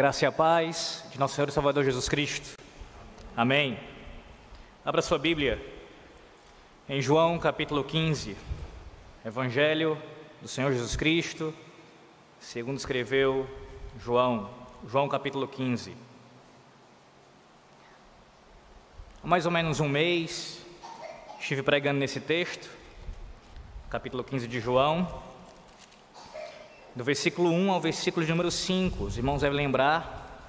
Graça 0.00 0.24
e 0.24 0.26
a 0.26 0.32
paz 0.32 1.04
de 1.12 1.18
nosso 1.18 1.34
Senhor 1.34 1.50
e 1.50 1.52
Salvador 1.52 1.84
Jesus 1.84 2.08
Cristo. 2.08 2.56
Amém. 3.36 3.78
Abra 4.82 5.02
sua 5.02 5.18
Bíblia 5.18 5.62
em 6.88 7.02
João 7.02 7.38
capítulo 7.38 7.84
15, 7.84 8.34
Evangelho 9.26 10.00
do 10.40 10.48
Senhor 10.48 10.72
Jesus 10.72 10.96
Cristo, 10.96 11.52
segundo 12.38 12.78
escreveu 12.78 13.46
João, 13.98 14.48
João 14.88 15.06
capítulo 15.06 15.46
15. 15.46 15.94
Há 19.22 19.26
mais 19.26 19.44
ou 19.44 19.52
menos 19.52 19.80
um 19.80 19.88
mês 19.90 20.64
estive 21.38 21.62
pregando 21.62 22.00
nesse 22.00 22.20
texto, 22.20 22.70
capítulo 23.90 24.24
15 24.24 24.48
de 24.48 24.60
João, 24.60 25.22
do 26.94 27.04
versículo 27.04 27.50
1 27.50 27.70
ao 27.70 27.80
versículo 27.80 28.24
de 28.24 28.32
número 28.32 28.50
5. 28.50 29.04
Os 29.04 29.16
irmãos 29.16 29.42
devem 29.42 29.56
lembrar, 29.56 30.48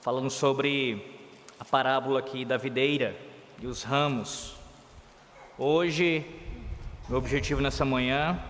falando 0.00 0.30
sobre 0.30 1.20
a 1.60 1.64
parábola 1.64 2.20
aqui 2.20 2.44
da 2.44 2.56
videira 2.56 3.14
e 3.60 3.66
os 3.66 3.82
ramos. 3.82 4.56
Hoje, 5.58 6.24
meu 7.08 7.18
objetivo 7.18 7.60
nessa 7.60 7.84
manhã 7.84 8.42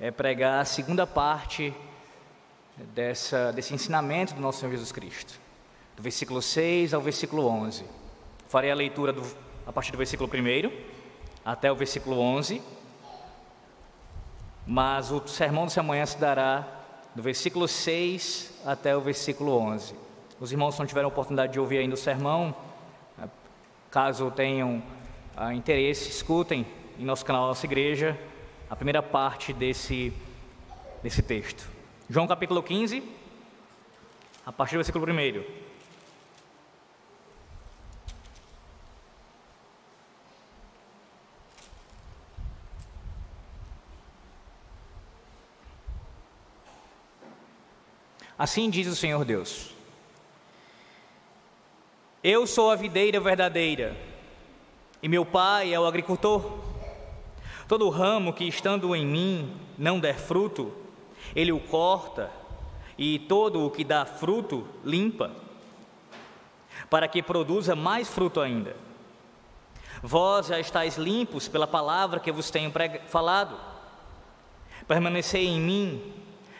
é 0.00 0.10
pregar 0.10 0.60
a 0.60 0.64
segunda 0.64 1.06
parte 1.06 1.72
dessa, 2.94 3.52
desse 3.52 3.72
ensinamento 3.72 4.34
do 4.34 4.40
nosso 4.40 4.58
Senhor 4.58 4.72
Jesus 4.72 4.90
Cristo, 4.90 5.38
do 5.96 6.02
versículo 6.02 6.42
6 6.42 6.94
ao 6.94 7.00
versículo 7.00 7.46
11. 7.46 7.84
Farei 8.48 8.70
a 8.70 8.74
leitura 8.74 9.12
do, 9.12 9.22
a 9.64 9.72
partir 9.72 9.92
do 9.92 9.98
versículo 9.98 10.28
1 10.28 10.70
até 11.44 11.70
o 11.70 11.76
versículo 11.76 12.18
11 12.18 12.60
mas 14.66 15.12
o 15.12 15.26
sermão 15.28 15.64
dessa 15.64 15.82
manhã 15.82 16.04
se 16.04 16.18
dará 16.18 16.66
do 17.14 17.22
versículo 17.22 17.68
6 17.68 18.62
até 18.66 18.96
o 18.96 19.00
versículo 19.00 19.56
11. 19.56 19.94
Os 20.40 20.50
irmãos 20.52 20.78
não 20.78 20.84
tiveram 20.84 21.08
oportunidade 21.08 21.52
de 21.52 21.60
ouvir 21.60 21.78
ainda 21.78 21.94
o 21.94 21.98
sermão, 21.98 22.54
caso 23.90 24.30
tenham 24.30 24.82
ah, 25.36 25.54
interesse, 25.54 26.10
escutem 26.10 26.66
em 26.98 27.04
nosso 27.04 27.24
canal, 27.24 27.46
nossa 27.46 27.64
igreja, 27.64 28.18
a 28.68 28.76
primeira 28.76 29.02
parte 29.02 29.52
desse, 29.52 30.12
desse 31.02 31.22
texto. 31.22 31.66
João 32.10 32.26
capítulo 32.26 32.62
15, 32.62 33.02
a 34.44 34.52
partir 34.52 34.74
do 34.74 34.78
versículo 34.78 35.06
1. 35.06 35.65
Assim 48.38 48.68
diz 48.68 48.86
o 48.86 48.94
Senhor 48.94 49.24
Deus: 49.24 49.70
Eu 52.22 52.46
sou 52.46 52.70
a 52.70 52.76
videira 52.76 53.18
verdadeira, 53.18 53.96
e 55.02 55.08
meu 55.08 55.24
pai 55.24 55.72
é 55.72 55.80
o 55.80 55.86
agricultor. 55.86 56.66
Todo 57.66 57.88
ramo 57.88 58.32
que 58.32 58.44
estando 58.44 58.94
em 58.94 59.04
mim 59.04 59.56
não 59.76 59.98
der 59.98 60.18
fruto, 60.18 60.72
ele 61.34 61.50
o 61.50 61.58
corta, 61.58 62.30
e 62.98 63.18
todo 63.20 63.64
o 63.64 63.70
que 63.70 63.82
dá 63.82 64.04
fruto 64.04 64.68
limpa, 64.84 65.32
para 66.90 67.08
que 67.08 67.22
produza 67.22 67.74
mais 67.74 68.08
fruto 68.08 68.40
ainda. 68.40 68.76
Vós 70.02 70.48
já 70.48 70.60
estáis 70.60 70.96
limpos 70.96 71.48
pela 71.48 71.66
palavra 71.66 72.20
que 72.20 72.30
vos 72.30 72.50
tenho 72.50 72.70
falado. 73.08 73.58
Permanecei 74.86 75.46
em 75.46 75.60
mim 75.60 76.25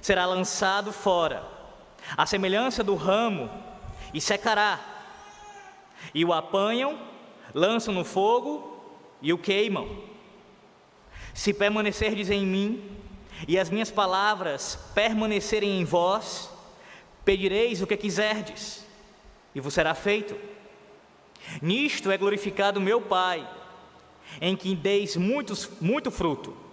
será 0.00 0.26
lançado 0.26 0.92
fora, 0.92 1.44
a 2.16 2.26
semelhança 2.26 2.82
do 2.82 2.94
ramo, 2.94 3.50
e 4.12 4.20
secará. 4.20 4.80
E 6.14 6.24
o 6.24 6.32
apanham, 6.32 6.98
lançam 7.52 7.92
no 7.92 8.04
fogo 8.04 8.80
e 9.20 9.32
o 9.32 9.38
queimam. 9.38 10.04
Se 11.34 11.52
permanecerdes 11.52 12.30
em 12.30 12.46
mim 12.46 12.96
e 13.46 13.58
as 13.58 13.68
minhas 13.68 13.90
palavras 13.90 14.78
permanecerem 14.94 15.80
em 15.80 15.84
vós, 15.84 16.50
pedireis 17.24 17.82
o 17.82 17.86
que 17.86 17.96
quiserdes, 17.96 18.86
e 19.54 19.60
vos 19.60 19.74
será 19.74 19.94
feito. 19.94 20.36
Nisto 21.60 22.10
é 22.10 22.16
glorificado 22.16 22.80
meu 22.80 23.00
Pai, 23.00 23.48
em 24.40 24.56
que 24.56 24.74
deis 24.74 25.16
muitos, 25.16 25.68
muito 25.80 26.10
fruto 26.10 26.65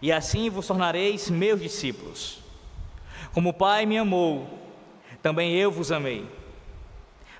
e 0.00 0.10
assim 0.10 0.48
vos 0.48 0.66
tornareis 0.66 1.28
meus 1.28 1.60
discípulos. 1.60 2.40
Como 3.32 3.50
o 3.50 3.54
Pai 3.54 3.86
me 3.86 3.98
amou, 3.98 4.48
também 5.22 5.54
eu 5.54 5.70
vos 5.70 5.92
amei. 5.92 6.26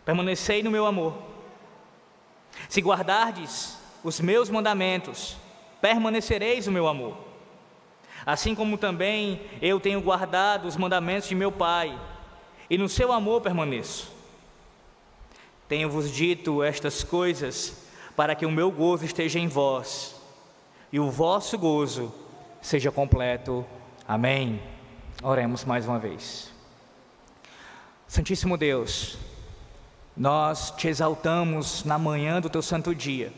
Permanecei 0.04 0.62
no 0.62 0.70
meu 0.70 0.86
amor. 0.86 1.16
Se 2.68 2.80
guardardes 2.80 3.78
os 4.02 4.20
meus 4.20 4.50
mandamentos, 4.50 5.36
permanecereis 5.80 6.66
no 6.66 6.72
meu 6.72 6.86
amor. 6.86 7.16
Assim 8.24 8.54
como 8.54 8.78
também 8.78 9.40
eu 9.60 9.80
tenho 9.80 10.00
guardado 10.00 10.66
os 10.66 10.76
mandamentos 10.76 11.28
de 11.28 11.34
meu 11.34 11.50
Pai, 11.50 11.98
e 12.70 12.78
no 12.78 12.88
seu 12.88 13.12
amor 13.12 13.40
permaneço. 13.40 14.10
Tenho-vos 15.68 16.10
dito 16.10 16.62
estas 16.62 17.02
coisas 17.02 17.86
para 18.16 18.34
que 18.34 18.46
o 18.46 18.50
meu 18.50 18.70
gozo 18.70 19.04
esteja 19.04 19.38
em 19.38 19.48
vós 19.48 20.20
e 20.92 21.00
o 21.00 21.10
vosso 21.10 21.58
gozo 21.58 22.12
seja 22.62 22.90
completo. 22.90 23.66
Amém. 24.08 24.62
Oremos 25.22 25.64
mais 25.64 25.86
uma 25.86 25.98
vez. 25.98 26.50
Santíssimo 28.06 28.56
Deus, 28.56 29.18
nós 30.16 30.70
te 30.70 30.88
exaltamos 30.88 31.84
na 31.84 31.98
manhã 31.98 32.40
do 32.40 32.48
teu 32.48 32.62
santo 32.62 32.94
dia, 32.94 33.32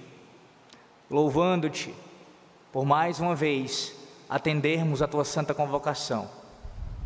louvando-te 1.10 1.94
por 2.72 2.84
mais 2.84 3.20
uma 3.20 3.34
vez 3.34 3.94
atendermos 4.28 5.00
a 5.00 5.06
tua 5.06 5.24
santa 5.24 5.54
convocação, 5.54 6.28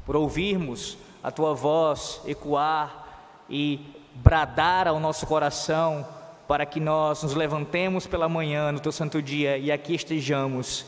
por 0.04 0.16
ouvirmos 0.16 0.96
a 1.22 1.30
tua 1.30 1.54
voz 1.54 2.20
ecoar 2.26 3.06
e 3.50 3.94
bradar 4.14 4.88
ao 4.88 4.98
nosso 4.98 5.26
coração 5.26 6.06
para 6.46 6.64
que 6.64 6.80
nós 6.80 7.22
nos 7.22 7.34
levantemos 7.34 8.06
pela 8.06 8.28
manhã 8.28 8.72
no 8.72 8.80
teu 8.80 8.90
santo 8.90 9.20
dia 9.20 9.58
e 9.58 9.70
aqui 9.70 9.94
estejamos 9.94 10.86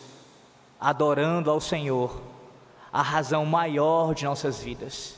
adorando 0.80 1.50
ao 1.50 1.60
Senhor, 1.60 2.20
a 2.92 3.02
razão 3.02 3.44
maior 3.44 4.14
de 4.14 4.24
nossas 4.24 4.62
vidas. 4.62 5.16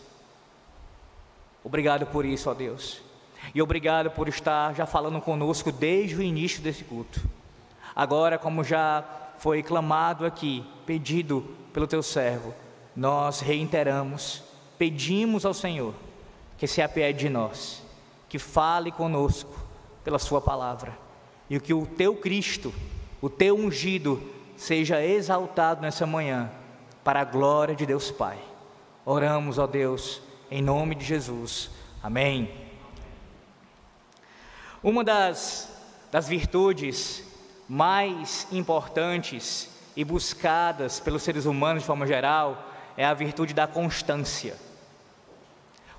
Obrigado 1.65 2.07
por 2.07 2.25
isso, 2.25 2.51
ó 2.51 2.55
Deus. 2.55 3.01
E 3.55 3.63
obrigado 3.63 4.11
por 4.11 4.29
estar 4.29 4.75
já 4.75 4.87
falando 4.87 5.21
conosco 5.21 5.71
desde 5.71 6.17
o 6.17 6.23
início 6.23 6.63
desse 6.63 6.85
culto. 6.85 7.21
Agora, 7.95 8.39
como 8.39 8.65
já 8.65 9.05
foi 9.39 9.63
clamado 9.63 10.25
aqui, 10.25 10.65
pedido 10.87 11.47
pelo 11.73 11.87
teu 11.87 12.03
servo, 12.03 12.55
nós 12.95 13.41
reiteramos, 13.41 14.43
pedimos 14.79 15.45
ao 15.45 15.55
Senhor 15.55 15.95
que 16.59 16.67
se 16.67 16.83
apiede 16.83 17.21
de 17.21 17.29
nós, 17.29 17.83
que 18.29 18.39
fale 18.39 18.93
conosco 18.93 19.55
pela 20.05 20.19
Sua 20.19 20.41
palavra, 20.41 20.97
e 21.49 21.59
que 21.61 21.75
o 21.75 21.87
teu 21.87 22.15
Cristo, 22.17 22.73
o 23.21 23.29
teu 23.29 23.57
ungido, 23.57 24.23
seja 24.63 25.05
exaltado 25.05 25.83
nessa 25.83 26.07
manhã, 26.07 26.49
para 27.03 27.21
a 27.21 27.25
glória 27.25 27.75
de 27.75 27.85
Deus 27.85 28.13
Pai. 28.13 28.39
Oramos, 29.05 29.59
ó 29.59 29.67
Deus, 29.67 30.23
em 30.49 30.63
nome 30.63 30.95
de 30.95 31.05
Jesus. 31.05 31.69
Amém. 32.01 32.49
Uma 34.81 35.03
das, 35.03 35.69
das 36.13 36.29
virtudes 36.29 37.25
mais 37.69 38.47
importantes 38.53 39.69
e 39.97 40.05
buscadas 40.05 41.01
pelos 41.01 41.25
seres 41.25 41.45
humanos 41.45 41.83
de 41.83 41.87
forma 41.89 42.07
geral 42.07 42.65
é 42.97 43.05
a 43.05 43.15
virtude 43.15 43.53
da 43.53 43.67
constância. 43.67 44.57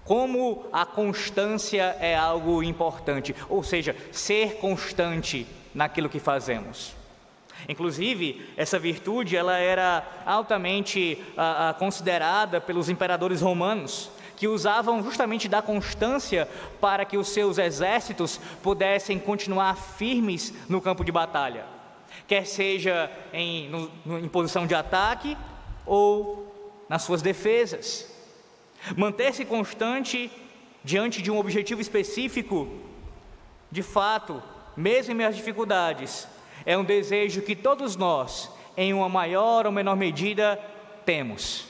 Como 0.06 0.66
a 0.71 0.86
constância 0.86 1.98
é 2.00 2.16
algo 2.16 2.63
importante, 2.63 3.36
ou 3.50 3.62
seja, 3.62 3.94
ser 4.13 4.56
constante 4.56 5.45
naquilo 5.75 6.09
que 6.09 6.19
fazemos. 6.19 7.02
Inclusive, 7.67 8.50
essa 8.57 8.77
virtude 8.77 9.35
ela 9.35 9.57
era 9.57 10.05
altamente 10.25 11.23
ah, 11.38 11.69
ah, 11.69 11.73
considerada 11.73 12.59
pelos 12.59 12.89
imperadores 12.89 13.41
romanos. 13.41 14.09
que 14.35 14.47
usavam 14.47 15.01
justamente 15.01 15.47
da 15.47 15.61
constância 15.61 16.50
para 16.81 17.05
que 17.05 17.15
os 17.17 17.29
seus 17.29 17.57
exércitos 17.57 18.41
pudessem 18.61 19.19
continuar 19.19 19.77
firmes 19.77 20.51
no 20.67 20.81
campo 20.81 21.05
de 21.05 21.11
batalha, 21.11 21.65
quer 22.27 22.45
seja 22.45 23.09
em, 23.31 23.69
no, 23.69 24.19
em 24.19 24.27
posição 24.27 24.65
de 24.67 24.73
ataque 24.73 25.38
ou 25.85 26.83
nas 26.89 27.03
suas 27.03 27.21
defesas. 27.21 28.11
Manter-se 28.97 29.45
constante 29.45 30.29
diante 30.83 31.21
de 31.21 31.31
um 31.31 31.39
objetivo 31.39 31.79
específico, 31.79 32.67
de 33.71 33.81
fato, 33.81 34.44
mesmo 34.75 35.21
em 35.21 35.23
às 35.23 35.35
dificuldades, 35.35 36.27
é 36.65 36.77
um 36.77 36.83
desejo 36.83 37.42
que 37.42 37.56
todos 37.56 37.95
nós, 37.95 38.50
em 38.75 38.94
uma 38.94 39.10
maior 39.10 39.65
ou 39.65 39.71
menor 39.71 39.95
medida, 39.95 40.60
temos. 41.06 41.65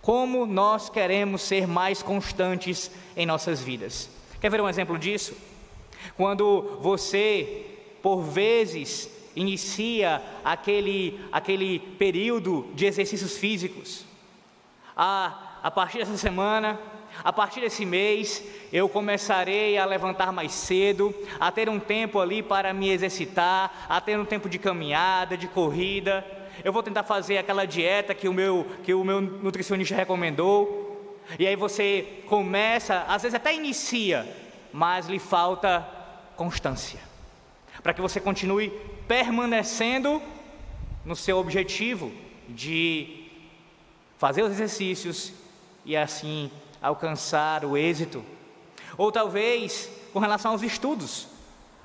Como 0.00 0.46
nós 0.46 0.88
queremos 0.88 1.42
ser 1.42 1.66
mais 1.66 2.02
constantes 2.02 2.90
em 3.16 3.26
nossas 3.26 3.60
vidas. 3.60 4.08
Quer 4.40 4.50
ver 4.50 4.60
um 4.60 4.68
exemplo 4.68 4.98
disso? 4.98 5.36
Quando 6.16 6.78
você, 6.80 7.66
por 8.02 8.22
vezes, 8.22 9.10
inicia 9.34 10.22
aquele, 10.44 11.20
aquele 11.30 11.78
período 11.78 12.68
de 12.74 12.86
exercícios 12.86 13.36
físicos. 13.36 14.04
Ah, 14.96 15.58
a 15.62 15.70
partir 15.70 15.98
dessa 15.98 16.16
semana, 16.16 16.78
a 17.24 17.32
partir 17.32 17.60
desse 17.60 17.84
mês, 17.84 18.42
eu 18.72 18.88
começarei 18.88 19.78
a 19.78 19.84
levantar 19.84 20.32
mais 20.32 20.52
cedo, 20.52 21.14
a 21.40 21.50
ter 21.50 21.68
um 21.68 21.78
tempo 21.78 22.20
ali 22.20 22.42
para 22.42 22.72
me 22.72 22.90
exercitar, 22.90 23.86
a 23.88 24.00
ter 24.00 24.18
um 24.18 24.24
tempo 24.24 24.48
de 24.48 24.58
caminhada, 24.58 25.36
de 25.36 25.48
corrida. 25.48 26.24
Eu 26.64 26.72
vou 26.72 26.82
tentar 26.82 27.02
fazer 27.02 27.38
aquela 27.38 27.66
dieta 27.66 28.14
que 28.14 28.28
o 28.28 28.32
meu, 28.32 28.66
que 28.84 28.94
o 28.94 29.04
meu 29.04 29.20
nutricionista 29.20 29.94
recomendou. 29.94 30.86
E 31.38 31.46
aí 31.46 31.56
você 31.56 32.22
começa, 32.28 33.04
às 33.08 33.22
vezes 33.22 33.34
até 33.34 33.54
inicia, 33.54 34.26
mas 34.72 35.06
lhe 35.06 35.18
falta 35.18 35.86
constância. 36.36 37.00
Para 37.82 37.92
que 37.92 38.00
você 38.00 38.20
continue 38.20 38.70
permanecendo 39.08 40.22
no 41.04 41.14
seu 41.14 41.38
objetivo 41.38 42.12
de 42.48 43.26
fazer 44.18 44.42
os 44.42 44.52
exercícios 44.52 45.32
e 45.84 45.96
assim 45.96 46.50
alcançar 46.80 47.64
o 47.64 47.76
êxito. 47.76 48.24
Ou 48.96 49.10
talvez 49.12 49.90
com 50.12 50.18
relação 50.18 50.52
aos 50.52 50.62
estudos, 50.62 51.28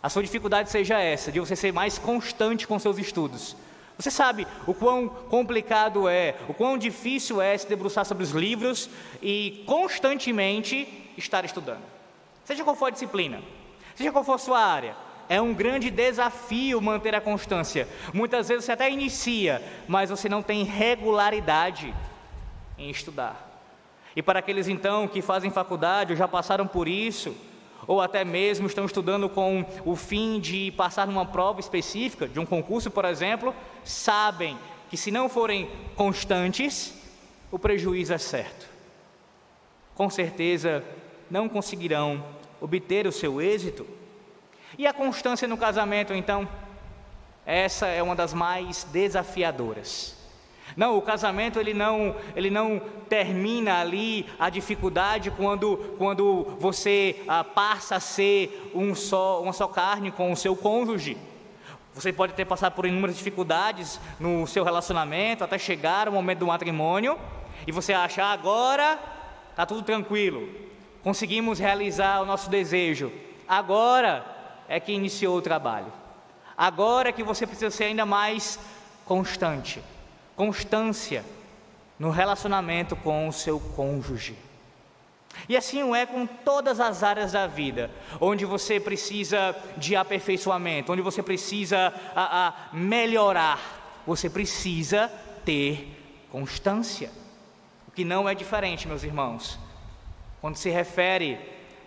a 0.02 0.10
sua 0.10 0.24
dificuldade 0.24 0.70
seja 0.70 1.00
essa, 1.00 1.32
de 1.32 1.40
você 1.40 1.56
ser 1.56 1.72
mais 1.72 1.98
constante 1.98 2.68
com 2.68 2.80
seus 2.80 2.98
estudos. 2.98 3.56
Você 3.98 4.10
sabe 4.10 4.48
o 4.66 4.74
quão 4.74 5.08
complicado 5.08 6.10
é, 6.10 6.36
o 6.48 6.54
quão 6.54 6.78
difícil 6.78 7.40
é 7.42 7.56
se 7.58 7.68
debruçar 7.68 8.06
sobre 8.06 8.24
os 8.24 8.32
livros 8.32 8.90
e 9.22 9.64
constantemente 9.68 11.12
estar 11.18 11.46
estudando. 11.46 11.84
Seja 12.44 12.64
qual 12.64 12.76
for 12.76 12.88
a 12.88 12.90
disciplina, 12.90 13.42
seja 13.96 14.12
qual 14.12 14.24
for 14.24 14.34
a 14.34 14.40
sua 14.40 14.60
área, 14.60 14.96
é 15.30 15.40
um 15.40 15.54
grande 15.54 15.92
desafio 15.92 16.82
manter 16.82 17.14
a 17.14 17.22
constância. 17.22 17.88
Muitas 18.12 18.50
vezes 18.50 18.66
você 18.66 18.72
até 18.72 18.90
inicia, 18.90 19.62
mas 19.88 20.10
você 20.10 20.28
não 20.28 20.42
tem 20.42 20.64
regularidade 20.64 21.94
em 22.78 22.90
estudar. 22.90 23.51
E 24.16 24.22
para 24.22 24.40
aqueles 24.40 24.68
então 24.68 25.08
que 25.08 25.22
fazem 25.22 25.50
faculdade 25.50 26.14
ou 26.14 26.18
já 26.18 26.28
passaram 26.28 26.68
por 26.68 26.88
isso, 26.88 27.36
ou 27.88 28.02
até 28.02 28.24
mesmo 28.24 28.68
estão 28.68 28.86
estudando 28.86 29.30
com 29.30 29.66
o 29.86 29.96
fim 29.96 30.40
de 30.40 30.72
passar 30.72 31.08
numa 31.08 31.26
prova 31.26 31.60
específica, 31.60 32.28
de 32.28 32.40
um 32.40 32.46
concurso, 32.46 32.92
por 32.92 33.06
exemplo, 33.06 33.56
sabem 33.84 34.58
que 34.90 34.98
se 34.98 35.10
não 35.10 35.30
forem 35.30 35.70
constantes, 35.96 36.94
o 37.50 37.58
prejuízo 37.58 38.14
é 38.14 38.18
certo. 38.18 38.70
Com 39.96 40.10
certeza 40.10 40.84
não 41.30 41.48
conseguirão 41.48 42.24
obter 42.60 43.08
o 43.08 43.12
seu 43.12 43.42
êxito. 43.42 43.88
E 44.78 44.86
a 44.86 44.94
constância 44.94 45.48
no 45.48 45.58
casamento, 45.58 46.14
então? 46.14 46.48
Essa 47.46 47.88
é 47.88 48.04
uma 48.04 48.16
das 48.16 48.34
mais 48.34 48.84
desafiadoras. 48.86 50.21
Não, 50.76 50.98
o 50.98 51.02
casamento 51.02 51.60
ele 51.60 51.74
não, 51.74 52.16
ele 52.36 52.50
não 52.50 52.82
termina 53.10 53.80
ali 53.80 54.26
a 54.40 54.50
dificuldade 54.50 55.32
quando, 55.32 55.78
quando 55.98 56.56
você 56.60 57.22
ah, 57.28 57.44
passa 57.44 57.96
a 57.96 58.00
ser 58.00 58.72
um 58.74 58.96
só, 58.96 59.42
uma 59.42 59.54
só 59.54 59.68
carne 59.68 60.12
com 60.12 60.32
o 60.32 60.38
seu 60.38 60.56
cônjuge. 60.56 61.18
Você 61.94 62.14
pode 62.14 62.34
ter 62.34 62.46
passado 62.46 62.74
por 62.74 62.86
inúmeras 62.86 63.18
dificuldades 63.18 64.00
no 64.18 64.48
seu 64.48 64.64
relacionamento 64.64 65.44
até 65.44 65.58
chegar 65.58 66.08
o 66.08 66.12
momento 66.12 66.40
do 66.40 66.48
matrimônio 66.48 67.20
e 67.68 67.72
você 67.72 67.92
achar 67.92 68.28
ah, 68.28 68.32
agora 68.32 68.98
está 69.50 69.66
tudo 69.66 69.82
tranquilo, 69.82 70.48
conseguimos 71.04 71.60
realizar 71.60 72.22
o 72.22 72.26
nosso 72.26 72.50
desejo. 72.50 73.12
Agora 73.46 74.26
é 74.70 74.80
que 74.80 74.94
iniciou 74.94 75.38
o 75.38 75.42
trabalho. 75.42 75.92
Agora 76.58 77.10
é 77.10 77.12
que 77.12 77.24
você 77.24 77.46
precisa 77.46 77.70
ser 77.70 77.86
ainda 77.86 78.06
mais 78.06 78.58
constante 79.04 79.82
constância 80.42 81.24
no 82.00 82.10
relacionamento 82.10 82.96
com 82.96 83.28
o 83.28 83.32
seu 83.32 83.60
cônjuge. 83.60 84.36
E 85.48 85.56
assim 85.56 85.96
é 85.96 86.04
com 86.04 86.26
todas 86.26 86.80
as 86.80 87.04
áreas 87.04 87.34
da 87.34 87.46
vida, 87.46 87.92
onde 88.20 88.44
você 88.44 88.80
precisa 88.80 89.56
de 89.78 89.96
aperfeiçoamento, 89.96 90.92
onde 90.92 91.04
você 91.04 91.22
precisa 91.22 91.94
a, 92.16 92.48
a 92.48 92.76
melhorar, 92.76 94.02
você 94.04 94.32
precisa 94.32 95.12
ter 95.46 95.96
constância. 96.32 97.12
O 97.88 97.92
que 97.92 98.04
não 98.04 98.28
é 98.28 98.34
diferente, 98.34 98.88
meus 98.88 99.04
irmãos, 99.04 99.60
quando 100.42 100.56
se 100.56 100.72
refere 100.72 101.38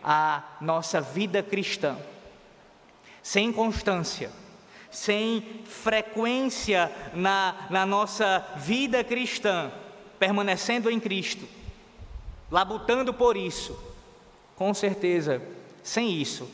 à 0.00 0.44
nossa 0.60 1.00
vida 1.00 1.42
cristã. 1.42 1.98
Sem 3.20 3.52
constância, 3.52 4.30
sem 4.94 5.44
frequência 5.64 6.90
na, 7.12 7.66
na 7.68 7.84
nossa 7.84 8.46
vida 8.56 9.02
cristã, 9.02 9.70
permanecendo 10.20 10.88
em 10.88 11.00
Cristo, 11.00 11.46
labutando 12.50 13.12
por 13.12 13.36
isso, 13.36 13.76
com 14.54 14.72
certeza, 14.72 15.42
sem 15.82 16.12
isso, 16.12 16.48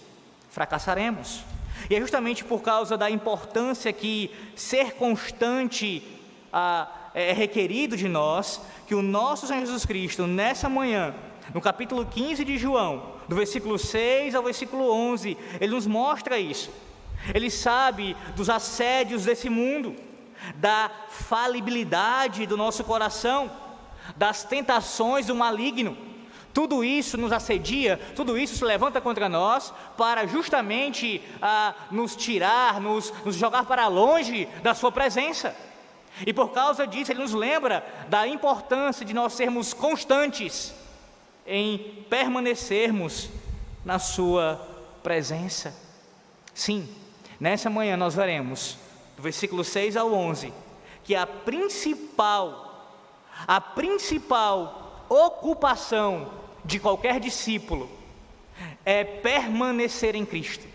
fracassaremos. 0.49 1.43
E 1.89 1.95
é 1.95 2.01
justamente 2.01 2.43
por 2.43 2.63
causa 2.63 2.97
da 2.97 3.11
importância 3.11 3.93
que 3.93 4.35
ser 4.57 4.95
constante 4.95 6.03
ah, 6.51 6.89
é 7.15 7.33
requerido 7.33 7.95
de 7.95 8.09
nós, 8.09 8.61
que 8.87 8.95
o 8.95 9.03
nosso 9.03 9.47
Senhor 9.47 9.61
Jesus 9.61 9.85
Cristo, 9.85 10.27
nessa 10.27 10.69
manhã, 10.69 11.15
no 11.53 11.61
capítulo 11.61 12.07
15 12.07 12.43
de 12.43 12.57
João, 12.57 13.17
do 13.29 13.37
versículo 13.37 13.79
6 13.79 14.35
ao 14.35 14.43
versículo 14.43 14.91
11, 14.91 15.37
ele 15.61 15.75
nos 15.75 15.87
mostra 15.87 16.39
isso. 16.39 16.71
Ele 17.35 17.51
sabe 17.51 18.17
dos 18.35 18.49
assédios 18.49 19.25
desse 19.25 19.49
mundo, 19.49 19.95
da 20.57 20.91
falibilidade 21.09 22.47
do 22.47 22.57
nosso 22.57 22.83
coração, 22.85 23.51
das 24.17 24.45
tentações 24.45 25.27
do 25.27 25.35
maligno. 25.35 25.97
Tudo 26.53 26.83
isso 26.83 27.17
nos 27.17 27.31
assedia, 27.31 28.01
tudo 28.17 28.37
isso 28.37 28.57
se 28.57 28.65
levanta 28.65 29.01
contra 29.01 29.29
nós 29.29 29.73
para 29.97 30.27
justamente 30.27 31.23
ah, 31.41 31.75
nos 31.91 32.17
tirar, 32.17 32.81
nos, 32.81 33.13
nos 33.25 33.37
jogar 33.37 33.65
para 33.67 33.87
longe 33.87 34.49
da 34.63 34.75
Sua 34.75 34.91
presença. 34.91 35.55
E 36.27 36.33
por 36.33 36.51
causa 36.51 36.87
disso, 36.87 37.13
Ele 37.13 37.21
nos 37.21 37.33
lembra 37.33 37.87
da 38.09 38.27
importância 38.27 39.07
de 39.07 39.15
nós 39.15 39.35
sermos 39.35 39.73
constantes 39.73 40.75
em 41.47 42.05
permanecermos 42.11 43.31
na 43.85 44.01
Sua 44.01 44.61
presença. 45.05 45.73
Sim, 46.53 46.89
Nessa 47.41 47.71
manhã 47.71 47.97
nós 47.97 48.15
veremos, 48.15 48.77
do 49.17 49.23
versículo 49.23 49.65
6 49.65 49.97
ao 49.97 50.13
11, 50.13 50.53
que 51.03 51.15
a 51.15 51.27
principal, 51.27 52.95
a 53.49 53.59
principal 53.59 55.07
ocupação 55.09 56.31
de 56.63 56.79
qualquer 56.79 57.19
discípulo 57.19 57.91
é 58.85 59.03
permanecer 59.03 60.15
em 60.15 60.27
Cristo. 60.27 60.69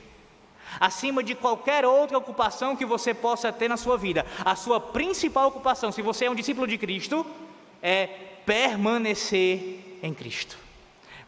Acima 0.79 1.24
de 1.24 1.36
qualquer 1.36 1.86
outra 1.86 2.17
ocupação 2.17 2.75
que 2.75 2.86
você 2.86 3.13
possa 3.13 3.53
ter 3.53 3.69
na 3.69 3.77
sua 3.77 3.95
vida, 3.95 4.25
a 4.43 4.55
sua 4.55 4.79
principal 4.79 5.50
ocupação, 5.50 5.91
se 5.91 6.01
você 6.01 6.25
é 6.25 6.31
um 6.31 6.36
discípulo 6.36 6.65
de 6.65 6.79
Cristo, 6.79 7.24
é 7.79 8.07
permanecer 8.43 10.00
em 10.01 10.13
Cristo. 10.13 10.57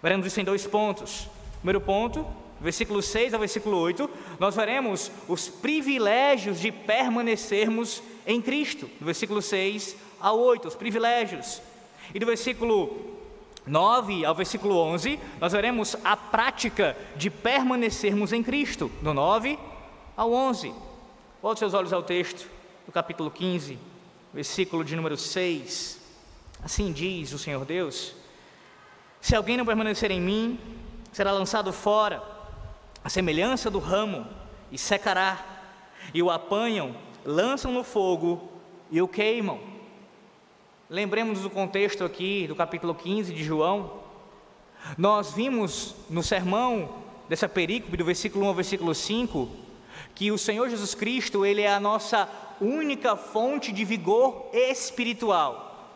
Veremos 0.01 0.25
isso 0.25 0.41
em 0.41 0.43
dois 0.43 0.65
pontos. 0.65 1.29
Primeiro 1.59 1.79
ponto, 1.79 2.25
versículo 2.61 3.01
6 3.01 3.33
ao 3.33 3.39
versículo 3.39 3.77
8, 3.77 4.09
nós 4.39 4.55
veremos 4.55 5.11
os 5.27 5.47
privilégios 5.47 6.59
de 6.59 6.71
permanecermos 6.71 8.01
em 8.25 8.41
Cristo. 8.41 8.89
Do 8.99 9.05
versículo 9.05 9.41
6 9.41 9.95
ao 10.19 10.39
8, 10.39 10.67
os 10.67 10.75
privilégios. 10.75 11.61
E 12.13 12.19
do 12.19 12.25
versículo 12.25 13.17
9 13.65 14.25
ao 14.25 14.33
versículo 14.33 14.77
11, 14.77 15.19
nós 15.39 15.51
veremos 15.51 15.95
a 16.03 16.15
prática 16.15 16.97
de 17.15 17.29
permanecermos 17.29 18.33
em 18.33 18.41
Cristo. 18.41 18.91
Do 19.01 19.13
9 19.13 19.59
ao 20.15 20.33
11. 20.33 20.73
Volte 21.41 21.59
seus 21.59 21.73
olhos 21.73 21.93
ao 21.93 22.01
texto, 22.01 22.49
do 22.85 22.91
capítulo 22.91 23.29
15, 23.29 23.77
versículo 24.33 24.83
de 24.83 24.95
número 24.95 25.17
6. 25.17 25.99
Assim 26.63 26.91
diz 26.91 27.33
o 27.33 27.39
Senhor 27.39 27.63
Deus. 27.65 28.15
Se 29.21 29.35
alguém 29.35 29.57
não 29.57 29.65
permanecer 29.65 30.09
em 30.11 30.21
mim, 30.21 30.59
será 31.11 31.31
lançado 31.31 31.71
fora, 31.73 32.23
a 33.07 33.09
semelhança 33.09 33.71
do 33.71 33.79
ramo, 33.79 34.27
e 34.69 34.77
secará. 34.77 35.41
E 36.13 36.21
o 36.21 36.29
apanham, 36.29 36.93
lançam 37.23 37.71
no 37.71 37.81
fogo 37.81 38.51
e 38.91 39.01
o 39.01 39.07
queimam. 39.07 39.61
Lembremos 40.89 41.39
do 41.39 41.49
contexto 41.49 42.03
aqui 42.03 42.45
do 42.49 42.53
capítulo 42.53 42.93
15 42.93 43.33
de 43.33 43.45
João. 43.45 44.03
Nós 44.97 45.31
vimos 45.31 45.95
no 46.09 46.21
sermão 46.21 46.95
dessa 47.29 47.47
perícope, 47.47 47.95
do 47.95 48.03
versículo 48.03 48.43
1 48.43 48.47
ao 48.49 48.53
versículo 48.53 48.93
5, 48.93 49.49
que 50.13 50.29
o 50.29 50.37
Senhor 50.37 50.69
Jesus 50.69 50.93
Cristo, 50.93 51.45
ele 51.45 51.61
é 51.61 51.73
a 51.73 51.79
nossa 51.79 52.29
única 52.59 53.15
fonte 53.15 53.71
de 53.71 53.85
vigor 53.85 54.49
espiritual. 54.51 55.95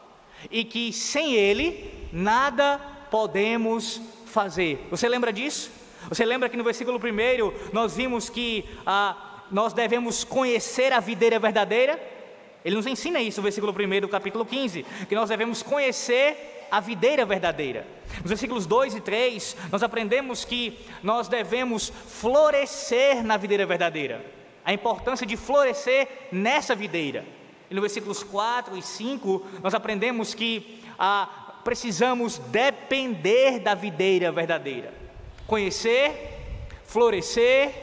E 0.50 0.63
que 0.63 0.94
sem 0.94 1.34
ele 1.34 2.08
nada 2.13 2.80
podemos 3.12 4.00
fazer. 4.27 4.88
Você 4.89 5.10
lembra 5.10 5.34
disso? 5.34 5.81
Você 6.10 6.25
lembra 6.25 6.50
que 6.50 6.58
no 6.58 6.63
versículo 6.63 6.98
1 6.98 7.72
nós 7.72 7.96
vimos 7.96 8.29
que 8.29 8.65
ah, 8.86 9.43
nós 9.51 9.74
devemos 9.74 10.24
conhecer 10.24 10.93
a 10.93 11.00
videira 11.00 11.39
verdadeira? 11.39 12.00
Ele 12.63 12.75
nos 12.75 12.86
ensina 12.86 13.20
isso 13.20 13.39
no 13.39 13.43
versículo 13.43 13.74
1 13.74 14.01
do 14.01 14.08
capítulo 14.08 14.46
15, 14.46 14.86
que 15.08 15.15
nós 15.15 15.29
devemos 15.29 15.63
conhecer 15.63 16.67
a 16.70 16.79
videira 16.79 17.25
verdadeira. 17.25 17.86
Nos 18.22 18.29
versículos 18.29 18.65
2 18.65 18.96
e 18.96 19.01
3, 19.01 19.58
nós 19.72 19.84
aprendemos 19.84 20.46
que 20.46 20.79
nós 21.03 21.27
devemos 21.27 21.89
florescer 21.89 23.24
na 23.24 23.36
videira 23.36 23.65
verdadeira. 23.65 24.24
A 24.63 24.72
importância 24.72 25.25
de 25.25 25.36
florescer 25.36 26.08
nessa 26.31 26.75
videira. 26.75 27.25
E 27.70 27.74
no 27.74 27.81
versículos 27.81 28.24
4 28.24 28.77
e 28.77 28.81
5, 28.81 29.46
nós 29.63 29.74
aprendemos 29.74 30.34
que 30.34 30.81
ah, 31.00 31.60
precisamos 31.63 32.38
depender 32.38 33.60
da 33.60 33.74
videira 33.74 34.31
verdadeira. 34.31 35.00
Conhecer, 35.51 36.13
florescer 36.86 37.74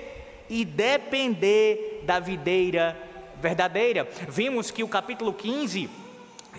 e 0.48 0.64
depender 0.64 2.00
da 2.02 2.18
videira 2.18 2.96
verdadeira. 3.42 4.08
Vimos 4.26 4.70
que 4.70 4.82
o 4.82 4.88
capítulo 4.88 5.34
15 5.34 5.90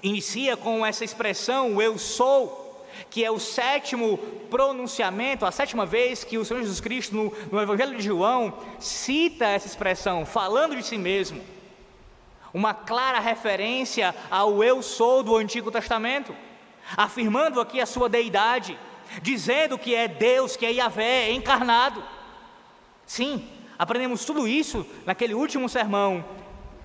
inicia 0.03 0.55
com 0.55 0.85
essa 0.85 1.03
expressão 1.03 1.81
eu 1.81 1.97
sou, 1.97 2.85
que 3.09 3.25
é 3.25 3.31
o 3.31 3.39
sétimo 3.39 4.19
pronunciamento, 4.51 5.47
a 5.47 5.51
sétima 5.51 5.83
vez 5.83 6.23
que 6.23 6.37
o 6.37 6.45
Senhor 6.45 6.59
Jesus 6.59 6.79
Cristo, 6.79 7.15
no, 7.15 7.33
no 7.51 7.59
Evangelho 7.59 7.97
de 7.97 8.03
João, 8.03 8.53
cita 8.77 9.47
essa 9.47 9.65
expressão, 9.65 10.27
falando 10.27 10.75
de 10.75 10.83
si 10.83 10.99
mesmo. 10.99 11.41
Uma 12.53 12.75
clara 12.75 13.19
referência 13.19 14.13
ao 14.29 14.63
eu 14.63 14.83
sou 14.83 15.23
do 15.23 15.35
Antigo 15.35 15.71
Testamento, 15.71 16.35
afirmando 16.95 17.59
aqui 17.59 17.81
a 17.81 17.87
sua 17.87 18.07
deidade, 18.07 18.77
dizendo 19.21 19.77
que 19.77 19.95
é 19.95 20.07
Deus, 20.07 20.55
que 20.55 20.65
é 20.65 20.71
Yahvé, 20.71 21.29
é 21.29 21.33
encarnado. 21.33 22.03
Sim, 23.05 23.47
aprendemos 23.77 24.25
tudo 24.25 24.47
isso 24.47 24.85
naquele 25.05 25.33
último 25.33 25.67
sermão 25.67 26.23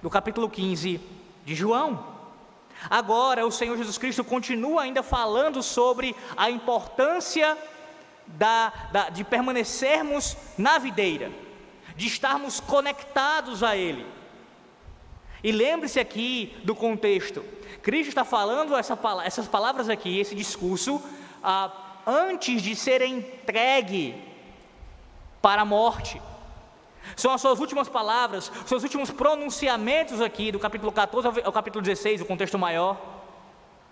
do 0.02 0.08
capítulo 0.10 0.48
15 0.48 1.00
de 1.44 1.54
João. 1.54 2.14
Agora, 2.88 3.46
o 3.46 3.52
Senhor 3.52 3.76
Jesus 3.76 3.98
Cristo 3.98 4.24
continua 4.24 4.82
ainda 4.82 5.02
falando 5.02 5.62
sobre 5.62 6.14
a 6.36 6.50
importância 6.50 7.56
da, 8.26 8.72
da, 8.92 9.08
de 9.10 9.24
permanecermos 9.24 10.36
na 10.56 10.78
videira, 10.78 11.30
de 11.96 12.06
estarmos 12.06 12.60
conectados 12.60 13.62
a 13.62 13.76
Ele. 13.76 14.06
E 15.42 15.52
lembre-se 15.52 16.00
aqui 16.00 16.56
do 16.64 16.74
contexto: 16.74 17.44
Cristo 17.82 18.08
está 18.08 18.24
falando 18.24 18.74
essa, 18.74 18.98
essas 19.24 19.46
palavras 19.46 19.88
aqui, 19.88 20.18
esse 20.18 20.34
discurso, 20.34 21.02
ah, 21.42 21.70
antes 22.06 22.62
de 22.62 22.74
ser 22.74 23.02
entregue 23.02 24.14
para 25.40 25.62
a 25.62 25.64
morte. 25.64 26.20
São 27.16 27.32
as 27.32 27.40
suas 27.40 27.60
últimas 27.60 27.88
palavras, 27.88 28.50
seus 28.66 28.82
últimos 28.82 29.10
pronunciamentos 29.10 30.20
aqui, 30.20 30.50
do 30.50 30.58
capítulo 30.58 30.90
14 30.90 31.42
ao 31.44 31.52
capítulo 31.52 31.82
16, 31.82 32.22
o 32.22 32.24
contexto 32.24 32.58
maior, 32.58 32.98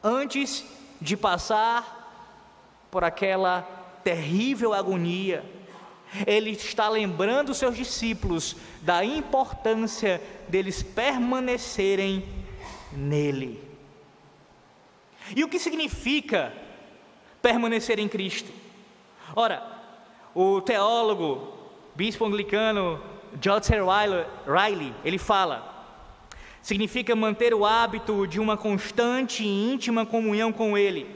antes 0.02 0.64
de 1.00 1.16
passar 1.16 2.02
por 2.90 3.04
aquela 3.04 3.62
terrível 4.02 4.72
agonia. 4.72 5.44
Ele 6.26 6.50
está 6.50 6.88
lembrando 6.88 7.54
seus 7.54 7.76
discípulos 7.76 8.56
da 8.82 9.04
importância 9.04 10.22
deles 10.48 10.82
permanecerem 10.82 12.26
nele. 12.92 13.62
E 15.34 15.42
o 15.42 15.48
que 15.48 15.58
significa 15.58 16.52
permanecer 17.42 17.98
em 17.98 18.08
Cristo? 18.08 18.50
Ora, 19.34 19.62
o 20.34 20.60
teólogo 20.60 21.52
bispo 21.94 22.24
anglicano 22.24 23.00
J.C. 23.40 23.74
Riley, 24.46 24.94
ele 25.04 25.18
fala: 25.18 25.72
significa 26.62 27.16
manter 27.16 27.52
o 27.52 27.64
hábito 27.66 28.26
de 28.26 28.38
uma 28.40 28.56
constante 28.56 29.42
e 29.42 29.72
íntima 29.72 30.06
comunhão 30.06 30.52
com 30.52 30.78
Ele, 30.78 31.06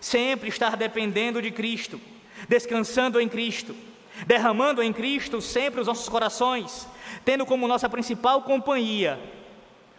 sempre 0.00 0.48
estar 0.48 0.76
dependendo 0.76 1.42
de 1.42 1.50
Cristo, 1.50 2.00
descansando 2.48 3.20
em 3.20 3.28
Cristo, 3.28 3.74
derramando 4.26 4.82
em 4.82 4.92
Cristo 4.92 5.40
sempre 5.40 5.80
os 5.80 5.86
nossos 5.86 6.08
corações, 6.08 6.86
tendo 7.24 7.44
como 7.44 7.68
nossa 7.68 7.88
principal 7.88 8.42
companhia, 8.42 9.18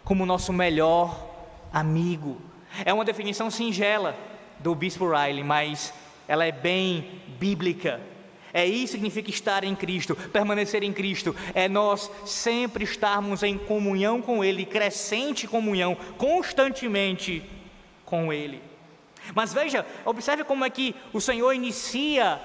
como 0.04 0.24
nosso 0.24 0.52
melhor 0.52 1.26
amigo. 1.72 2.40
É 2.84 2.92
uma 2.92 3.04
definição 3.04 3.50
singela 3.50 4.16
do 4.58 4.74
bispo 4.74 5.08
Riley, 5.08 5.44
mas 5.44 5.92
ela 6.28 6.44
é 6.44 6.52
bem 6.52 7.22
bíblica 7.38 8.00
é 8.56 8.64
isso 8.64 8.92
que 8.92 8.92
significa 8.92 9.28
estar 9.28 9.64
em 9.64 9.76
Cristo, 9.76 10.16
permanecer 10.16 10.82
em 10.82 10.90
Cristo. 10.90 11.36
É 11.52 11.68
nós 11.68 12.10
sempre 12.24 12.84
estarmos 12.84 13.42
em 13.42 13.58
comunhão 13.58 14.22
com 14.22 14.42
Ele, 14.42 14.64
crescente 14.64 15.46
comunhão, 15.46 15.94
constantemente 16.16 17.44
com 18.02 18.32
Ele. 18.32 18.62
Mas 19.34 19.52
veja, 19.52 19.84
observe 20.06 20.42
como 20.42 20.64
é 20.64 20.70
que 20.70 20.94
o 21.12 21.20
Senhor 21.20 21.52
inicia 21.52 22.40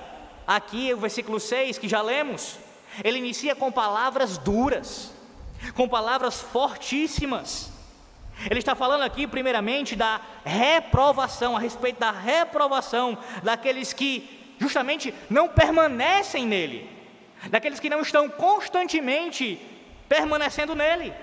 aqui 0.45 0.93
o 0.93 0.97
versículo 0.97 1.39
6 1.39 1.77
que 1.77 1.87
já 1.87 2.01
lemos. 2.01 2.59
Ele 3.05 3.19
inicia 3.19 3.55
com 3.55 3.71
palavras 3.71 4.37
duras, 4.37 5.13
com 5.75 5.87
palavras 5.87 6.41
fortíssimas. 6.41 7.70
Ele 8.49 8.59
está 8.59 8.73
falando 8.75 9.01
aqui, 9.01 9.27
primeiramente, 9.27 9.95
da 9.95 10.19
reprovação, 10.43 11.55
a 11.55 11.59
respeito 11.59 11.99
da 11.99 12.11
reprovação 12.11 13.17
daqueles 13.43 13.93
que 13.93 14.55
justamente 14.59 15.13
não 15.29 15.47
permanecem 15.47 16.45
nele, 16.45 16.89
daqueles 17.49 17.79
que 17.79 17.89
não 17.89 18.01
estão 18.01 18.29
constantemente 18.29 19.59
permanecendo 20.07 20.75
nele, 20.75 21.13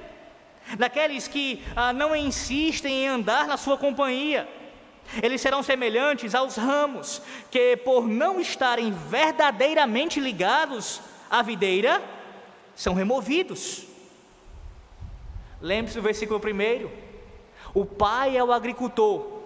daqueles 0.77 1.29
que 1.29 1.63
ah, 1.77 1.93
não 1.93 2.15
insistem 2.15 3.05
em 3.05 3.09
andar 3.09 3.47
na 3.47 3.57
sua 3.57 3.77
companhia. 3.77 4.49
Eles 5.23 5.41
serão 5.41 5.63
semelhantes 5.63 6.35
aos 6.35 6.57
ramos 6.57 7.23
que, 7.51 7.77
por 7.79 8.07
não 8.07 8.41
estarem 8.41 8.93
verdadeiramente 8.93 10.21
ligados 10.21 11.01
à 11.31 11.43
videira, 11.43 12.03
são 12.75 12.93
removidos. 12.93 13.87
Lembre-se 15.61 15.97
do 15.97 16.03
versículo 16.03 16.39
1: 16.39 17.08
o 17.81 17.87
pai 17.87 18.37
é 18.37 18.43
o 18.43 18.53
agricultor 18.53 19.39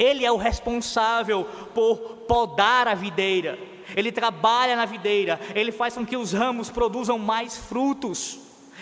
ele 0.00 0.24
é 0.24 0.32
o 0.32 0.38
responsável 0.38 1.44
por 1.74 1.98
podar 2.26 2.88
a 2.88 2.94
videira. 2.94 3.58
Ele 3.94 4.10
trabalha 4.10 4.74
na 4.74 4.86
videira, 4.86 5.38
ele 5.54 5.70
faz 5.70 5.94
com 5.94 6.06
que 6.06 6.16
os 6.16 6.32
ramos 6.32 6.70
produzam 6.70 7.18
mais 7.18 7.58
frutos. 7.58 8.38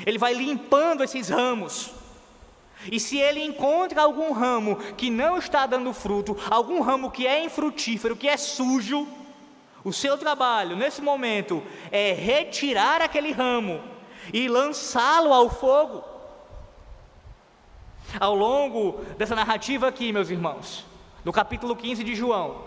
Ele 0.07 0.17
vai 0.17 0.33
limpando 0.33 1.03
esses 1.03 1.29
ramos. 1.29 1.91
E 2.93 3.01
se 3.01 3.19
ele 3.19 3.43
encontra 3.43 4.03
algum 4.03 4.33
ramo 4.33 4.77
que 4.97 5.11
não 5.11 5.37
está 5.37 5.67
dando 5.67 5.93
fruto, 5.93 6.37
algum 6.49 6.81
ramo 6.81 7.11
que 7.11 7.27
é 7.27 7.43
infrutífero, 7.43 8.15
que 8.15 8.29
é 8.29 8.37
sujo, 8.37 9.09
o 9.83 9.93
seu 9.93 10.17
trabalho 10.17 10.77
nesse 10.77 11.03
momento 11.03 11.61
é 11.91 12.13
retirar 12.13 13.03
aquele 13.03 13.33
ramo 13.33 13.81
e 14.33 14.47
lançá-lo 14.47 15.33
ao 15.33 15.51
fogo. 15.51 16.05
Ao 18.19 18.35
longo 18.35 19.05
dessa 19.17 19.35
narrativa 19.35 19.89
aqui, 19.89 20.13
meus 20.13 20.31
irmãos, 20.31 20.85
no 21.25 21.33
capítulo 21.33 21.77
15 21.77 22.03
de 22.05 22.15
João, 22.15 22.67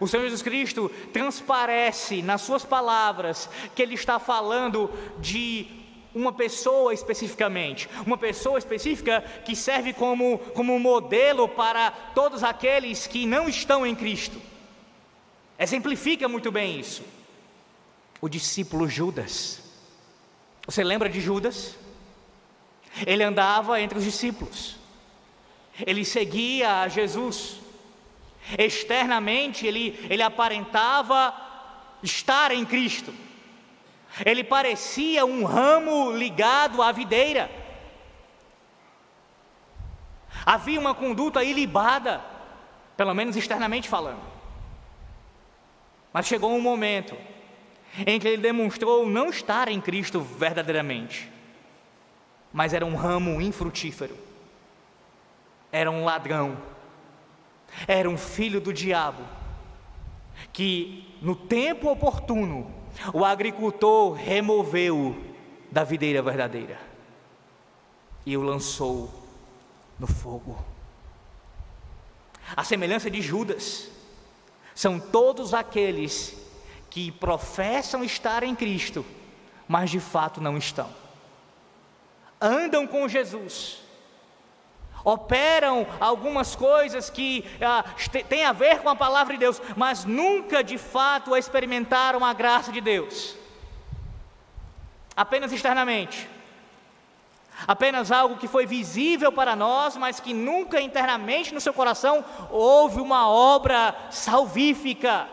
o 0.00 0.06
Senhor 0.06 0.24
Jesus 0.24 0.42
Cristo 0.42 0.90
transparece 1.12 2.22
nas 2.22 2.42
suas 2.42 2.64
palavras 2.64 3.48
que 3.74 3.82
ele 3.82 3.94
está 3.94 4.18
falando 4.18 4.90
de 5.18 5.66
uma 6.14 6.32
pessoa 6.32 6.92
especificamente, 6.92 7.88
uma 8.06 8.18
pessoa 8.18 8.58
específica 8.58 9.22
que 9.44 9.56
serve 9.56 9.92
como, 9.92 10.38
como 10.54 10.78
modelo 10.78 11.48
para 11.48 11.90
todos 11.90 12.44
aqueles 12.44 13.06
que 13.06 13.26
não 13.26 13.48
estão 13.48 13.86
em 13.86 13.94
Cristo. 13.94 14.40
Exemplifica 15.58 16.28
muito 16.28 16.50
bem 16.52 16.78
isso. 16.78 17.02
O 18.20 18.28
discípulo 18.28 18.88
Judas. 18.88 19.62
Você 20.66 20.84
lembra 20.84 21.08
de 21.08 21.20
Judas? 21.20 21.76
Ele 23.06 23.22
andava 23.22 23.80
entre 23.80 23.98
os 23.98 24.04
discípulos. 24.04 24.76
Ele 25.86 26.04
seguia 26.04 26.82
a 26.82 26.88
Jesus. 26.88 27.60
Externamente, 28.58 29.66
ele, 29.66 29.98
ele 30.10 30.22
aparentava 30.22 31.34
estar 32.02 32.50
em 32.50 32.64
Cristo. 32.64 33.14
Ele 34.24 34.44
parecia 34.44 35.24
um 35.24 35.44
ramo 35.44 36.12
ligado 36.12 36.82
à 36.82 36.92
videira. 36.92 37.50
Havia 40.44 40.80
uma 40.80 40.94
conduta 40.94 41.42
ilibada, 41.44 42.20
pelo 42.96 43.14
menos 43.14 43.36
externamente 43.36 43.88
falando. 43.88 44.20
Mas 46.12 46.26
chegou 46.26 46.54
um 46.54 46.60
momento 46.60 47.16
em 48.06 48.18
que 48.18 48.28
ele 48.28 48.42
demonstrou 48.42 49.08
não 49.08 49.28
estar 49.28 49.68
em 49.68 49.80
Cristo 49.80 50.20
verdadeiramente, 50.20 51.30
mas 52.52 52.74
era 52.74 52.84
um 52.84 52.94
ramo 52.94 53.40
infrutífero, 53.40 54.16
era 55.70 55.90
um 55.90 56.04
ladrão, 56.04 56.56
era 57.86 58.08
um 58.08 58.18
filho 58.18 58.60
do 58.60 58.72
diabo, 58.72 59.22
que 60.52 61.16
no 61.22 61.34
tempo 61.34 61.90
oportuno 61.90 62.70
o 63.14 63.24
agricultor 63.24 64.12
removeu 64.12 65.16
da 65.70 65.82
videira 65.84 66.20
verdadeira 66.20 66.78
e 68.26 68.36
o 68.36 68.42
lançou 68.42 69.10
no 69.98 70.06
fogo. 70.06 70.62
A 72.54 72.62
semelhança 72.64 73.10
de 73.10 73.22
Judas, 73.22 73.90
são 74.74 74.98
todos 74.98 75.54
aqueles 75.54 76.36
que 76.90 77.10
professam 77.10 78.04
estar 78.04 78.42
em 78.42 78.54
Cristo, 78.54 79.04
mas 79.66 79.90
de 79.90 80.00
fato 80.00 80.40
não 80.40 80.56
estão. 80.56 81.01
Andam 82.44 82.88
com 82.88 83.06
Jesus, 83.06 83.78
operam 85.04 85.86
algumas 86.00 86.56
coisas 86.56 87.08
que 87.08 87.44
ah, 87.60 87.84
têm 88.28 88.44
a 88.44 88.52
ver 88.52 88.80
com 88.80 88.88
a 88.88 88.96
palavra 88.96 89.34
de 89.34 89.38
Deus, 89.38 89.62
mas 89.76 90.04
nunca 90.04 90.62
de 90.64 90.76
fato 90.76 91.36
experimentaram 91.36 92.24
a 92.24 92.32
graça 92.32 92.72
de 92.72 92.80
Deus, 92.80 93.36
apenas 95.16 95.52
externamente. 95.52 96.28
Apenas 97.64 98.10
algo 98.10 98.38
que 98.38 98.48
foi 98.48 98.66
visível 98.66 99.30
para 99.30 99.54
nós, 99.54 99.96
mas 99.96 100.18
que 100.18 100.34
nunca 100.34 100.80
internamente 100.80 101.54
no 101.54 101.60
seu 101.60 101.72
coração 101.72 102.24
houve 102.50 103.00
uma 103.00 103.28
obra 103.28 103.94
salvífica. 104.10 105.28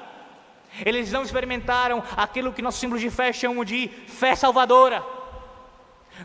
Eles 0.85 1.11
não 1.11 1.23
experimentaram 1.23 2.03
aquilo 2.15 2.53
que 2.53 2.61
nossos 2.61 2.79
símbolos 2.79 3.01
de 3.01 3.09
fé 3.09 3.33
chamam 3.33 3.65
de 3.65 3.87
fé 3.87 4.35
salvadora. 4.35 5.03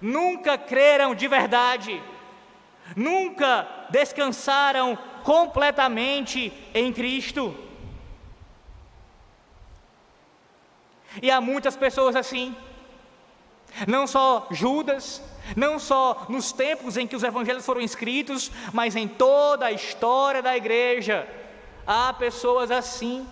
Nunca 0.02 0.58
creram 0.58 1.14
de 1.14 1.28
verdade 1.28 2.02
nunca 2.96 3.66
descansaram 3.90 4.98
completamente 5.22 6.52
em 6.74 6.92
Cristo. 6.92 7.56
E 11.22 11.30
há 11.30 11.40
muitas 11.40 11.76
pessoas 11.76 12.16
assim, 12.16 12.54
não 13.86 14.06
só 14.06 14.48
Judas, 14.50 15.22
não 15.56 15.78
só 15.78 16.26
nos 16.28 16.52
tempos 16.52 16.96
em 16.96 17.06
que 17.06 17.16
os 17.16 17.22
evangelhos 17.22 17.64
foram 17.64 17.80
escritos, 17.80 18.50
mas 18.72 18.96
em 18.96 19.06
toda 19.06 19.66
a 19.66 19.72
história 19.72 20.42
da 20.42 20.56
igreja, 20.56 21.28
há 21.86 22.12
pessoas 22.12 22.70
assim. 22.70 23.26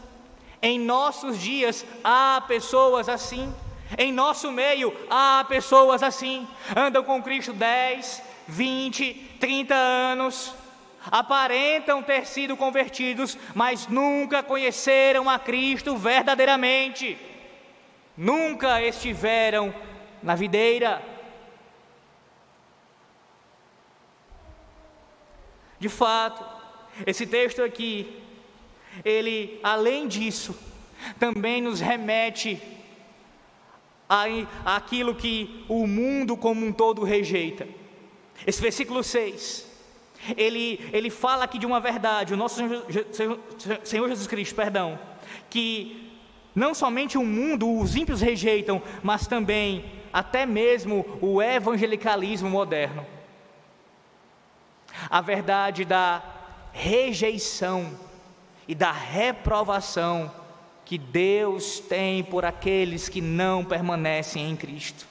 Em 0.65 0.79
nossos 0.79 1.41
dias 1.41 1.85
há 2.05 2.41
pessoas 2.47 3.09
assim. 3.09 3.53
Em 3.99 4.13
nosso 4.13 4.51
meio 4.51 4.95
há 5.11 5.45
pessoas 5.49 6.03
assim. 6.03 6.47
Andam 6.77 7.05
com 7.05 7.23
Cristo 7.23 7.53
10, 7.53 8.23
20, 8.49 9.15
30 9.39 9.75
anos, 9.75 10.55
aparentam 11.11 12.03
ter 12.03 12.27
sido 12.27 12.57
convertidos, 12.57 13.37
mas 13.55 13.87
nunca 13.87 14.43
conheceram 14.43 15.29
a 15.29 15.39
Cristo 15.39 15.97
verdadeiramente, 15.97 17.19
nunca 18.17 18.81
estiveram 18.83 19.75
na 20.23 20.35
videira. 20.35 21.03
De 25.79 25.89
fato, 25.89 26.45
esse 27.05 27.27
texto 27.27 27.63
aqui, 27.63 28.23
ele, 29.05 29.59
além 29.63 30.07
disso, 30.07 30.57
também 31.19 31.61
nos 31.61 31.81
remete 31.81 32.61
àquilo 34.65 35.15
que 35.15 35.65
o 35.69 35.87
mundo 35.87 36.37
como 36.37 36.65
um 36.65 36.73
todo 36.73 37.05
rejeita. 37.05 37.67
Esse 38.47 38.61
versículo 38.61 39.03
6, 39.03 39.67
ele, 40.37 40.81
ele 40.93 41.11
fala 41.11 41.45
aqui 41.45 41.59
de 41.59 41.67
uma 41.67 41.81
verdade, 41.81 42.35
o 42.35 42.37
nosso 42.37 42.57
Senhor, 42.57 43.39
Senhor 43.85 44.09
Jesus 44.09 44.27
Cristo, 44.27 44.55
perdão, 44.55 44.99
que 45.49 46.11
não 46.55 46.75
somente 46.75 47.17
o 47.17 47.25
mundo, 47.25 47.79
os 47.81 47.97
ímpios 47.97 48.21
rejeitam, 48.21 48.83
mas 49.03 49.27
também, 49.27 49.85
até 50.13 50.45
mesmo, 50.45 51.19
o 51.21 51.41
evangelicalismo 51.41 52.51
moderno. 52.51 53.07
A 55.09 55.21
verdade 55.21 55.85
da 55.85 56.23
rejeição 56.73 57.99
e 58.69 58.75
da 58.75 58.93
reprovação 58.93 60.31
que 60.93 60.99
Deus 60.99 61.79
tem 61.81 62.23
por 62.23 62.45
aqueles 62.45 63.09
que 63.09 63.23
não 63.23 63.65
permanecem 63.65 64.51
em 64.51 64.55
Cristo. 64.55 65.07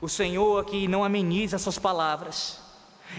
O 0.00 0.08
Senhor 0.08 0.58
aqui 0.58 0.88
não 0.88 1.04
ameniza 1.04 1.58
suas 1.58 1.78
palavras. 1.78 2.62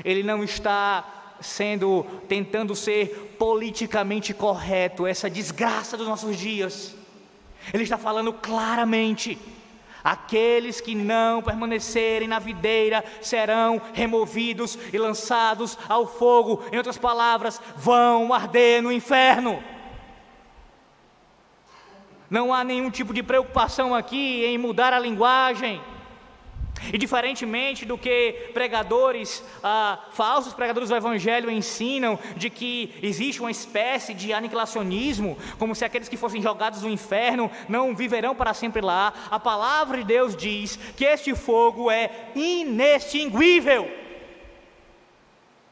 Ele 0.03 0.23
não 0.23 0.43
está 0.43 1.35
sendo 1.39 2.03
tentando 2.27 2.75
ser 2.75 3.35
politicamente 3.37 4.33
correto, 4.33 5.05
essa 5.05 5.29
desgraça 5.29 5.95
dos 5.95 6.07
nossos 6.07 6.35
dias. 6.35 6.95
Ele 7.71 7.83
está 7.83 7.99
falando 7.99 8.33
claramente: 8.33 9.37
aqueles 10.03 10.81
que 10.81 10.95
não 10.95 11.43
permanecerem 11.43 12.27
na 12.27 12.39
videira 12.39 13.05
serão 13.21 13.79
removidos 13.93 14.79
e 14.91 14.97
lançados 14.97 15.77
ao 15.87 16.07
fogo. 16.07 16.63
Em 16.71 16.77
outras 16.77 16.97
palavras, 16.97 17.61
vão 17.77 18.33
arder 18.33 18.81
no 18.81 18.91
inferno. 18.91 19.63
Não 22.29 22.53
há 22.53 22.63
nenhum 22.63 22.89
tipo 22.89 23.13
de 23.13 23.21
preocupação 23.21 23.93
aqui 23.93 24.45
em 24.45 24.57
mudar 24.57 24.93
a 24.93 24.99
linguagem. 24.99 25.81
E 26.91 26.97
diferentemente 26.97 27.85
do 27.85 27.97
que 27.97 28.49
pregadores, 28.53 29.43
ah, 29.63 29.99
falsos 30.11 30.53
pregadores 30.53 30.89
do 30.89 30.95
Evangelho 30.95 31.49
ensinam, 31.49 32.19
de 32.35 32.49
que 32.49 32.93
existe 33.01 33.39
uma 33.39 33.49
espécie 33.49 34.13
de 34.13 34.33
aniquilacionismo, 34.33 35.37
como 35.57 35.73
se 35.73 35.85
aqueles 35.85 36.09
que 36.09 36.17
fossem 36.17 36.41
jogados 36.41 36.81
no 36.81 36.89
inferno 36.89 37.49
não 37.69 37.95
viverão 37.95 38.35
para 38.35 38.53
sempre 38.53 38.81
lá, 38.81 39.13
a 39.31 39.39
palavra 39.39 39.97
de 39.97 40.03
Deus 40.03 40.35
diz 40.35 40.77
que 40.97 41.05
este 41.05 41.33
fogo 41.33 41.89
é 41.89 42.29
inextinguível. 42.35 43.89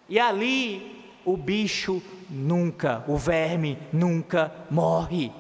E 0.08 0.20
ali 0.20 1.04
o 1.26 1.36
bicho 1.38 2.02
nunca, 2.30 3.04
o 3.08 3.18
verme 3.18 3.78
nunca 3.92 4.54
morre. 4.70 5.32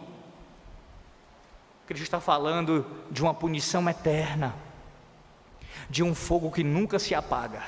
Cristo 1.85 2.03
está 2.03 2.19
falando 2.19 2.85
de 3.11 3.21
uma 3.21 3.33
punição 3.33 3.87
eterna 3.89 4.55
de 5.89 6.03
um 6.03 6.15
fogo 6.15 6.51
que 6.51 6.63
nunca 6.63 6.99
se 6.99 7.13
apaga. 7.13 7.63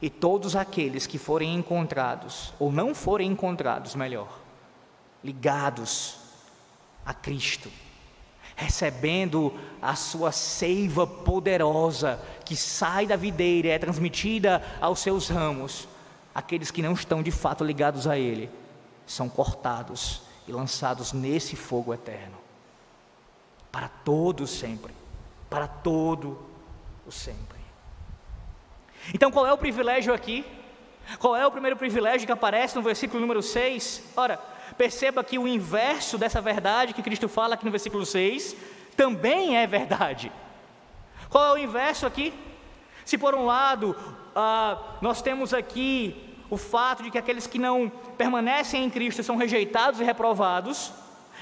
E 0.00 0.08
todos 0.08 0.56
aqueles 0.56 1.06
que 1.06 1.18
forem 1.18 1.54
encontrados, 1.54 2.52
ou 2.58 2.72
não 2.72 2.94
forem 2.94 3.30
encontrados, 3.30 3.94
melhor, 3.94 4.40
ligados 5.22 6.18
a 7.04 7.12
Cristo, 7.12 7.70
recebendo 8.56 9.52
a 9.80 9.94
sua 9.94 10.32
seiva 10.32 11.06
poderosa 11.06 12.18
que 12.44 12.56
sai 12.56 13.06
da 13.06 13.16
videira 13.16 13.68
e 13.68 13.70
é 13.70 13.78
transmitida 13.78 14.62
aos 14.80 15.00
seus 15.00 15.28
ramos, 15.28 15.86
aqueles 16.34 16.70
que 16.70 16.82
não 16.82 16.92
estão 16.92 17.22
de 17.22 17.30
fato 17.30 17.62
ligados 17.62 18.06
a 18.06 18.16
Ele, 18.16 18.50
são 19.06 19.28
cortados 19.28 20.22
e 20.46 20.52
lançados 20.52 21.12
nesse 21.12 21.56
fogo 21.56 21.92
eterno, 21.94 22.36
para 23.70 23.88
todos 23.88 24.50
sempre 24.50 24.94
para 25.52 25.66
todo 25.68 26.38
o 27.06 27.12
sempre. 27.12 27.58
Então, 29.12 29.30
qual 29.30 29.46
é 29.46 29.52
o 29.52 29.58
privilégio 29.58 30.14
aqui? 30.14 30.46
Qual 31.18 31.36
é 31.36 31.46
o 31.46 31.50
primeiro 31.50 31.76
privilégio 31.76 32.24
que 32.26 32.32
aparece 32.32 32.74
no 32.74 32.80
versículo 32.80 33.20
número 33.20 33.42
6? 33.42 34.12
Ora, 34.16 34.38
perceba 34.78 35.22
que 35.22 35.38
o 35.38 35.46
inverso 35.46 36.16
dessa 36.16 36.40
verdade 36.40 36.94
que 36.94 37.02
Cristo 37.02 37.28
fala 37.28 37.52
aqui 37.52 37.66
no 37.66 37.70
versículo 37.70 38.06
6 38.06 38.56
também 38.96 39.58
é 39.58 39.66
verdade. 39.66 40.32
Qual 41.28 41.44
é 41.44 41.52
o 41.52 41.62
inverso 41.62 42.06
aqui? 42.06 42.32
Se 43.04 43.18
por 43.18 43.34
um 43.34 43.44
lado 43.44 43.94
ah, 44.34 44.96
nós 45.02 45.20
temos 45.20 45.52
aqui 45.52 46.31
o 46.52 46.56
fato 46.58 47.02
de 47.02 47.10
que 47.10 47.16
aqueles 47.16 47.46
que 47.46 47.58
não 47.58 47.90
permanecem 48.18 48.84
em 48.84 48.90
Cristo 48.90 49.22
são 49.22 49.36
rejeitados 49.36 50.00
e 50.00 50.04
reprovados, 50.04 50.92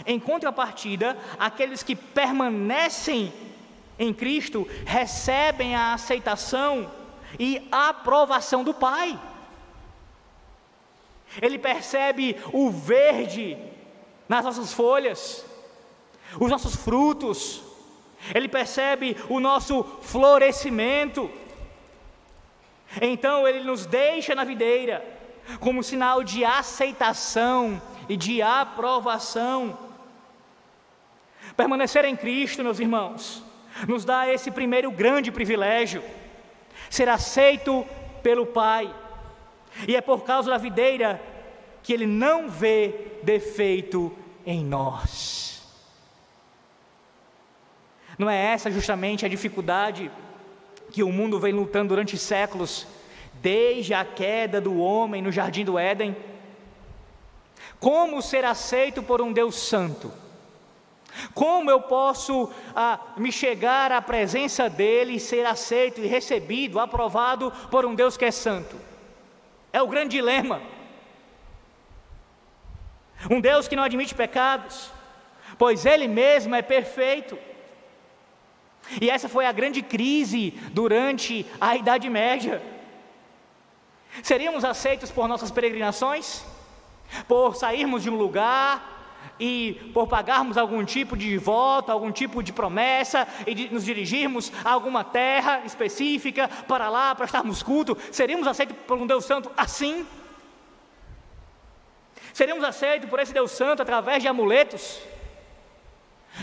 em 0.07 0.21
contrapartida, 0.21 1.19
aqueles 1.37 1.83
que 1.83 1.97
permanecem 1.97 3.33
em 3.99 4.15
Cristo 4.15 4.69
recebem 4.87 5.75
a 5.75 5.95
aceitação 5.95 6.89
e 7.41 7.67
a 7.73 7.89
aprovação 7.89 8.63
do 8.63 8.73
Pai. 8.73 9.19
Ele 11.43 11.59
percebe 11.59 12.37
o 12.53 12.71
verde 12.71 13.59
nas 14.29 14.45
nossas 14.45 14.73
folhas, 14.73 15.45
os 16.39 16.49
nossos 16.49 16.77
frutos, 16.77 17.65
ele 18.33 18.49
percebe 18.49 19.17
o 19.29 19.41
nosso 19.41 19.83
florescimento. 20.03 21.29
Então 23.01 23.47
ele 23.47 23.63
nos 23.63 23.87
deixa 23.87 24.35
na 24.35 24.45
videira 24.45 25.05
como 25.59 25.83
sinal 25.83 26.23
de 26.23 26.45
aceitação 26.45 27.81
e 28.09 28.17
de 28.17 28.41
aprovação. 28.41 29.79
Permanecer 31.57 32.05
em 32.05 32.17
Cristo, 32.17 32.63
meus 32.63 32.81
irmãos, 32.81 33.43
nos 33.87 34.05
dá 34.05 34.29
esse 34.29 34.51
primeiro 34.51 34.91
grande 34.91 35.31
privilégio, 35.31 36.03
ser 36.89 37.09
aceito 37.09 37.87
pelo 38.23 38.47
Pai. 38.47 38.93
E 39.87 39.95
é 39.95 40.01
por 40.01 40.25
causa 40.25 40.51
da 40.51 40.59
videira 40.59 41.21
que 41.83 41.93
Ele 41.93 42.07
não 42.07 42.49
vê 42.49 43.19
defeito 43.23 44.17
em 44.45 44.65
nós. 44.65 45.63
Não 48.19 48.29
é 48.29 48.37
essa 48.37 48.71
justamente 48.71 49.25
a 49.25 49.29
dificuldade 49.29 50.11
que 50.91 51.03
o 51.03 51.13
mundo 51.13 51.39
vem 51.39 51.53
lutando 51.53 51.89
durante 51.89 52.19
séculos, 52.19 52.87
desde 53.35 53.95
a 53.95 54.05
queda 54.05 54.61
do 54.61 54.79
homem 54.79 55.23
no 55.23 55.33
jardim 55.33 55.65
do 55.65 55.79
Éden? 55.79 56.17
Como 57.79 58.21
ser 58.21 58.45
aceito 58.45 59.03
por 59.03 59.23
um 59.23 59.33
Deus 59.33 59.55
santo? 59.57 60.13
Como 61.35 61.71
eu 61.71 61.81
posso 61.81 62.51
ah, 62.75 63.01
me 63.17 63.33
chegar 63.33 63.91
à 63.91 64.01
presença 64.01 64.69
dele 64.69 65.15
e 65.15 65.21
ser 65.21 65.47
aceito 65.47 66.01
e 66.01 66.07
recebido, 66.07 66.79
aprovado 66.79 67.53
por 67.71 67.85
um 67.85 67.95
Deus 67.95 68.17
que 68.17 68.25
é 68.25 68.31
santo? 68.31 68.77
É 69.73 69.83
o 69.83 69.89
grande 69.89 70.17
dilema. 70.17 70.61
Um 73.31 73.41
Deus 73.41 73.69
que 73.69 73.77
não 73.77 73.83
admite 73.83 74.15
pecados, 74.15 74.91
pois 75.59 75.85
Ele 75.85 76.09
mesmo 76.09 76.55
é 76.55 76.63
perfeito. 76.63 77.39
E 78.99 79.11
essa 79.11 79.29
foi 79.29 79.47
a 79.47 79.53
grande 79.53 79.83
crise 79.83 80.53
durante 80.73 81.47
a 81.61 81.77
Idade 81.77 82.09
Média. 82.09 82.63
Seríamos 84.23 84.65
aceitos 84.65 85.11
por 85.11 85.29
nossas 85.29 85.51
peregrinações? 85.51 86.45
Por 87.29 87.55
sairmos 87.55 88.03
de 88.03 88.11
um 88.11 88.17
lugar 88.17 88.99
e 89.39 89.91
por 89.95 90.07
pagarmos 90.07 90.57
algum 90.57 90.85
tipo 90.85 91.17
de 91.17 91.37
voto, 91.39 91.91
algum 91.91 92.11
tipo 92.11 92.43
de 92.43 92.53
promessa 92.53 93.27
e 93.47 93.55
de 93.55 93.73
nos 93.73 93.85
dirigirmos 93.85 94.53
a 94.65 94.71
alguma 94.71 95.05
terra 95.05 95.63
específica 95.65 96.49
para 96.69 96.89
lá 96.89 97.15
prestarmos 97.15 97.63
culto, 97.63 97.97
seríamos 98.13 98.47
aceitos 98.47 98.77
por 98.87 98.99
um 98.99 99.07
Deus 99.07 99.25
Santo 99.25 99.51
assim? 99.57 100.07
Seríamos 102.33 102.65
aceitos 102.65 103.09
por 103.09 103.19
esse 103.19 103.33
Deus 103.33 103.51
Santo 103.51 103.83
através 103.83 104.23
de 104.23 104.29
amuletos, 104.29 105.01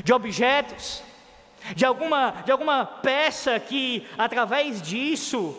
de 0.04 0.12
objetos, 0.12 1.04
de 1.76 1.86
alguma, 1.86 2.32
de 2.46 2.52
alguma 2.52 2.86
peça 2.86 3.60
que, 3.60 4.08
através 4.18 4.82
disso, 4.82 5.56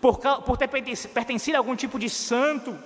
por, 0.00 0.18
por 0.18 0.56
ter 0.56 0.68
pertencido 0.68 1.56
a 1.56 1.60
algum 1.60 1.76
tipo 1.76 1.98
de 1.98 2.10
santo, 2.10 2.76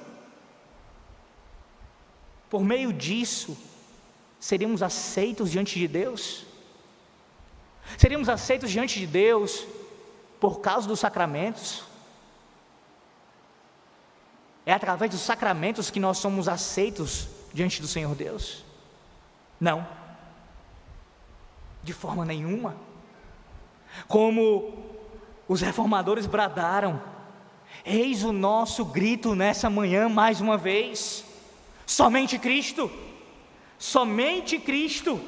por 2.51 2.63
meio 2.63 2.93
disso, 2.93 3.57
seríamos 4.39 4.83
aceitos 4.83 5.51
diante 5.51 5.79
de 5.79 5.89
Deus? 5.89 6.45
Seríamos 7.97 8.29
aceitos 8.29 8.71
diante 8.71 8.99
de 8.99 9.07
Deus 9.07 9.67
por 10.41 10.61
causa 10.61 10.87
dos 10.87 11.01
sacramentos? 11.01 11.85
É 14.65 14.73
através 14.73 15.11
dos 15.11 15.21
sacramentos 15.21 15.91
que 15.91 16.01
nós 16.01 16.19
somos 16.19 16.49
aceitos 16.49 17.29
diante 17.55 17.81
do 17.81 17.87
Senhor 17.87 18.15
Deus? 18.15 18.65
Não, 19.61 19.87
de 21.87 21.93
forma 21.93 22.25
nenhuma. 22.25 22.77
Como 24.09 24.75
os 25.47 25.61
reformadores 25.61 26.27
bradaram, 26.27 27.01
eis 27.85 28.25
o 28.25 28.33
nosso 28.33 28.85
grito 28.85 29.37
nessa 29.37 29.71
manhã 29.71 30.09
mais 30.09 30.41
uma 30.41 30.59
vez: 30.59 31.25
somente 31.87 32.39
Cristo, 32.39 32.91
somente 33.79 34.59
Cristo. 34.59 35.21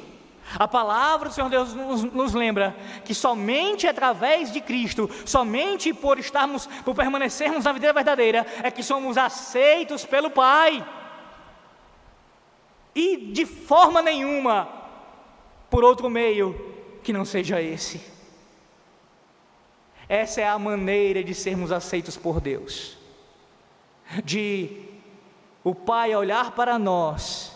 A 0.59 0.66
palavra 0.66 1.29
do 1.29 1.35
Senhor 1.35 1.51
Deus 1.51 1.75
nos, 1.75 2.03
nos, 2.05 2.33
lembra 2.33 2.75
que 3.05 3.14
somente 3.14 3.87
através 3.87 4.51
de 4.51 4.62
Cristo, 4.62 5.09
somente 5.27 5.92
por 5.92 6.18
estarmos, 6.18 6.66
por 6.87 6.94
permanecermos 6.94 7.64
na 7.64 7.73
vida 7.73 7.92
verdadeira, 7.92 8.47
é 8.62 8.71
que 8.71 8.83
somos 8.83 9.18
aceitos 9.18 10.07
pelo 10.07 10.31
Pai. 10.31 10.85
E 12.94 13.31
de 13.31 13.44
forma 13.44 14.01
nenhuma 14.01 14.78
por 15.70 15.85
outro 15.85 16.09
meio 16.09 16.54
que 17.02 17.12
não 17.12 17.24
seja 17.24 17.61
esse. 17.61 18.00
Essa 20.09 20.40
é 20.40 20.48
a 20.48 20.59
maneira 20.59 21.22
de 21.22 21.35
sermos 21.35 21.70
aceitos 21.70 22.16
por 22.16 22.40
Deus. 22.40 22.96
De 24.24 24.85
o 25.62 25.74
Pai 25.74 26.14
olhar 26.14 26.52
para 26.52 26.78
nós 26.78 27.52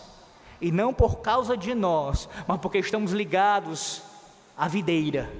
e 0.61 0.71
não 0.71 0.93
por 0.93 1.17
causa 1.19 1.57
de 1.57 1.73
nós, 1.73 2.29
mas 2.47 2.59
porque 2.59 2.77
estamos 2.77 3.11
ligados 3.11 4.03
à 4.55 4.67
videira, 4.67 5.33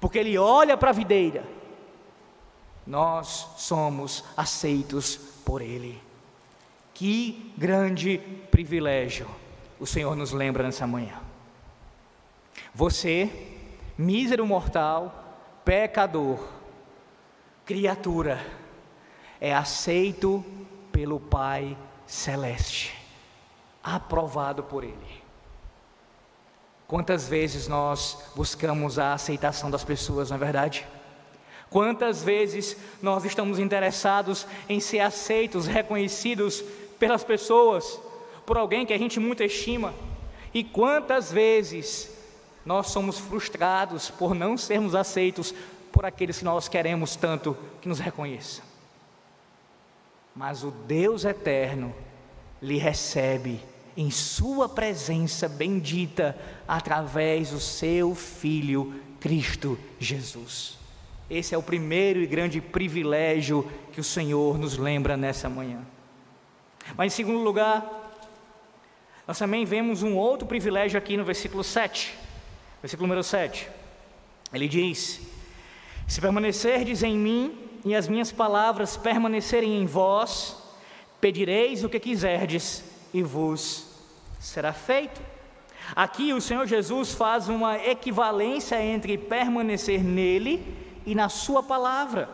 porque 0.00 0.18
Ele 0.18 0.38
olha 0.38 0.76
para 0.76 0.90
a 0.90 0.94
videira, 0.94 1.44
nós 2.86 3.48
somos 3.58 4.24
aceitos 4.36 5.16
por 5.44 5.60
Ele. 5.60 6.00
Que 6.94 7.52
grande 7.56 8.18
privilégio 8.50 9.26
o 9.78 9.86
Senhor 9.86 10.16
nos 10.16 10.32
lembra 10.32 10.62
nessa 10.62 10.86
manhã. 10.86 11.29
Você, 12.74 13.30
mísero 13.98 14.46
mortal, 14.46 15.62
pecador, 15.64 16.38
criatura, 17.64 18.44
é 19.40 19.54
aceito 19.54 20.44
pelo 20.92 21.18
Pai 21.18 21.76
Celeste 22.06 23.00
aprovado 23.82 24.62
por 24.62 24.84
Ele. 24.84 25.20
Quantas 26.86 27.28
vezes 27.28 27.68
nós 27.68 28.18
buscamos 28.34 28.98
a 28.98 29.14
aceitação 29.14 29.70
das 29.70 29.84
pessoas, 29.84 30.30
não 30.30 30.36
é 30.36 30.40
verdade? 30.40 30.86
Quantas 31.70 32.22
vezes 32.22 32.76
nós 33.00 33.24
estamos 33.24 33.58
interessados 33.60 34.46
em 34.68 34.80
ser 34.80 34.98
aceitos, 35.00 35.66
reconhecidos 35.66 36.62
pelas 36.98 37.22
pessoas, 37.22 38.00
por 38.44 38.58
alguém 38.58 38.84
que 38.84 38.92
a 38.92 38.98
gente 38.98 39.20
muito 39.20 39.42
estima, 39.42 39.94
e 40.52 40.64
quantas 40.64 41.30
vezes 41.30 42.10
nós 42.70 42.86
somos 42.86 43.18
frustrados 43.18 44.10
por 44.10 44.32
não 44.32 44.56
sermos 44.56 44.94
aceitos 44.94 45.52
por 45.90 46.06
aqueles 46.06 46.38
que 46.38 46.44
nós 46.44 46.68
queremos 46.68 47.16
tanto 47.16 47.58
que 47.82 47.88
nos 47.88 47.98
reconheçam. 47.98 48.64
Mas 50.36 50.62
o 50.62 50.70
Deus 50.70 51.24
eterno 51.24 51.92
lhe 52.62 52.78
recebe 52.78 53.60
em 53.96 54.08
Sua 54.08 54.68
presença 54.68 55.48
bendita, 55.48 56.38
através 56.68 57.50
do 57.50 57.58
Seu 57.58 58.14
Filho 58.14 59.02
Cristo 59.18 59.76
Jesus. 59.98 60.78
Esse 61.28 61.56
é 61.56 61.58
o 61.58 61.62
primeiro 61.64 62.20
e 62.20 62.26
grande 62.26 62.60
privilégio 62.60 63.68
que 63.90 64.00
o 64.00 64.04
Senhor 64.04 64.56
nos 64.56 64.78
lembra 64.78 65.16
nessa 65.16 65.48
manhã. 65.48 65.80
Mas, 66.96 67.12
em 67.12 67.16
segundo 67.16 67.42
lugar, 67.42 68.14
nós 69.26 69.40
também 69.40 69.64
vemos 69.64 70.04
um 70.04 70.14
outro 70.14 70.46
privilégio 70.46 70.96
aqui 70.96 71.16
no 71.16 71.24
versículo 71.24 71.64
7. 71.64 72.19
Versículo 72.82 73.06
número 73.06 73.22
7. 73.22 73.68
Ele 74.52 74.68
diz: 74.68 75.20
Se 76.06 76.20
permanecerdes 76.20 77.02
em 77.02 77.16
mim 77.16 77.58
e 77.84 77.94
as 77.94 78.08
minhas 78.08 78.32
palavras 78.32 78.96
permanecerem 78.96 79.80
em 79.80 79.86
vós, 79.86 80.60
Pedireis 81.20 81.84
o 81.84 81.88
que 81.88 82.00
quiserdes 82.00 82.82
e 83.12 83.22
vos 83.22 83.86
será 84.38 84.72
feito. 84.72 85.20
Aqui 85.94 86.32
o 86.32 86.40
Senhor 86.40 86.66
Jesus 86.66 87.12
faz 87.12 87.48
uma 87.48 87.76
equivalência 87.76 88.82
entre 88.82 89.18
permanecer 89.18 90.02
nele 90.02 90.64
e 91.04 91.14
na 91.14 91.28
sua 91.28 91.62
palavra. 91.62 92.28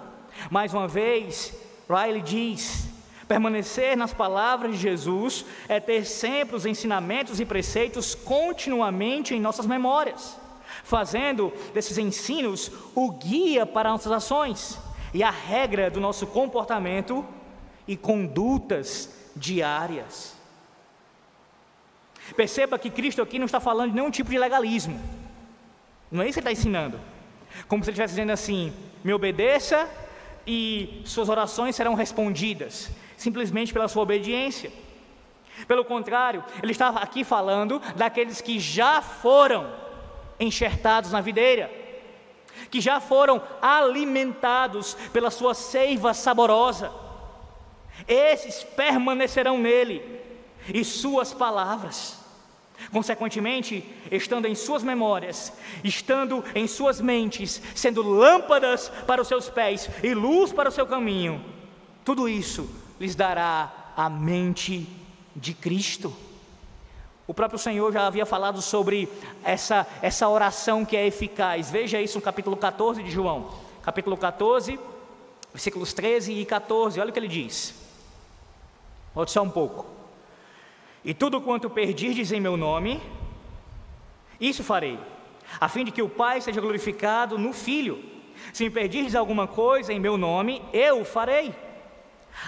Mais 0.50 0.72
uma 0.72 0.86
vez, 0.86 1.52
Riley 1.88 2.22
diz: 2.22 2.88
permanecer 3.28 3.96
nas 3.96 4.12
palavras 4.12 4.72
de 4.72 4.82
Jesus 4.82 5.44
é 5.68 5.80
ter 5.80 6.04
sempre 6.04 6.56
os 6.56 6.66
ensinamentos 6.66 7.40
e 7.40 7.44
preceitos 7.44 8.14
continuamente 8.14 9.34
em 9.34 9.40
nossas 9.40 9.66
memórias, 9.66 10.36
fazendo 10.84 11.52
desses 11.74 11.98
ensinos 11.98 12.70
o 12.94 13.10
guia 13.10 13.66
para 13.66 13.90
nossas 13.90 14.12
ações 14.12 14.78
e 15.12 15.22
a 15.22 15.30
regra 15.30 15.90
do 15.90 16.00
nosso 16.00 16.26
comportamento 16.26 17.24
e 17.86 17.96
condutas 17.96 19.10
diárias. 19.34 20.36
Perceba 22.36 22.78
que 22.78 22.90
Cristo 22.90 23.22
aqui 23.22 23.38
não 23.38 23.46
está 23.46 23.60
falando 23.60 23.90
de 23.90 23.96
nenhum 23.96 24.10
tipo 24.10 24.30
de 24.30 24.38
legalismo. 24.38 25.00
Não 26.10 26.22
é 26.22 26.28
isso 26.28 26.34
que 26.34 26.40
ele 26.40 26.52
está 26.52 26.60
ensinando. 26.60 27.00
Como 27.68 27.82
se 27.82 27.90
ele 27.90 27.94
estivesse 27.94 28.14
dizendo 28.14 28.32
assim: 28.32 28.72
me 29.04 29.12
obedeça 29.12 29.88
e 30.46 31.02
suas 31.04 31.28
orações 31.28 31.76
serão 31.76 31.94
respondidas, 31.94 32.90
simplesmente 33.16 33.72
pela 33.72 33.88
sua 33.88 34.02
obediência. 34.02 34.72
Pelo 35.66 35.84
contrário, 35.84 36.44
ele 36.62 36.72
estava 36.72 36.98
aqui 37.00 37.24
falando 37.24 37.80
daqueles 37.96 38.40
que 38.40 38.58
já 38.58 39.00
foram 39.00 39.72
enxertados 40.38 41.12
na 41.12 41.20
videira, 41.20 41.70
que 42.70 42.80
já 42.80 43.00
foram 43.00 43.42
alimentados 43.60 44.94
pela 45.12 45.30
sua 45.30 45.54
seiva 45.54 46.12
saborosa. 46.12 46.92
Esses 48.06 48.62
permanecerão 48.62 49.58
nele 49.58 50.20
e 50.72 50.84
suas 50.84 51.32
palavras. 51.32 52.20
Consequentemente, 52.92 53.82
estando 54.12 54.46
em 54.46 54.54
suas 54.54 54.82
memórias, 54.82 55.50
estando 55.82 56.44
em 56.54 56.66
suas 56.66 57.00
mentes, 57.00 57.62
sendo 57.74 58.02
lâmpadas 58.02 58.90
para 59.06 59.22
os 59.22 59.28
seus 59.28 59.48
pés 59.48 59.88
e 60.02 60.12
luz 60.12 60.52
para 60.52 60.68
o 60.68 60.72
seu 60.72 60.86
caminho, 60.86 61.42
tudo 62.04 62.28
isso 62.28 62.68
lhes 62.98 63.14
dará 63.14 63.92
a 63.96 64.08
mente 64.08 64.88
de 65.34 65.54
Cristo. 65.54 66.14
O 67.26 67.34
próprio 67.34 67.58
Senhor 67.58 67.92
já 67.92 68.06
havia 68.06 68.24
falado 68.24 68.62
sobre 68.62 69.08
essa, 69.42 69.86
essa 70.00 70.28
oração 70.28 70.84
que 70.84 70.96
é 70.96 71.06
eficaz. 71.06 71.70
Veja 71.70 72.00
isso 72.00 72.18
no 72.18 72.22
capítulo 72.22 72.56
14 72.56 73.02
de 73.02 73.10
João. 73.10 73.50
Capítulo 73.82 74.16
14, 74.16 74.78
versículos 75.52 75.92
13 75.92 76.32
e 76.32 76.44
14. 76.44 77.00
Olha 77.00 77.10
o 77.10 77.12
que 77.12 77.18
ele 77.18 77.28
diz. 77.28 77.74
Volte 79.14 79.32
só 79.32 79.42
um 79.42 79.50
pouco. 79.50 79.86
E 81.04 81.14
tudo 81.14 81.40
quanto 81.40 81.70
perdirdes 81.70 82.30
em 82.32 82.40
meu 82.40 82.56
nome, 82.56 83.00
isso 84.40 84.62
farei, 84.62 84.98
a 85.60 85.68
fim 85.68 85.84
de 85.84 85.90
que 85.90 86.02
o 86.02 86.08
Pai 86.08 86.40
seja 86.40 86.60
glorificado 86.60 87.38
no 87.38 87.52
Filho. 87.52 88.04
Se 88.52 88.64
me 88.64 88.70
perdirdes 88.70 89.14
alguma 89.14 89.46
coisa 89.46 89.92
em 89.92 90.00
meu 90.00 90.16
nome, 90.16 90.62
eu 90.72 91.00
o 91.00 91.04
farei. 91.04 91.54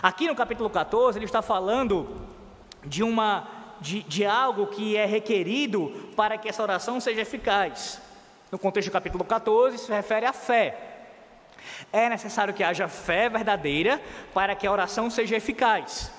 Aqui 0.03 0.27
no 0.27 0.35
capítulo 0.35 0.71
14, 0.71 1.19
ele 1.19 1.25
está 1.25 1.43
falando 1.43 2.09
de 2.85 3.03
uma 3.03 3.49
de, 3.81 4.03
de 4.03 4.25
algo 4.25 4.67
que 4.67 4.97
é 4.97 5.05
requerido 5.05 6.11
para 6.17 6.37
que 6.37 6.49
essa 6.49 6.63
oração 6.63 7.01
seja 7.01 7.23
eficaz. 7.23 8.01
No 8.51 8.59
contexto 8.59 8.89
do 8.89 8.93
capítulo 8.93 9.25
14, 9.25 9.79
se 9.79 9.93
refere 9.93 10.27
à 10.27 10.33
fé. 10.33 10.77
É 11.93 12.09
necessário 12.09 12.55
que 12.55 12.65
haja 12.65 12.89
fé 12.89 13.29
verdadeira 13.29 14.01
para 14.33 14.55
que 14.55 14.67
a 14.67 14.73
oração 14.73 15.11
seja 15.11 15.37
eficaz. 15.37 16.11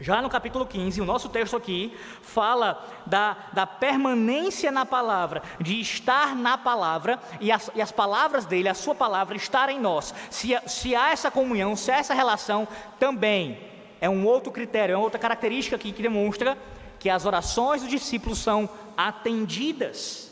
Já 0.00 0.22
no 0.22 0.30
capítulo 0.30 0.64
15, 0.64 1.00
o 1.00 1.04
nosso 1.04 1.28
texto 1.28 1.56
aqui 1.56 1.92
fala 2.22 2.86
da, 3.04 3.36
da 3.52 3.66
permanência 3.66 4.70
na 4.70 4.86
palavra, 4.86 5.42
de 5.60 5.80
estar 5.80 6.36
na 6.36 6.56
palavra 6.56 7.18
e 7.40 7.50
as, 7.50 7.68
e 7.74 7.82
as 7.82 7.90
palavras 7.90 8.46
dele, 8.46 8.68
a 8.68 8.74
sua 8.74 8.94
palavra, 8.94 9.36
estar 9.36 9.68
em 9.68 9.80
nós. 9.80 10.14
Se, 10.30 10.56
se 10.66 10.94
há 10.94 11.10
essa 11.10 11.32
comunhão, 11.32 11.74
se 11.74 11.90
há 11.90 11.96
essa 11.96 12.14
relação, 12.14 12.68
também 12.98 13.58
é 14.00 14.08
um 14.08 14.24
outro 14.24 14.52
critério, 14.52 14.92
é 14.92 14.96
uma 14.96 15.04
outra 15.04 15.18
característica 15.18 15.74
aqui 15.74 15.90
que 15.90 16.02
demonstra 16.02 16.56
que 17.00 17.10
as 17.10 17.26
orações 17.26 17.82
dos 17.82 17.90
discípulos 17.90 18.38
são 18.38 18.68
atendidas. 18.96 20.30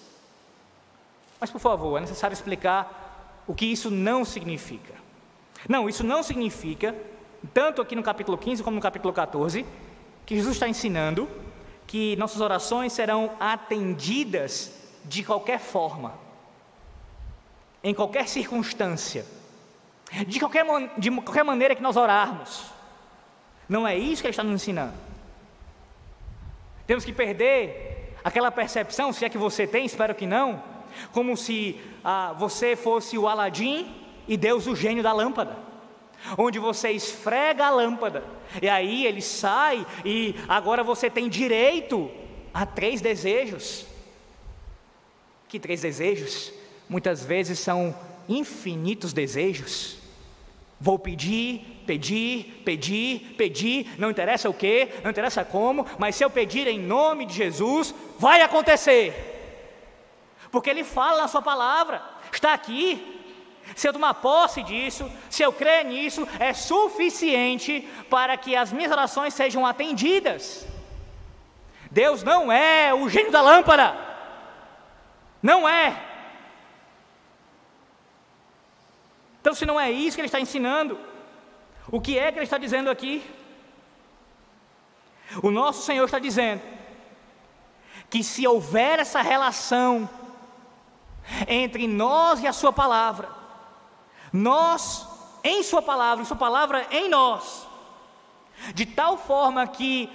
Mas, 1.40 1.50
por 1.50 1.60
favor, 1.60 1.98
é 1.98 2.02
necessário 2.02 2.34
explicar 2.34 3.42
o 3.48 3.54
que 3.54 3.66
isso 3.66 3.90
não 3.90 4.24
significa. 4.24 4.94
Não, 5.68 5.88
isso 5.88 6.04
não 6.04 6.22
significa 6.22 6.94
tanto 7.52 7.82
aqui 7.82 7.94
no 7.94 8.02
capítulo 8.02 8.38
15 8.38 8.62
como 8.62 8.76
no 8.76 8.82
capítulo 8.82 9.12
14, 9.12 9.66
que 10.24 10.34
Jesus 10.34 10.56
está 10.56 10.68
ensinando 10.68 11.28
que 11.86 12.16
nossas 12.16 12.40
orações 12.40 12.92
serão 12.92 13.30
atendidas 13.38 14.72
de 15.04 15.22
qualquer 15.22 15.60
forma, 15.60 16.14
em 17.82 17.94
qualquer 17.94 18.26
circunstância, 18.26 19.24
de 20.26 20.40
qualquer, 20.40 20.64
de 20.98 21.10
qualquer 21.10 21.44
maneira 21.44 21.76
que 21.76 21.82
nós 21.82 21.96
orarmos. 21.96 22.64
Não 23.68 23.86
é 23.86 23.96
isso 23.96 24.20
que 24.20 24.26
ele 24.26 24.32
está 24.32 24.42
nos 24.42 24.54
ensinando. 24.54 24.94
Temos 26.86 27.04
que 27.04 27.12
perder 27.12 28.14
aquela 28.24 28.50
percepção, 28.50 29.12
se 29.12 29.24
é 29.24 29.28
que 29.28 29.38
você 29.38 29.66
tem, 29.66 29.84
espero 29.84 30.14
que 30.14 30.26
não, 30.26 30.62
como 31.12 31.36
se 31.36 31.80
ah, 32.02 32.34
você 32.36 32.74
fosse 32.74 33.16
o 33.16 33.28
Aladim 33.28 33.94
e 34.26 34.36
Deus 34.36 34.66
o 34.66 34.74
gênio 34.74 35.02
da 35.02 35.12
lâmpada 35.12 35.65
onde 36.36 36.58
você 36.58 36.90
esfrega 36.90 37.66
a 37.66 37.70
lâmpada, 37.70 38.24
e 38.60 38.68
aí 38.68 39.06
ele 39.06 39.22
sai, 39.22 39.86
e 40.04 40.34
agora 40.48 40.82
você 40.82 41.10
tem 41.10 41.28
direito 41.28 42.10
a 42.52 42.64
três 42.64 43.00
desejos. 43.00 43.86
Que 45.48 45.60
três 45.60 45.82
desejos? 45.82 46.52
Muitas 46.88 47.24
vezes 47.24 47.58
são 47.58 47.94
infinitos 48.28 49.12
desejos. 49.12 49.98
Vou 50.80 50.98
pedir, 50.98 51.82
pedir, 51.86 52.62
pedir, 52.64 53.34
pedir, 53.38 53.94
não 53.98 54.10
interessa 54.10 54.48
o 54.50 54.54
que, 54.54 54.88
não 55.02 55.10
interessa 55.10 55.44
como, 55.44 55.86
mas 55.98 56.16
se 56.16 56.24
eu 56.24 56.30
pedir 56.30 56.66
em 56.66 56.78
nome 56.78 57.24
de 57.24 57.34
Jesus, 57.34 57.94
vai 58.18 58.42
acontecer. 58.42 59.34
Porque 60.50 60.68
Ele 60.68 60.84
fala 60.84 61.22
na 61.22 61.28
Sua 61.28 61.40
palavra, 61.40 62.02
está 62.32 62.52
aqui, 62.52 63.15
se 63.74 63.88
eu 63.88 63.92
tomar 63.92 64.14
posse 64.14 64.62
disso, 64.62 65.10
se 65.28 65.42
eu 65.42 65.52
crer 65.52 65.84
nisso, 65.84 66.26
é 66.38 66.52
suficiente 66.52 67.80
para 68.08 68.36
que 68.36 68.54
as 68.54 68.72
minhas 68.72 68.92
orações 68.92 69.34
sejam 69.34 69.66
atendidas. 69.66 70.66
Deus 71.90 72.22
não 72.22 72.52
é 72.52 72.94
o 72.94 73.08
gênio 73.08 73.32
da 73.32 73.40
lâmpada, 73.40 73.96
não 75.42 75.68
é. 75.68 76.02
Então, 79.40 79.54
se 79.54 79.64
não 79.64 79.78
é 79.78 79.90
isso 79.90 80.16
que 80.16 80.20
Ele 80.20 80.28
está 80.28 80.40
ensinando, 80.40 80.98
o 81.88 82.00
que 82.00 82.18
é 82.18 82.32
que 82.32 82.38
Ele 82.38 82.44
está 82.44 82.58
dizendo 82.58 82.90
aqui? 82.90 83.24
O 85.42 85.50
nosso 85.50 85.82
Senhor 85.82 86.04
está 86.04 86.18
dizendo 86.18 86.62
que 88.08 88.22
se 88.22 88.46
houver 88.46 88.98
essa 88.98 89.20
relação 89.22 90.08
entre 91.46 91.86
nós 91.86 92.42
e 92.42 92.46
a 92.46 92.52
Sua 92.52 92.72
palavra, 92.72 93.35
nós 94.32 95.06
em 95.42 95.62
Sua 95.62 95.82
palavra, 95.82 96.24
Sua 96.24 96.36
palavra 96.36 96.86
em 96.90 97.08
nós, 97.08 97.66
de 98.74 98.86
tal 98.86 99.16
forma 99.16 99.66
que 99.66 100.10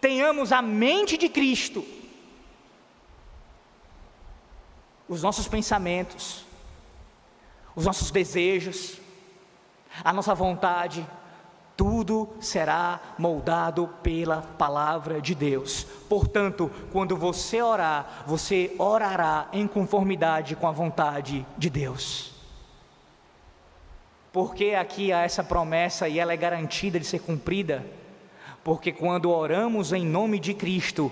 tenhamos 0.00 0.52
a 0.52 0.60
mente 0.62 1.16
de 1.16 1.28
Cristo, 1.28 1.84
os 5.08 5.22
nossos 5.22 5.46
pensamentos, 5.46 6.44
os 7.74 7.84
nossos 7.84 8.10
desejos, 8.10 8.98
a 10.02 10.12
nossa 10.12 10.34
vontade, 10.34 11.06
tudo 11.76 12.28
será 12.40 13.00
moldado 13.18 13.88
pela 14.02 14.40
palavra 14.40 15.20
de 15.20 15.34
Deus. 15.34 15.84
Portanto, 16.08 16.70
quando 16.90 17.16
você 17.16 17.60
orar, 17.60 18.24
você 18.26 18.74
orará 18.78 19.48
em 19.52 19.66
conformidade 19.66 20.56
com 20.56 20.66
a 20.66 20.72
vontade 20.72 21.46
de 21.58 21.68
Deus. 21.68 22.35
Porque 24.36 24.74
aqui 24.74 25.14
há 25.14 25.22
essa 25.22 25.42
promessa 25.42 26.10
e 26.10 26.18
ela 26.18 26.30
é 26.30 26.36
garantida 26.36 27.00
de 27.00 27.06
ser 27.06 27.20
cumprida? 27.20 27.82
Porque 28.62 28.92
quando 28.92 29.30
oramos 29.30 29.94
em 29.94 30.04
nome 30.04 30.38
de 30.38 30.52
Cristo, 30.52 31.10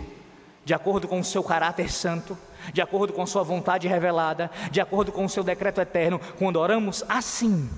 de 0.62 0.74
acordo 0.74 1.08
com 1.08 1.18
o 1.20 1.24
seu 1.24 1.42
caráter 1.42 1.90
santo, 1.90 2.37
de 2.70 2.82
acordo 2.82 3.14
com 3.14 3.24
sua 3.24 3.42
vontade 3.42 3.88
revelada, 3.88 4.50
de 4.70 4.78
acordo 4.78 5.10
com 5.10 5.24
o 5.24 5.28
seu 5.30 5.42
decreto 5.42 5.80
eterno, 5.80 6.20
quando 6.38 6.56
oramos 6.56 7.02
assim, 7.08 7.70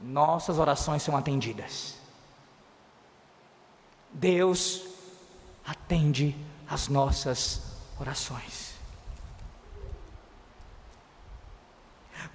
nossas 0.00 0.58
orações 0.58 1.04
são 1.04 1.16
atendidas. 1.16 1.94
Deus 4.12 4.84
atende 5.64 6.34
as 6.68 6.88
nossas 6.88 7.62
orações. 8.00 8.67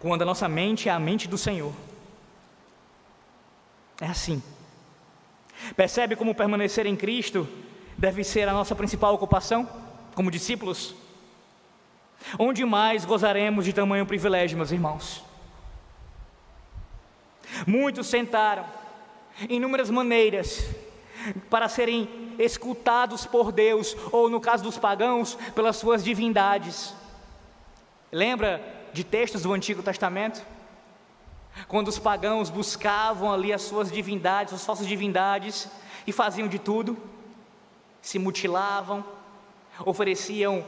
Quando 0.04 0.22
a 0.22 0.26
nossa 0.26 0.50
mente 0.50 0.90
é 0.90 0.92
a 0.92 1.00
mente 1.00 1.30
do 1.30 1.38
Senhor. 1.38 1.72
É 4.02 4.06
assim. 4.06 4.44
Percebe 5.78 6.18
como 6.18 6.36
permanecer 6.36 6.86
em 6.86 6.94
Cristo 6.96 7.48
deve 7.98 8.22
ser 8.22 8.50
a 8.50 8.54
nossa 8.54 8.76
principal 8.76 9.14
ocupação 9.14 9.68
como 10.14 10.30
discípulos? 10.30 10.94
Onde 12.38 12.66
mais 12.66 13.06
gozaremos 13.06 13.64
de 13.64 13.72
tamanho 13.72 14.06
privilégio, 14.06 14.58
meus 14.58 14.72
irmãos? 14.72 15.24
Muitos 17.66 18.08
sentaram 18.08 18.66
inúmeras 19.48 19.90
maneiras 19.90 20.70
para 21.50 21.70
serem 21.70 22.36
escutados 22.38 23.26
por 23.26 23.54
Deus, 23.54 23.96
ou 24.12 24.30
no 24.30 24.42
caso 24.42 24.66
dos 24.66 24.78
pagãos, 24.78 25.36
pelas 25.56 25.78
suas 25.78 26.04
divindades. 26.04 26.94
Lembra 28.12 28.83
de 28.94 29.04
textos 29.04 29.42
do 29.42 29.52
Antigo 29.52 29.82
Testamento, 29.82 30.46
quando 31.68 31.88
os 31.88 32.00
pagãos 32.00 32.50
buscavam 32.50 33.32
ali 33.32 33.52
as 33.52 33.64
suas 33.64 33.92
divindades, 33.92 34.54
as 34.54 34.66
falsas 34.66 34.88
divindades, 34.88 35.68
e 36.06 36.12
faziam 36.12 36.48
de 36.48 36.60
tudo, 36.60 36.98
se 38.02 38.20
mutilavam, 38.20 39.04
ofereciam 39.86 40.64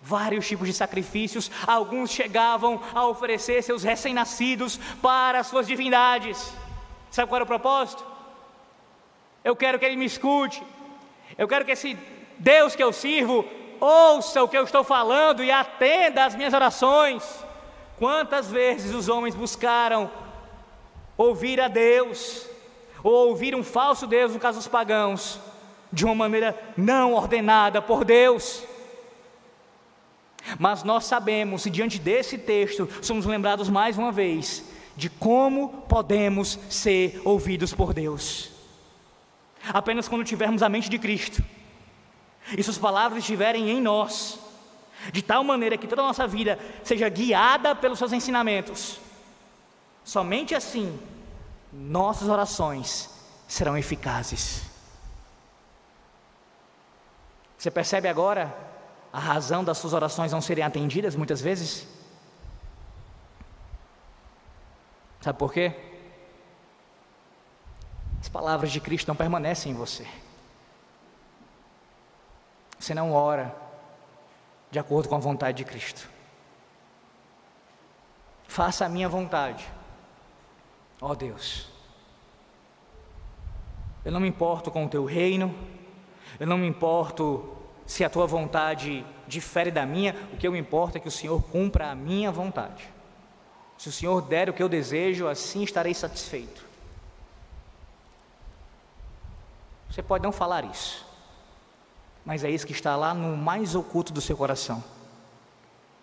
vários 0.00 0.46
tipos 0.46 0.66
de 0.66 0.74
sacrifícios, 0.74 1.50
alguns 1.66 2.10
chegavam 2.10 2.80
a 2.94 3.06
oferecer 3.06 3.62
seus 3.62 3.82
recém-nascidos 3.84 4.78
para 5.00 5.40
as 5.40 5.46
suas 5.46 5.66
divindades. 5.66 6.52
Sabe 7.10 7.28
qual 7.28 7.36
era 7.36 7.44
o 7.44 7.46
propósito? 7.46 8.04
Eu 9.44 9.54
quero 9.54 9.78
que 9.78 9.84
ele 9.84 9.96
me 9.96 10.06
escute, 10.06 10.62
eu 11.38 11.46
quero 11.46 11.64
que 11.64 11.72
esse 11.72 11.96
Deus 12.38 12.74
que 12.74 12.82
eu 12.82 12.92
sirvo 12.92 13.44
ouça 13.80 14.42
o 14.42 14.48
que 14.48 14.56
eu 14.56 14.64
estou 14.64 14.82
falando 14.82 15.44
e 15.44 15.50
atenda 15.50 16.24
às 16.24 16.34
minhas 16.34 16.54
orações. 16.54 17.22
Quantas 17.98 18.50
vezes 18.50 18.94
os 18.94 19.08
homens 19.08 19.34
buscaram 19.34 20.10
ouvir 21.16 21.60
a 21.60 21.68
Deus, 21.68 22.46
ou 23.02 23.28
ouvir 23.28 23.54
um 23.54 23.64
falso 23.64 24.06
Deus, 24.06 24.32
no 24.32 24.40
caso 24.40 24.58
dos 24.58 24.68
pagãos, 24.68 25.40
de 25.92 26.04
uma 26.04 26.14
maneira 26.14 26.58
não 26.76 27.14
ordenada 27.14 27.82
por 27.82 28.04
Deus. 28.04 28.64
Mas 30.58 30.82
nós 30.82 31.04
sabemos, 31.04 31.66
e 31.66 31.70
diante 31.70 31.98
desse 31.98 32.38
texto, 32.38 32.88
somos 33.00 33.26
lembrados 33.26 33.68
mais 33.68 33.98
uma 33.98 34.10
vez 34.10 34.64
de 34.96 35.08
como 35.08 35.84
podemos 35.88 36.58
ser 36.68 37.20
ouvidos 37.24 37.72
por 37.72 37.94
Deus. 37.94 38.50
Apenas 39.68 40.08
quando 40.08 40.24
tivermos 40.24 40.62
a 40.62 40.68
mente 40.68 40.90
de 40.90 40.98
Cristo, 40.98 41.42
e 42.56 42.62
suas 42.62 42.78
palavras 42.78 43.20
estiverem 43.20 43.70
em 43.70 43.80
nós, 43.80 44.38
de 45.10 45.22
tal 45.22 45.42
maneira 45.42 45.76
que 45.76 45.86
toda 45.86 46.02
a 46.02 46.06
nossa 46.06 46.26
vida 46.26 46.58
seja 46.84 47.08
guiada 47.08 47.74
pelos 47.74 47.98
seus 47.98 48.12
ensinamentos. 48.12 49.00
Somente 50.04 50.54
assim, 50.54 51.00
nossas 51.72 52.28
orações 52.28 53.10
serão 53.48 53.76
eficazes. 53.76 54.62
Você 57.56 57.70
percebe 57.70 58.08
agora 58.08 58.54
a 59.12 59.18
razão 59.18 59.62
das 59.62 59.78
suas 59.78 59.92
orações 59.92 60.32
não 60.32 60.40
serem 60.40 60.64
atendidas 60.64 61.14
muitas 61.14 61.40
vezes? 61.40 61.86
Sabe 65.20 65.38
por 65.38 65.52
quê? 65.52 65.72
As 68.20 68.28
palavras 68.28 68.72
de 68.72 68.80
Cristo 68.80 69.08
não 69.08 69.14
permanecem 69.14 69.72
em 69.72 69.74
você. 69.74 70.06
Você 72.78 72.94
não 72.94 73.12
ora 73.12 73.61
de 74.72 74.78
acordo 74.78 75.06
com 75.06 75.14
a 75.14 75.18
vontade 75.18 75.58
de 75.58 75.64
Cristo. 75.64 76.08
Faça 78.48 78.86
a 78.86 78.88
minha 78.88 79.06
vontade, 79.06 79.70
ó 80.98 81.10
oh 81.10 81.14
Deus. 81.14 81.68
Eu 84.02 84.10
não 84.10 84.18
me 84.18 84.28
importo 84.28 84.70
com 84.70 84.86
o 84.86 84.88
teu 84.88 85.04
reino, 85.04 85.54
eu 86.40 86.46
não 86.46 86.56
me 86.56 86.66
importo 86.66 87.54
se 87.86 88.02
a 88.02 88.08
tua 88.08 88.26
vontade 88.26 89.04
difere 89.28 89.70
da 89.70 89.84
minha, 89.84 90.16
o 90.32 90.38
que 90.38 90.48
eu 90.48 90.52
me 90.52 90.58
importa 90.58 90.96
é 90.96 91.00
que 91.00 91.08
o 91.08 91.10
Senhor 91.10 91.42
cumpra 91.42 91.90
a 91.90 91.94
minha 91.94 92.32
vontade. 92.32 92.88
Se 93.76 93.90
o 93.90 93.92
Senhor 93.92 94.22
der 94.22 94.48
o 94.48 94.54
que 94.54 94.62
eu 94.62 94.70
desejo, 94.70 95.28
assim 95.28 95.62
estarei 95.62 95.92
satisfeito. 95.92 96.64
Você 99.90 100.02
pode 100.02 100.24
não 100.24 100.32
falar 100.32 100.64
isso, 100.64 101.06
mas 102.24 102.44
é 102.44 102.50
isso 102.50 102.66
que 102.66 102.72
está 102.72 102.94
lá 102.96 103.12
no 103.12 103.36
mais 103.36 103.74
oculto 103.74 104.12
do 104.12 104.20
seu 104.20 104.36
coração. 104.36 104.82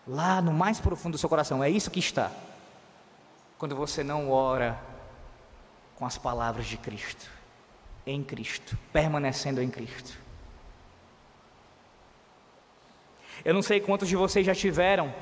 Lá 0.07 0.41
no 0.41 0.51
mais 0.51 0.79
profundo 0.79 1.13
do 1.13 1.17
seu 1.17 1.29
coração, 1.29 1.63
é 1.63 1.69
isso 1.69 1.91
que 1.91 1.99
está. 1.99 2.31
Quando 3.57 3.75
você 3.75 4.03
não 4.03 4.31
ora 4.31 4.79
com 5.95 6.05
as 6.05 6.17
palavras 6.17 6.65
de 6.65 6.77
Cristo, 6.77 7.29
em 8.05 8.23
Cristo, 8.23 8.77
permanecendo 8.91 9.61
em 9.61 9.69
Cristo. 9.69 10.17
Eu 13.43 13.53
não 13.53 13.61
sei 13.61 13.79
quantos 13.79 14.07
de 14.07 14.15
vocês 14.15 14.45
já 14.45 14.55
tiveram 14.55 15.13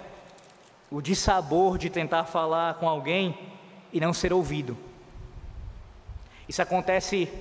o 0.89 1.01
dissabor 1.01 1.77
de 1.77 1.89
tentar 1.89 2.25
falar 2.25 2.75
com 2.75 2.88
alguém 2.88 3.38
e 3.91 3.99
não 3.99 4.13
ser 4.13 4.31
ouvido. 4.31 4.77
Isso 6.47 6.62
acontece 6.62 7.31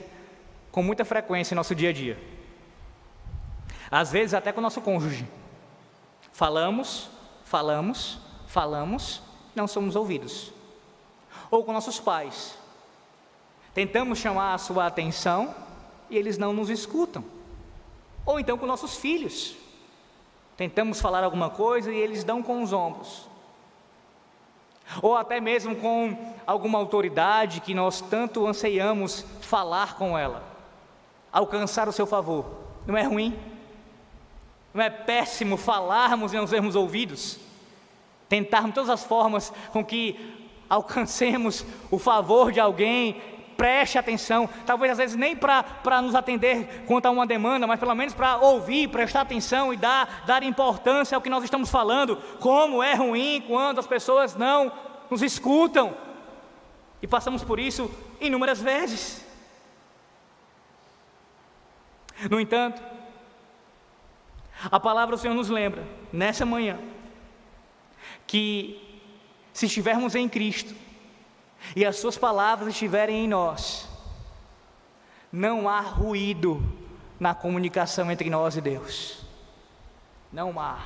com 0.72 0.82
muita 0.82 1.04
frequência 1.04 1.54
em 1.54 1.56
nosso 1.56 1.74
dia 1.74 1.90
a 1.90 1.92
dia. 1.92 2.35
Às 3.90 4.10
vezes 4.10 4.34
até 4.34 4.52
com 4.52 4.60
o 4.60 4.62
nosso 4.62 4.80
cônjuge. 4.80 5.26
Falamos, 6.32 7.08
falamos, 7.44 8.18
falamos, 8.46 9.22
não 9.54 9.66
somos 9.66 9.96
ouvidos. 9.96 10.52
Ou 11.50 11.64
com 11.64 11.72
nossos 11.72 11.98
pais. 11.98 12.58
Tentamos 13.72 14.18
chamar 14.18 14.54
a 14.54 14.58
sua 14.58 14.86
atenção 14.86 15.54
e 16.10 16.16
eles 16.16 16.38
não 16.38 16.52
nos 16.52 16.70
escutam. 16.70 17.24
Ou 18.24 18.40
então 18.40 18.58
com 18.58 18.66
nossos 18.66 18.96
filhos. 18.96 19.56
Tentamos 20.56 21.00
falar 21.00 21.22
alguma 21.22 21.50
coisa 21.50 21.92
e 21.92 21.96
eles 21.96 22.24
dão 22.24 22.42
com 22.42 22.62
os 22.62 22.72
ombros. 22.72 23.28
Ou 25.02 25.16
até 25.16 25.40
mesmo 25.40 25.76
com 25.76 26.34
alguma 26.46 26.78
autoridade 26.78 27.60
que 27.60 27.74
nós 27.74 28.00
tanto 28.00 28.46
anseiamos 28.46 29.24
falar 29.40 29.96
com 29.96 30.16
ela, 30.16 30.42
alcançar 31.32 31.88
o 31.88 31.92
seu 31.92 32.06
favor. 32.06 32.46
Não 32.86 32.96
é 32.96 33.02
ruim? 33.02 33.38
Não 34.76 34.84
é 34.84 34.90
péssimo 34.90 35.56
falarmos 35.56 36.34
e 36.34 36.36
não 36.36 36.46
sermos 36.46 36.76
ouvidos? 36.76 37.38
Tentarmos 38.28 38.74
todas 38.74 38.90
as 38.90 39.02
formas 39.02 39.50
com 39.72 39.82
que 39.82 40.36
alcancemos 40.68 41.64
o 41.90 41.98
favor 41.98 42.52
de 42.52 42.60
alguém, 42.60 43.22
preste 43.56 43.96
atenção, 43.96 44.46
talvez 44.66 44.92
às 44.92 44.98
vezes 44.98 45.16
nem 45.16 45.34
para 45.34 46.02
nos 46.02 46.14
atender 46.14 46.84
quanto 46.86 47.06
a 47.06 47.10
uma 47.10 47.26
demanda, 47.26 47.66
mas 47.66 47.80
pelo 47.80 47.94
menos 47.94 48.12
para 48.12 48.36
ouvir, 48.36 48.88
prestar 48.90 49.22
atenção 49.22 49.72
e 49.72 49.78
dar, 49.78 50.24
dar 50.26 50.42
importância 50.42 51.16
ao 51.16 51.22
que 51.22 51.30
nós 51.30 51.42
estamos 51.42 51.70
falando. 51.70 52.16
Como 52.38 52.82
é 52.82 52.92
ruim 52.92 53.42
quando 53.46 53.78
as 53.78 53.86
pessoas 53.86 54.36
não 54.36 54.70
nos 55.10 55.22
escutam, 55.22 55.94
e 57.00 57.06
passamos 57.06 57.42
por 57.42 57.58
isso 57.58 57.90
inúmeras 58.20 58.60
vezes. 58.60 59.24
No 62.30 62.38
entanto, 62.38 62.95
a 64.64 64.80
palavra 64.80 65.16
do 65.16 65.20
Senhor 65.20 65.34
nos 65.34 65.48
lembra, 65.48 65.86
nessa 66.12 66.46
manhã, 66.46 66.78
que 68.26 68.82
se 69.52 69.66
estivermos 69.66 70.14
em 70.14 70.28
Cristo 70.28 70.74
e 71.74 71.84
as 71.84 71.96
Suas 71.96 72.16
palavras 72.16 72.68
estiverem 72.68 73.24
em 73.24 73.28
nós, 73.28 73.88
não 75.30 75.68
há 75.68 75.80
ruído 75.80 76.62
na 77.20 77.34
comunicação 77.34 78.10
entre 78.10 78.30
nós 78.30 78.56
e 78.56 78.60
Deus. 78.60 79.24
Não 80.32 80.58
há. 80.58 80.78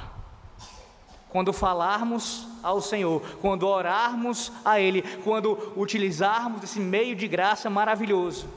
Quando 1.29 1.53
falarmos 1.53 2.47
ao 2.63 2.81
Senhor, 2.81 3.23
quando 3.41 3.67
orarmos 3.67 4.53
a 4.65 4.81
Ele, 4.81 5.03
quando 5.23 5.73
utilizarmos 5.77 6.65
esse 6.65 6.81
meio 6.81 7.15
de 7.15 7.29
graça 7.29 7.71
maravilhoso, 7.71 8.49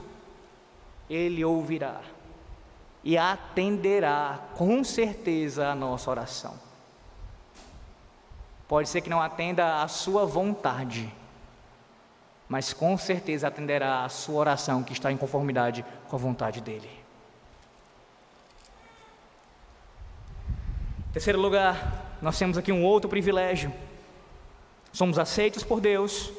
Ele 1.08 1.46
ouvirá 1.46 2.02
e 3.04 3.18
atenderá 3.18 4.40
com 4.56 4.84
certeza 4.84 5.68
a 5.68 5.76
nossa 5.76 6.10
oração. 6.10 6.54
Pode 8.68 8.88
ser 8.88 9.02
que 9.02 9.10
não 9.10 9.22
atenda 9.22 9.84
a 9.84 9.88
sua 9.88 10.26
vontade, 10.26 11.14
mas 12.48 12.72
com 12.72 12.98
certeza 12.98 13.48
atenderá 13.48 14.06
a 14.06 14.10
sua 14.10 14.40
oração 14.40 14.84
que 14.84 14.94
está 14.94 15.12
em 15.12 15.18
conformidade 15.18 15.86
com 16.08 16.16
a 16.16 16.20
vontade 16.20 16.62
dele. 16.62 16.90
Terceiro 21.12 21.40
lugar, 21.40 22.18
nós 22.22 22.40
temos 22.40 22.58
aqui 22.58 22.72
um 22.72 22.84
outro 22.84 23.10
privilégio. 23.10 23.72
Somos 24.92 25.20
aceitos 25.20 25.64
por 25.64 25.80
Deus, 25.80 26.32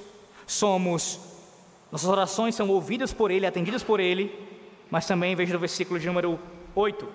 somos 0.47 1.21
nossas 1.95 2.09
orações 2.09 2.57
são 2.57 2.69
ouvidas 2.71 3.13
por 3.13 3.31
ele, 3.31 3.47
atendidas 3.47 3.85
por 3.85 4.01
ele, 4.01 4.37
mas 4.91 5.07
também 5.07 5.37
veja 5.37 5.53
no 5.53 5.61
versículo 5.61 6.01
de 6.01 6.09
número 6.09 6.41
8. 6.75 7.09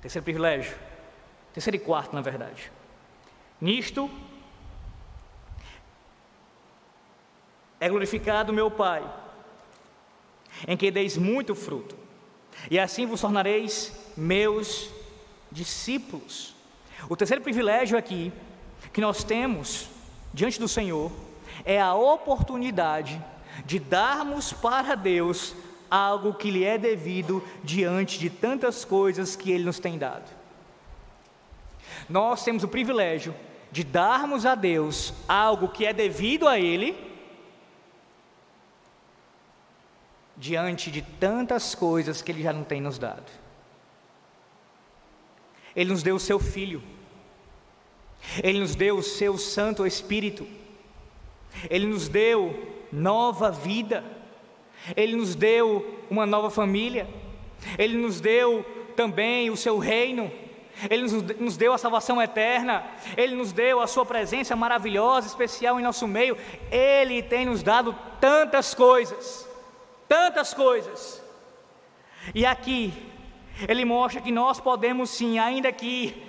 Terceiro 0.00 0.24
privilégio. 0.24 0.76
Terceiro 1.52 1.76
e 1.76 1.80
quarto, 1.80 2.14
na 2.14 2.20
verdade. 2.20 2.70
Nisto 3.60 4.10
é 7.80 7.88
glorificado 7.88 8.52
meu 8.52 8.70
Pai, 8.70 9.02
em 10.66 10.76
que 10.76 10.90
deis 10.90 11.16
muito 11.16 11.54
fruto, 11.54 11.96
e 12.70 12.78
assim 12.78 13.06
vos 13.06 13.20
tornareis 13.20 13.92
meus 14.16 14.90
discípulos. 15.50 16.54
O 17.08 17.16
terceiro 17.16 17.42
privilégio 17.42 17.98
aqui 17.98 18.32
que 18.92 19.00
nós 19.00 19.22
temos 19.24 19.88
diante 20.32 20.58
do 20.58 20.68
Senhor 20.68 21.12
é 21.64 21.80
a 21.80 21.94
oportunidade 21.94 23.22
de 23.64 23.78
darmos 23.78 24.52
para 24.52 24.94
Deus 24.94 25.54
algo 25.90 26.34
que 26.34 26.50
lhe 26.50 26.64
é 26.64 26.78
devido 26.78 27.42
diante 27.62 28.18
de 28.18 28.30
tantas 28.30 28.84
coisas 28.84 29.36
que 29.36 29.50
Ele 29.50 29.64
nos 29.64 29.78
tem 29.78 29.98
dado. 29.98 30.30
Nós 32.08 32.44
temos 32.44 32.62
o 32.62 32.68
privilégio 32.68 33.34
de 33.70 33.82
darmos 33.82 34.46
a 34.46 34.54
Deus 34.54 35.12
algo 35.28 35.68
que 35.68 35.84
é 35.84 35.92
devido 35.92 36.46
a 36.48 36.58
Ele, 36.58 36.96
diante 40.36 40.90
de 40.90 41.02
tantas 41.02 41.74
coisas 41.74 42.22
que 42.22 42.30
Ele 42.30 42.42
já 42.42 42.52
não 42.52 42.64
tem 42.64 42.80
nos 42.80 42.98
dado. 42.98 43.30
Ele 45.74 45.90
nos 45.90 46.02
deu 46.02 46.16
o 46.16 46.20
seu 46.20 46.38
Filho, 46.38 46.82
Ele 48.42 48.60
nos 48.60 48.74
deu 48.74 48.96
o 48.96 49.02
seu 49.02 49.36
Santo 49.36 49.86
Espírito, 49.86 50.46
Ele 51.68 51.86
nos 51.86 52.08
deu 52.08 52.74
nova 52.92 53.50
vida, 53.50 54.04
Ele 54.94 55.16
nos 55.16 55.34
deu 55.34 55.98
uma 56.10 56.26
nova 56.26 56.50
família, 56.50 57.08
Ele 57.78 57.96
nos 57.96 58.20
deu 58.20 58.64
também 58.94 59.50
o 59.50 59.56
seu 59.56 59.78
reino, 59.78 60.30
Ele 60.90 61.02
nos 61.40 61.56
deu 61.56 61.72
a 61.72 61.78
salvação 61.78 62.20
eterna, 62.20 62.84
Ele 63.16 63.34
nos 63.34 63.52
deu 63.52 63.80
a 63.80 63.86
Sua 63.86 64.04
presença 64.04 64.54
maravilhosa, 64.54 65.26
especial 65.26 65.80
em 65.80 65.82
nosso 65.82 66.06
meio, 66.06 66.36
Ele 66.70 67.22
tem 67.22 67.46
nos 67.46 67.62
dado 67.62 67.96
tantas 68.20 68.74
coisas, 68.74 69.48
tantas 70.08 70.52
coisas, 70.52 71.22
e 72.34 72.44
aqui, 72.44 72.92
Ele 73.68 73.84
mostra 73.84 74.20
que 74.20 74.30
nós 74.30 74.60
podemos 74.60 75.10
sim, 75.10 75.38
ainda 75.38 75.72
que 75.72 76.22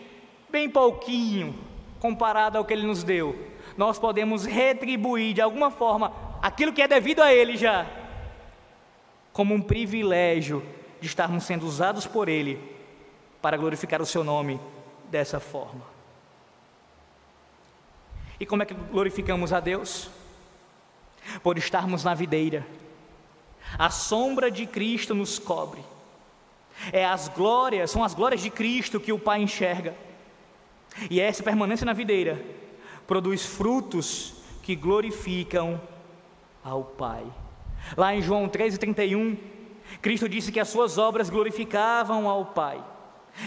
bem 0.49 0.69
pouquinho, 0.69 1.55
comparado 1.99 2.57
ao 2.57 2.65
que 2.65 2.73
Ele 2.73 2.87
nos 2.87 3.03
deu, 3.03 3.35
nós 3.75 3.99
podemos 3.99 4.45
retribuir 4.45 5.33
de 5.33 5.41
alguma 5.41 5.69
forma 5.69 6.13
aquilo 6.41 6.73
que 6.73 6.81
é 6.81 6.87
devido 6.87 7.21
a 7.21 7.33
Ele 7.33 7.57
já, 7.57 7.85
como 9.37 9.53
um 9.53 9.61
privilégio 9.61 10.65
de 10.99 11.05
estarmos 11.05 11.43
sendo 11.43 11.63
usados 11.63 12.07
por 12.07 12.27
Ele 12.27 12.59
para 13.39 13.55
glorificar 13.55 14.01
o 14.01 14.05
Seu 14.05 14.23
nome 14.23 14.59
dessa 15.11 15.39
forma. 15.39 15.83
E 18.39 18.47
como 18.47 18.63
é 18.63 18.65
que 18.65 18.73
glorificamos 18.73 19.53
a 19.53 19.59
Deus? 19.59 20.09
Por 21.43 21.55
estarmos 21.55 22.03
na 22.03 22.15
videira, 22.15 22.65
a 23.77 23.91
sombra 23.91 24.49
de 24.49 24.65
Cristo 24.65 25.13
nos 25.13 25.37
cobre. 25.37 25.83
É 26.91 27.05
as 27.05 27.27
glórias, 27.27 27.91
são 27.91 28.03
as 28.03 28.15
glórias 28.15 28.41
de 28.41 28.49
Cristo 28.49 28.99
que 28.99 29.13
o 29.13 29.19
Pai 29.19 29.39
enxerga. 29.39 29.93
E 31.11 31.21
essa 31.21 31.43
permanência 31.43 31.85
na 31.85 31.93
videira 31.93 32.43
produz 33.05 33.45
frutos 33.45 34.33
que 34.63 34.75
glorificam 34.75 35.79
ao 36.63 36.83
Pai. 36.83 37.23
Lá 37.95 38.15
em 38.15 38.21
João 38.21 38.49
13:31, 38.49 39.37
Cristo 40.01 40.27
disse 40.27 40.51
que 40.51 40.59
as 40.59 40.69
suas 40.69 40.97
obras 40.97 41.29
glorificavam 41.29 42.27
ao 42.27 42.45
Pai. 42.45 42.83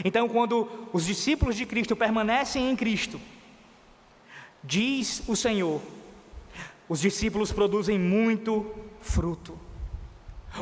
Então, 0.05 0.29
quando 0.29 0.69
os 0.93 1.05
discípulos 1.05 1.57
de 1.57 1.67
Cristo 1.67 1.97
permanecem 1.97 2.71
em 2.71 2.77
Cristo, 2.77 3.21
diz 4.63 5.23
o 5.27 5.35
Senhor, 5.35 5.81
os 6.89 7.01
discípulos 7.01 7.53
produzem 7.53 7.99
muito 7.99 8.67
fruto. 9.01 9.59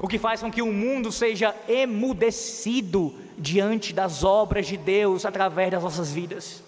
O 0.03 0.09
que 0.09 0.19
faz 0.19 0.41
com 0.41 0.51
que 0.51 0.63
o 0.63 0.73
mundo 0.73 1.11
seja 1.11 1.55
emudecido 1.67 3.15
diante 3.39 3.93
das 3.93 4.23
obras 4.23 4.67
de 4.67 4.77
Deus 4.77 5.25
através 5.25 5.71
das 5.71 5.83
nossas 5.83 6.13
vidas 6.13 6.68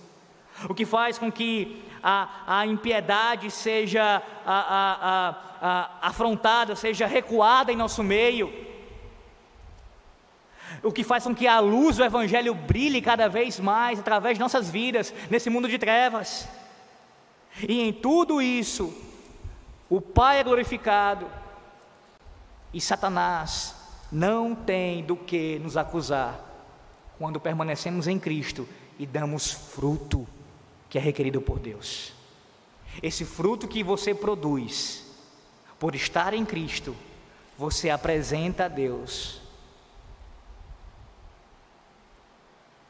o 0.68 0.74
que 0.74 0.84
faz 0.84 1.18
com 1.18 1.30
que 1.30 1.82
a, 2.02 2.58
a 2.60 2.66
impiedade 2.66 3.50
seja 3.50 4.22
a, 4.46 5.36
a, 5.60 5.90
afrontada, 6.02 6.74
seja 6.74 7.06
recuada 7.06 7.72
em 7.72 7.76
nosso 7.76 8.02
meio, 8.02 8.52
o 10.82 10.92
que 10.92 11.04
faz 11.04 11.24
com 11.24 11.34
que 11.34 11.46
a 11.46 11.60
luz 11.60 11.96
do 11.96 12.04
Evangelho 12.04 12.54
brilhe 12.54 13.02
cada 13.02 13.28
vez 13.28 13.60
mais 13.60 13.98
através 13.98 14.38
de 14.38 14.40
nossas 14.40 14.70
vidas 14.70 15.12
nesse 15.28 15.50
mundo 15.50 15.68
de 15.68 15.78
trevas. 15.78 16.48
E 17.68 17.80
em 17.80 17.92
tudo 17.92 18.40
isso, 18.40 18.94
o 19.88 20.00
Pai 20.00 20.40
é 20.40 20.44
glorificado 20.44 21.26
e 22.72 22.80
Satanás 22.80 23.74
não 24.10 24.54
tem 24.54 25.02
do 25.02 25.16
que 25.16 25.58
nos 25.58 25.76
acusar 25.76 26.40
quando 27.18 27.40
permanecemos 27.40 28.06
em 28.06 28.18
Cristo 28.18 28.66
e 28.98 29.04
damos 29.04 29.52
fruto 29.52 30.26
que 30.90 30.98
é 30.98 31.00
requerido 31.00 31.40
por 31.40 31.60
Deus. 31.60 32.12
Esse 33.00 33.24
fruto 33.24 33.68
que 33.68 33.84
você 33.84 34.12
produz, 34.12 35.06
por 35.78 35.94
estar 35.94 36.34
em 36.34 36.44
Cristo, 36.44 36.96
você 37.56 37.88
apresenta 37.88 38.64
a 38.64 38.68
Deus. 38.68 39.40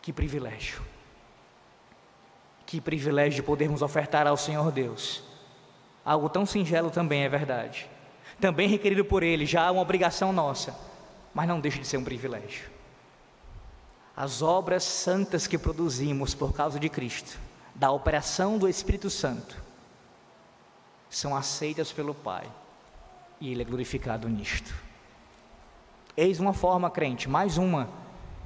Que 0.00 0.12
privilégio. 0.12 0.82
Que 2.64 2.80
privilégio 2.80 3.42
de 3.42 3.42
podermos 3.42 3.82
ofertar 3.82 4.26
ao 4.26 4.36
Senhor 4.36 4.72
Deus. 4.72 5.22
Algo 6.02 6.30
tão 6.30 6.46
singelo 6.46 6.90
também 6.90 7.24
é 7.24 7.28
verdade. 7.28 7.86
Também 8.40 8.66
requerido 8.66 9.04
por 9.04 9.22
Ele, 9.22 9.44
já 9.44 9.66
é 9.66 9.70
uma 9.70 9.82
obrigação 9.82 10.32
nossa, 10.32 10.74
mas 11.34 11.46
não 11.46 11.60
deixa 11.60 11.78
de 11.78 11.86
ser 11.86 11.98
um 11.98 12.04
privilégio. 12.04 12.70
As 14.16 14.40
obras 14.40 14.84
santas 14.84 15.46
que 15.46 15.58
produzimos 15.58 16.34
por 16.34 16.54
causa 16.54 16.80
de 16.80 16.88
Cristo 16.88 17.49
da 17.80 17.90
operação 17.90 18.58
do 18.58 18.68
Espírito 18.68 19.08
Santo 19.08 19.56
são 21.08 21.34
aceitas 21.34 21.90
pelo 21.90 22.14
Pai 22.14 22.46
e 23.40 23.50
Ele 23.50 23.62
é 23.62 23.64
glorificado 23.64 24.28
nisto. 24.28 24.74
Eis 26.14 26.38
uma 26.38 26.52
forma, 26.52 26.90
crente, 26.90 27.26
mais 27.26 27.56
uma, 27.56 27.88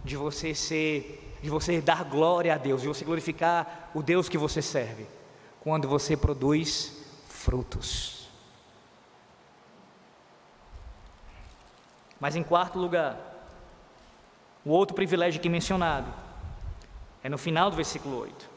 de 0.04 0.16
você 0.16 0.54
ser, 0.54 1.36
de 1.42 1.50
você 1.50 1.80
dar 1.80 2.04
glória 2.04 2.54
a 2.54 2.56
Deus, 2.56 2.82
de 2.82 2.86
você 2.86 3.04
glorificar 3.04 3.90
o 3.92 4.04
Deus 4.04 4.28
que 4.28 4.38
você 4.38 4.62
serve, 4.62 5.04
quando 5.60 5.88
você 5.88 6.16
produz 6.16 6.92
frutos. 7.26 8.28
Mas 12.20 12.36
em 12.36 12.44
quarto 12.44 12.78
lugar, 12.78 13.18
o 14.64 14.70
outro 14.70 14.94
privilégio 14.94 15.40
aqui 15.40 15.48
mencionado 15.48 16.14
é 17.20 17.28
no 17.28 17.36
final 17.36 17.68
do 17.68 17.74
versículo 17.74 18.20
8 18.20 18.53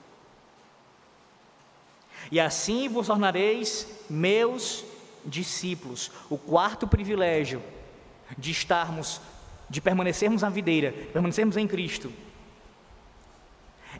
e 2.31 2.39
assim 2.39 2.87
vos 2.87 3.07
tornareis 3.07 3.87
meus 4.09 4.83
discípulos. 5.25 6.11
O 6.29 6.37
quarto 6.37 6.87
privilégio 6.87 7.61
de 8.37 8.51
estarmos, 8.51 9.21
de 9.69 9.81
permanecermos 9.81 10.41
na 10.41 10.49
videira, 10.49 10.91
permanecermos 11.13 11.57
em 11.57 11.67
Cristo, 11.67 12.11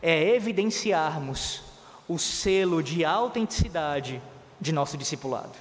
é 0.00 0.34
evidenciarmos 0.34 1.62
o 2.08 2.18
selo 2.18 2.82
de 2.82 3.04
autenticidade 3.04 4.22
de 4.60 4.72
nosso 4.72 4.96
discipulado. 4.96 5.56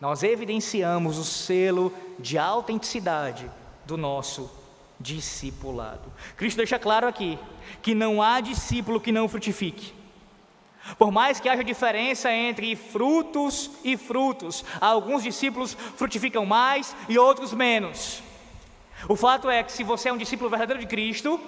Nós 0.00 0.22
evidenciamos 0.22 1.16
o 1.16 1.24
selo 1.24 1.92
de 2.18 2.36
autenticidade 2.36 3.50
do 3.86 3.96
nosso 3.96 4.50
discipulado. 5.00 6.12
Cristo 6.36 6.58
deixa 6.58 6.78
claro 6.78 7.06
aqui 7.06 7.38
que 7.80 7.94
não 7.94 8.22
há 8.22 8.40
discípulo 8.40 9.00
que 9.00 9.12
não 9.12 9.28
frutifique. 9.28 9.95
Por 10.98 11.10
mais 11.10 11.40
que 11.40 11.48
haja 11.48 11.64
diferença 11.64 12.30
entre 12.30 12.76
frutos 12.76 13.70
e 13.82 13.96
frutos, 13.96 14.64
alguns 14.80 15.22
discípulos 15.22 15.74
frutificam 15.74 16.46
mais 16.46 16.94
e 17.08 17.18
outros 17.18 17.52
menos. 17.52 18.22
O 19.08 19.16
fato 19.16 19.50
é 19.50 19.62
que 19.62 19.72
se 19.72 19.84
você 19.84 20.08
é 20.08 20.12
um 20.12 20.16
discípulo 20.16 20.48
verdadeiro 20.48 20.80
de 20.80 20.86
Cristo, 20.86 21.40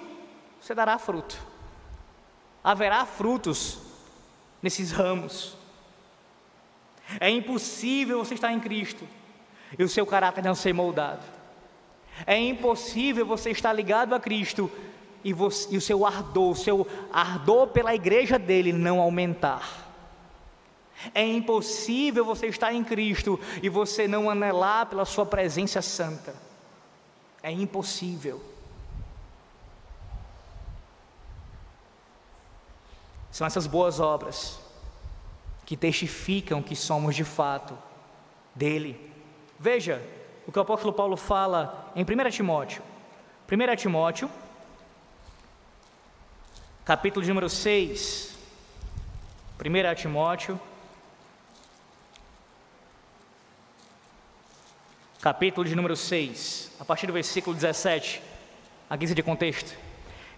você 0.61 0.75
dará 0.75 0.97
fruto. 0.97 1.39
Haverá 2.63 3.05
frutos 3.05 3.79
nesses 4.61 4.91
ramos. 4.91 5.57
É 7.19 7.29
impossível 7.29 8.23
você 8.23 8.35
estar 8.35 8.51
em 8.51 8.59
Cristo 8.59 9.07
e 9.77 9.83
o 9.83 9.89
seu 9.89 10.05
caráter 10.05 10.43
não 10.43 10.53
ser 10.53 10.73
moldado. 10.73 11.23
É 12.25 12.37
impossível 12.37 13.25
você 13.25 13.51
estar 13.51 13.71
ligado 13.73 14.13
a 14.13 14.19
Cristo 14.19 14.69
e, 15.23 15.33
você, 15.33 15.73
e 15.73 15.77
o 15.77 15.81
seu 15.81 16.05
ardor, 16.05 16.51
o 16.51 16.55
seu 16.55 16.87
ardor 17.11 17.67
pela 17.67 17.93
igreja 17.93 18.39
dele 18.39 18.71
não 18.71 18.99
aumentar. 18.99 19.87
É 21.13 21.25
impossível 21.25 22.25
você 22.25 22.47
estar 22.47 22.73
em 22.73 22.83
Cristo 22.83 23.39
e 23.63 23.69
você 23.69 24.07
não 24.07 24.29
anelar 24.29 24.87
pela 24.87 25.05
sua 25.05 25.25
presença 25.25 25.81
santa. 25.81 26.35
É 27.41 27.51
impossível. 27.51 28.41
São 33.31 33.47
essas 33.47 33.65
boas 33.65 33.99
obras 33.99 34.59
que 35.65 35.77
testificam 35.77 36.61
que 36.61 36.75
somos 36.75 37.15
de 37.15 37.23
fato 37.23 37.77
dele. 38.53 39.13
Veja 39.57 40.03
o 40.45 40.51
que 40.51 40.59
o 40.59 40.61
apóstolo 40.61 40.91
Paulo 40.91 41.15
fala 41.15 41.91
em 41.95 42.03
1 42.03 42.29
Timóteo. 42.31 42.81
1 43.49 43.75
Timóteo 43.75 44.29
capítulo 46.89 47.23
de 47.23 47.29
número 47.29 47.47
6, 47.47 48.35
1 49.63 49.95
Timóteo, 49.95 50.59
capítulo 55.21 55.67
de 55.67 55.75
número 55.75 55.95
6, 55.95 56.77
a 56.79 56.83
partir 56.83 57.05
do 57.05 57.13
versículo 57.13 57.55
17, 57.55 58.23
a 58.89 58.95
guisa 58.95 59.13
de 59.13 59.21
contexto. 59.21 59.77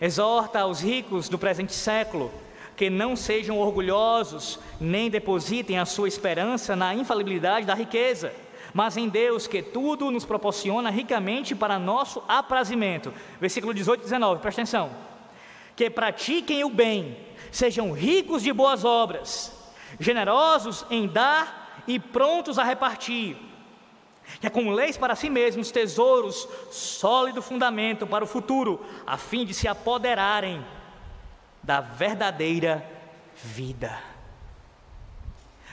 Exorta 0.02 0.60
aos 0.60 0.82
ricos 0.82 1.30
do 1.30 1.39
presente 1.39 1.72
século 1.72 2.30
que 2.76 2.89
não 2.89 3.16
sejam 3.16 3.58
orgulhosos, 3.58 4.60
nem 4.78 5.10
depositem 5.10 5.80
a 5.80 5.86
sua 5.86 6.10
esperança 6.10 6.76
na 6.76 6.93
infalibilidade 6.93 7.66
da 7.66 7.74
riqueza, 7.74 8.34
mas 8.74 8.97
em 8.97 9.08
Deus 9.08 9.47
que 9.47 9.64
tudo 9.64 10.12
nos 10.12 10.26
proporciona 10.26 10.89
ricamente 10.89 11.56
para 11.56 11.80
nosso 11.80 12.22
aprazimento. 12.28 13.14
Versículo 13.39 13.74
18 13.74 14.02
e 14.02 14.04
19, 14.04 14.41
presta 14.41 14.64
atenção 14.64 15.11
que 15.82 15.89
pratiquem 15.89 16.63
o 16.63 16.69
bem, 16.69 17.17
Sejam 17.51 17.91
ricos 17.91 18.43
de 18.43 18.53
boas 18.53 18.86
obras, 18.86 19.51
generosos 19.99 20.86
em 20.89 21.05
dar 21.05 21.84
e 21.86 21.99
prontos 21.99 22.57
a 22.57 22.63
repartir. 22.63 23.36
Que 24.39 24.47
acumuleis 24.47 24.95
para 24.95 25.15
si 25.15 25.29
mesmos 25.29 25.69
tesouros, 25.69 26.47
sólido 26.69 27.41
fundamento 27.41 28.07
para 28.07 28.23
o 28.23 28.27
futuro, 28.27 28.86
a 29.05 29.17
fim 29.17 29.43
de 29.43 29.53
se 29.53 29.67
apoderarem 29.67 30.63
da 31.61 31.82
verdadeira 31.82 32.86
vida. 33.36 33.99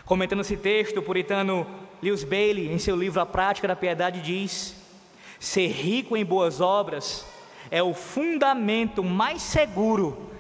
Comentando 0.05 0.41
esse 0.41 0.57
texto, 0.57 0.99
o 0.99 1.03
puritano 1.03 1.65
Lewis 2.03 2.25
Bailey, 2.25 2.73
em 2.73 2.79
seu 2.79 2.97
livro 2.97 3.21
A 3.21 3.27
Prática 3.27 3.69
da 3.69 3.77
Piedade, 3.77 4.21
diz: 4.21 4.75
Ser 5.39 5.69
rico 5.69 6.17
em 6.17 6.25
boas 6.25 6.61
obras 6.61 7.25
é 7.71 7.83
o 7.83 7.95
fundamento 7.95 9.03
mais 9.03 9.43
seguro 9.43 10.31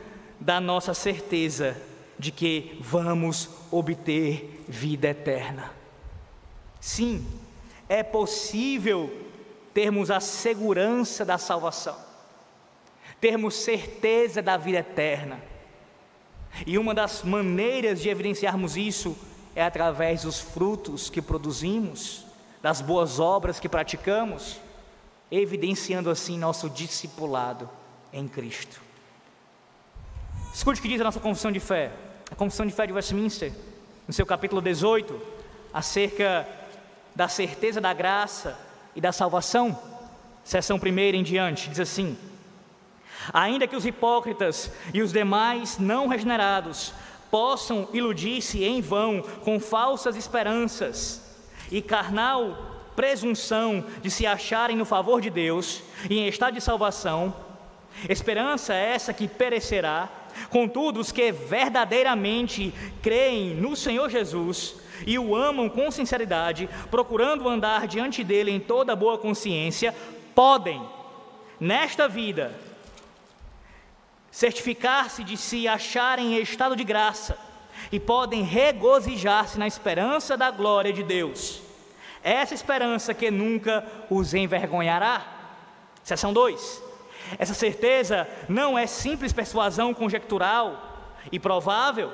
da 0.41 0.61
nossa 0.61 0.95
certeza 0.95 1.77
de 2.19 2.33
que 2.33 2.79
vamos 2.81 3.51
obter 3.71 4.65
vida 4.69 5.09
eterna. 5.09 5.73
Sim, 6.81 7.27
é 7.89 8.03
possível 8.03 9.27
termos 9.73 10.11
a 10.11 10.21
segurança 10.21 11.25
da 11.25 11.39
salvação, 11.39 11.97
termos 13.21 13.55
certeza 13.55 14.43
da 14.43 14.57
vida 14.57 14.79
eterna. 14.79 15.41
E 16.67 16.79
uma 16.79 16.95
das 16.95 17.23
maneiras 17.23 18.01
de 18.01 18.09
evidenciarmos 18.09 18.77
isso 18.77 19.17
é 19.55 19.63
através 19.63 20.23
dos 20.23 20.41
frutos 20.41 21.11
que 21.11 21.23
produzimos, 21.23 22.25
das 22.63 22.81
boas 22.81 23.21
obras 23.21 23.61
que 23.61 23.69
praticamos, 23.69 24.61
evidenciando 25.31 26.11
assim 26.11 26.39
nosso 26.39 26.69
discipulado 26.71 27.69
em 28.13 28.27
Cristo. 28.27 28.81
Escute 30.53 30.81
o 30.81 30.83
que 30.83 30.89
diz 30.89 31.01
a 31.01 31.05
nossa 31.05 31.21
confissão 31.21 31.53
de 31.53 31.61
fé, 31.61 31.93
a 32.31 32.35
confissão 32.35 32.67
de 32.67 32.73
fé 32.73 32.87
de 32.87 32.93
Westminster, 32.93 33.53
no 34.07 34.13
seu 34.13 34.25
capítulo 34.25 34.63
18, 34.63 35.21
acerca 35.73 36.49
da 37.15 37.29
certeza 37.29 37.81
da 37.81 37.93
graça 37.93 38.59
e 38.97 39.01
da 39.01 39.13
salvação, 39.13 39.79
seção 40.43 40.79
primeira 40.79 41.17
em 41.17 41.23
diante, 41.23 41.69
diz 41.69 41.81
assim: 41.81 42.17
Ainda 43.33 43.67
que 43.67 43.77
os 43.77 43.85
hipócritas 43.85 44.71
e 44.95 45.03
os 45.03 45.13
demais 45.13 45.79
não 45.79 46.09
regenerados 46.09 46.93
possam 47.31 47.89
iludir-se 47.93 48.65
em 48.65 48.81
vão 48.81 49.23
com 49.45 49.61
falsas 49.61 50.17
esperanças 50.17 51.23
e 51.71 51.83
carnal 51.83 52.68
presunção 52.99 53.85
de 54.03 54.11
se 54.11 54.27
acharem 54.27 54.77
no 54.77 54.85
favor 54.85 55.21
de 55.21 55.31
Deus 55.31 55.85
e 56.11 56.19
em 56.19 56.27
estado 56.27 56.55
de 56.55 56.61
salvação, 56.61 57.33
esperança 58.09 58.75
é 58.75 58.93
essa 58.93 59.13
que 59.13 59.29
perecerá, 59.29 60.09
contudo, 60.51 60.99
os 60.99 61.13
que 61.13 61.31
verdadeiramente 61.31 62.75
creem 63.01 63.55
no 63.55 63.77
Senhor 63.77 64.11
Jesus 64.11 64.75
e 65.07 65.17
o 65.17 65.37
amam 65.37 65.69
com 65.69 65.93
sinceridade, 65.93 66.69
procurando 66.91 67.49
andar 67.49 67.87
diante 67.87 68.25
dele 68.25 68.51
em 68.51 68.59
toda 68.59 68.97
boa 68.97 69.17
consciência, 69.17 69.95
podem, 70.35 70.83
nesta 71.61 72.09
vida, 72.09 72.53
certificar-se 74.29 75.23
de 75.23 75.37
se 75.37 75.69
acharem 75.69 76.35
em 76.35 76.43
estado 76.43 76.75
de 76.75 76.83
graça 76.83 77.39
e 77.93 78.01
podem 78.01 78.43
regozijar-se 78.43 79.57
na 79.57 79.69
esperança 79.69 80.37
da 80.37 80.51
glória 80.51 80.93
de 80.93 81.05
Deus 81.05 81.68
essa 82.23 82.55
esperança 82.55 83.15
que 83.15 83.31
nunca 83.31 83.85
os 84.11 84.35
envergonhará. 84.35 85.23
Seção 86.03 86.33
2. 86.33 86.83
Essa 87.39 87.55
certeza 87.55 88.29
não 88.49 88.79
é 88.79 88.87
simples 88.87 89.33
persuasão 89.33 89.93
conjectural 89.93 91.17
e 91.31 91.39
provável, 91.39 92.13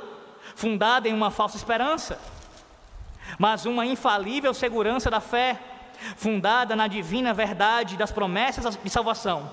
fundada 0.56 1.08
em 1.08 1.14
uma 1.14 1.30
falsa 1.30 1.56
esperança, 1.56 2.18
mas 3.38 3.66
uma 3.66 3.86
infalível 3.86 4.52
segurança 4.52 5.10
da 5.10 5.20
fé, 5.20 5.58
fundada 6.16 6.74
na 6.74 6.88
divina 6.88 7.32
verdade 7.32 7.96
das 7.96 8.10
promessas 8.10 8.76
de 8.82 8.90
salvação, 8.90 9.50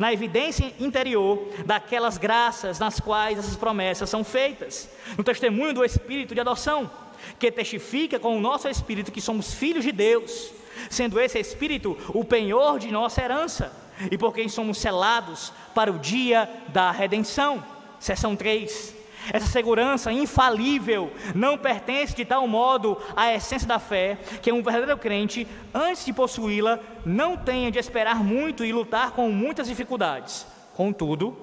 na 0.00 0.12
evidência 0.12 0.74
interior 0.80 1.48
daquelas 1.64 2.18
graças 2.18 2.78
nas 2.78 2.98
quais 2.98 3.38
essas 3.38 3.56
promessas 3.56 4.10
são 4.10 4.24
feitas, 4.24 4.90
no 5.16 5.22
testemunho 5.22 5.74
do 5.74 5.84
Espírito 5.84 6.34
de 6.34 6.40
adoção 6.40 6.90
que 7.38 7.50
testifica 7.50 8.18
com 8.18 8.36
o 8.36 8.40
nosso 8.40 8.68
espírito 8.68 9.12
que 9.12 9.20
somos 9.20 9.54
filhos 9.54 9.84
de 9.84 9.92
Deus, 9.92 10.50
sendo 10.90 11.18
esse 11.20 11.38
espírito 11.38 11.96
o 12.08 12.24
penhor 12.24 12.78
de 12.78 12.90
nossa 12.90 13.22
herança, 13.22 13.72
e 14.10 14.18
por 14.18 14.34
quem 14.34 14.48
somos 14.48 14.78
selados 14.78 15.52
para 15.74 15.90
o 15.90 15.98
dia 15.98 16.48
da 16.68 16.90
redenção. 16.90 17.64
Seção 17.98 18.36
3. 18.36 18.94
Essa 19.32 19.46
segurança 19.46 20.12
infalível 20.12 21.10
não 21.34 21.58
pertence 21.58 22.14
de 22.14 22.24
tal 22.24 22.46
modo 22.46 22.96
à 23.16 23.32
essência 23.32 23.66
da 23.66 23.78
fé 23.78 24.18
que 24.40 24.52
um 24.52 24.62
verdadeiro 24.62 24.98
crente, 24.98 25.46
antes 25.74 26.04
de 26.04 26.12
possuí-la, 26.12 26.78
não 27.04 27.36
tenha 27.36 27.70
de 27.70 27.78
esperar 27.78 28.22
muito 28.22 28.64
e 28.64 28.72
lutar 28.72 29.12
com 29.12 29.30
muitas 29.30 29.66
dificuldades. 29.66 30.46
Contudo, 30.74 31.36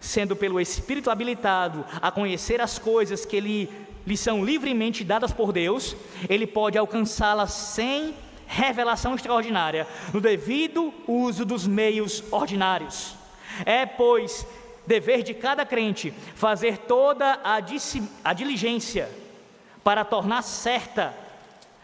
sendo 0.00 0.34
pelo 0.34 0.60
Espírito 0.60 1.10
habilitado 1.10 1.84
a 2.00 2.10
conhecer 2.10 2.60
as 2.60 2.78
coisas 2.78 3.24
que 3.24 3.38
lhe 3.38 3.70
lhe 4.06 4.16
são 4.16 4.44
livremente 4.44 5.04
dadas 5.04 5.32
por 5.32 5.52
Deus, 5.52 5.96
ele 6.28 6.46
pode 6.46 6.78
alcançá-las 6.78 7.52
sem 7.52 8.14
revelação 8.46 9.14
extraordinária, 9.14 9.86
no 10.12 10.20
devido 10.20 10.92
uso 11.06 11.44
dos 11.44 11.66
meios 11.66 12.24
ordinários. 12.30 13.14
É, 13.66 13.84
pois, 13.84 14.46
dever 14.86 15.22
de 15.22 15.34
cada 15.34 15.66
crente 15.66 16.12
fazer 16.34 16.78
toda 16.78 17.38
a, 17.44 17.58
a 18.24 18.32
diligência 18.32 19.10
para 19.84 20.04
tornar 20.04 20.42
certa 20.42 21.14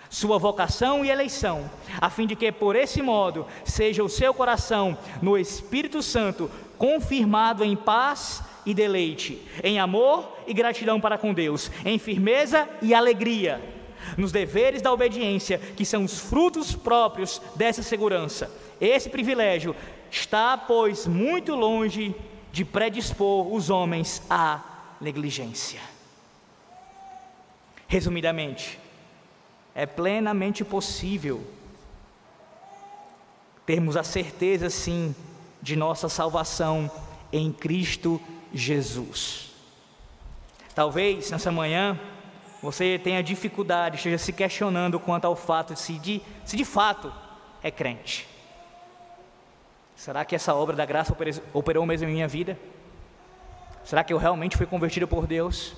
sua 0.09 0.39
vocação 0.39 1.05
e 1.05 1.11
eleição, 1.11 1.69
a 2.01 2.09
fim 2.09 2.27
de 2.27 2.37
que 2.37 2.51
por 2.53 2.77
esse 2.77 3.03
modo 3.03 3.47
seja 3.65 4.03
o 4.03 4.09
seu 4.09 4.33
coração 4.33 4.97
no 5.21 5.37
Espírito 5.37 6.03
Santo 6.03 6.51
confirmado 6.79 7.65
em 7.65 7.75
paz 7.75 8.43
e 8.67 8.73
deleite, 8.73 9.41
em 9.63 9.79
amor 9.79 10.37
e 10.47 10.55
gratidão 10.55 11.01
para 11.01 11.19
com 11.19 11.35
Deus, 11.35 11.71
em 11.85 11.99
firmeza 11.99 12.69
e 12.81 12.95
alegria, 12.95 13.61
nos 14.17 14.33
deveres 14.33 14.83
da 14.83 14.93
obediência, 14.93 15.59
que 15.59 15.85
são 15.85 16.05
os 16.05 16.19
frutos 16.19 16.75
próprios 16.75 17.41
dessa 17.57 17.83
segurança. 17.83 18.51
Esse 18.81 19.09
privilégio 19.09 19.75
está, 20.11 20.57
pois, 20.57 21.07
muito 21.07 21.55
longe 21.55 22.15
de 22.53 22.65
predispor 22.65 23.53
os 23.53 23.71
homens 23.71 24.23
à 24.29 24.63
negligência. 25.01 25.81
Resumidamente, 27.89 28.79
é 29.75 29.87
plenamente 29.87 30.65
possível 30.65 31.45
termos 33.67 33.97
a 33.97 34.05
certeza, 34.05 34.69
sim, 34.69 35.15
de 35.61 35.75
nossa 35.75 36.09
salvação 36.09 36.91
em 37.33 37.51
Cristo 37.51 38.21
Jesus. 38.21 38.34
Talvez 40.75 41.31
nessa 41.31 41.51
manhã 41.51 41.99
você 42.63 42.99
tenha 42.99 43.23
dificuldade, 43.23 43.97
esteja 43.97 44.17
se 44.17 44.33
questionando 44.33 44.99
quanto 44.99 45.27
ao 45.27 45.37
fato 45.37 45.75
de 45.75 45.81
se 45.81 45.99
de, 45.99 46.23
se 46.45 46.57
de 46.57 46.65
fato 46.65 47.13
é 47.63 47.71
crente. 47.71 48.27
Será 49.97 50.25
que 50.25 50.35
essa 50.35 50.55
obra 50.55 50.75
da 50.75 50.85
graça 50.85 51.17
operou 51.53 51.85
mesmo 51.87 52.09
em 52.09 52.13
minha 52.13 52.29
vida? 52.29 52.59
Será 53.85 54.03
que 54.03 54.13
eu 54.13 54.19
realmente 54.19 54.57
fui 54.57 54.67
convertido 54.67 55.07
por 55.07 55.27
Deus? 55.27 55.75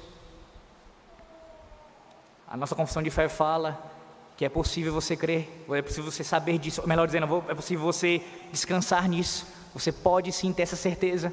A 2.48 2.56
nossa 2.56 2.74
confissão 2.74 3.02
de 3.02 3.10
fé 3.10 3.28
fala 3.28 3.92
que 4.36 4.44
é 4.44 4.48
possível 4.48 4.92
você 4.92 5.16
crer, 5.16 5.64
é 5.70 5.82
possível 5.82 6.10
você 6.10 6.22
saber 6.22 6.58
disso, 6.58 6.86
melhor 6.86 7.06
dizendo, 7.06 7.44
é 7.48 7.54
possível 7.54 7.84
você 7.84 8.22
descansar 8.52 9.08
nisso. 9.08 9.46
Você 9.74 9.90
pode 9.90 10.30
sim 10.30 10.52
ter 10.52 10.62
essa 10.62 10.76
certeza. 10.76 11.32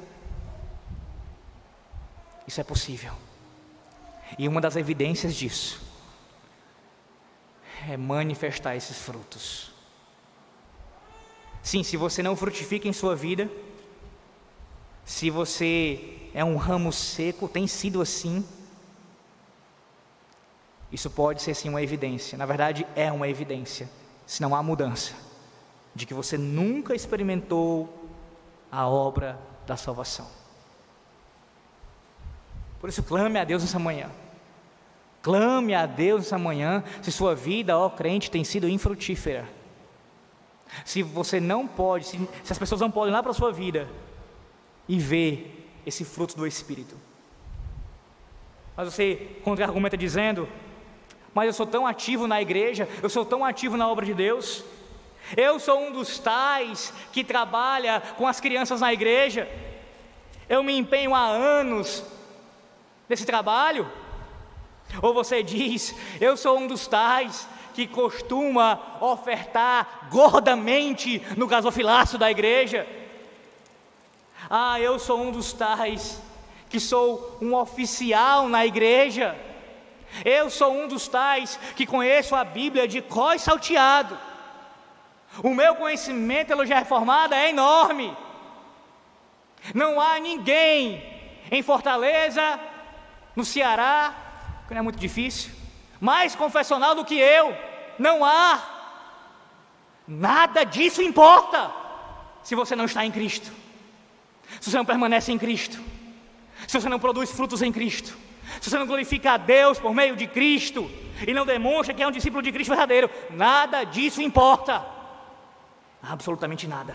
Isso 2.46 2.60
é 2.60 2.64
possível. 2.64 3.12
E 4.38 4.48
uma 4.48 4.60
das 4.60 4.76
evidências 4.76 5.34
disso 5.34 5.80
é 7.88 7.96
manifestar 7.96 8.76
esses 8.76 8.98
frutos. 8.98 9.70
Sim, 11.62 11.82
se 11.82 11.96
você 11.96 12.22
não 12.22 12.36
frutifica 12.36 12.86
em 12.88 12.92
sua 12.92 13.16
vida, 13.16 13.50
se 15.04 15.30
você 15.30 16.30
é 16.34 16.44
um 16.44 16.56
ramo 16.56 16.92
seco, 16.92 17.48
tem 17.48 17.66
sido 17.66 18.00
assim, 18.00 18.46
isso 20.90 21.10
pode 21.10 21.42
ser 21.42 21.54
sim 21.54 21.68
uma 21.68 21.82
evidência. 21.82 22.38
Na 22.38 22.46
verdade, 22.46 22.86
é 22.94 23.10
uma 23.10 23.28
evidência, 23.28 23.88
se 24.26 24.40
não 24.40 24.54
há 24.54 24.62
mudança, 24.62 25.14
de 25.94 26.06
que 26.06 26.14
você 26.14 26.38
nunca 26.38 26.94
experimentou 26.94 28.10
a 28.70 28.86
obra 28.86 29.38
da 29.66 29.76
salvação. 29.76 30.43
Por 32.84 32.90
isso, 32.90 33.02
clame 33.02 33.38
a 33.38 33.44
Deus 33.44 33.62
nessa 33.62 33.78
manhã. 33.78 34.10
Clame 35.22 35.74
a 35.74 35.86
Deus 35.86 36.24
nessa 36.24 36.36
manhã 36.36 36.84
se 37.00 37.10
sua 37.10 37.34
vida, 37.34 37.78
ó 37.78 37.88
crente, 37.88 38.30
tem 38.30 38.44
sido 38.44 38.68
infrutífera. 38.68 39.48
Se 40.84 41.02
você 41.02 41.40
não 41.40 41.66
pode, 41.66 42.04
se, 42.04 42.18
se 42.42 42.52
as 42.52 42.58
pessoas 42.58 42.82
não 42.82 42.90
podem 42.90 43.08
ir 43.08 43.14
lá 43.14 43.22
para 43.22 43.30
a 43.30 43.34
sua 43.34 43.50
vida 43.50 43.88
e 44.86 44.98
ver 44.98 45.66
esse 45.86 46.04
fruto 46.04 46.36
do 46.36 46.46
Espírito. 46.46 46.94
Mas 48.76 48.92
você 48.92 49.30
contra-argumenta 49.42 49.96
dizendo: 49.96 50.46
Mas 51.32 51.46
eu 51.46 51.54
sou 51.54 51.66
tão 51.66 51.86
ativo 51.86 52.26
na 52.26 52.42
igreja, 52.42 52.86
eu 53.02 53.08
sou 53.08 53.24
tão 53.24 53.46
ativo 53.46 53.78
na 53.78 53.88
obra 53.88 54.04
de 54.04 54.12
Deus. 54.12 54.62
Eu 55.34 55.58
sou 55.58 55.80
um 55.80 55.90
dos 55.90 56.18
tais 56.18 56.92
que 57.12 57.24
trabalha 57.24 58.02
com 58.18 58.28
as 58.28 58.40
crianças 58.40 58.82
na 58.82 58.92
igreja. 58.92 59.48
Eu 60.50 60.62
me 60.62 60.76
empenho 60.76 61.14
há 61.14 61.24
anos 61.24 62.12
nesse 63.08 63.24
trabalho. 63.24 63.90
Ou 65.02 65.12
você 65.12 65.42
diz: 65.42 65.94
Eu 66.20 66.36
sou 66.36 66.58
um 66.58 66.66
dos 66.66 66.86
tais 66.86 67.48
que 67.74 67.86
costuma 67.86 68.80
ofertar 69.00 70.08
gordamente 70.10 71.20
no 71.36 71.46
gasofilaço 71.46 72.16
da 72.16 72.30
igreja. 72.30 72.86
Ah, 74.48 74.78
eu 74.78 74.98
sou 74.98 75.20
um 75.20 75.32
dos 75.32 75.52
tais 75.52 76.20
que 76.68 76.78
sou 76.78 77.38
um 77.40 77.54
oficial 77.54 78.48
na 78.48 78.64
igreja. 78.64 79.36
Eu 80.24 80.48
sou 80.48 80.72
um 80.72 80.86
dos 80.86 81.08
tais 81.08 81.58
que 81.74 81.86
conheço 81.86 82.36
a 82.36 82.44
Bíblia 82.44 82.86
de 82.86 83.02
cós 83.02 83.42
salteado. 83.42 84.16
O 85.42 85.50
meu 85.50 85.74
conhecimento 85.74 86.48
pela 86.48 86.66
já 86.66 86.78
reformada 86.78 87.36
é 87.36 87.50
enorme. 87.50 88.16
Não 89.74 90.00
há 90.00 90.20
ninguém 90.20 91.02
em 91.50 91.62
Fortaleza, 91.62 92.60
no 93.34 93.44
Ceará, 93.44 94.14
que 94.66 94.74
não 94.74 94.80
é 94.80 94.82
muito 94.82 94.98
difícil, 94.98 95.52
mais 96.00 96.34
confessional 96.34 96.94
do 96.94 97.04
que 97.04 97.14
eu. 97.14 97.56
Não 97.98 98.24
há. 98.24 98.62
Nada 100.06 100.64
disso 100.64 101.00
importa 101.00 101.72
se 102.42 102.54
você 102.54 102.76
não 102.76 102.84
está 102.84 103.04
em 103.04 103.10
Cristo. 103.10 103.50
Se 104.60 104.70
você 104.70 104.76
não 104.76 104.84
permanece 104.84 105.32
em 105.32 105.38
Cristo. 105.38 105.80
Se 106.68 106.80
você 106.80 106.88
não 106.88 106.98
produz 106.98 107.30
frutos 107.30 107.62
em 107.62 107.72
Cristo. 107.72 108.16
Se 108.60 108.70
você 108.70 108.78
não 108.78 108.86
glorifica 108.86 109.32
a 109.32 109.36
Deus 109.36 109.78
por 109.78 109.94
meio 109.94 110.14
de 110.14 110.26
Cristo 110.26 110.90
e 111.26 111.32
não 111.32 111.46
demonstra 111.46 111.94
que 111.94 112.02
é 112.02 112.06
um 112.06 112.12
discípulo 112.12 112.42
de 112.42 112.52
Cristo 112.52 112.70
verdadeiro, 112.70 113.10
nada 113.30 113.84
disso 113.84 114.20
importa. 114.20 114.84
Absolutamente 116.02 116.66
nada. 116.66 116.94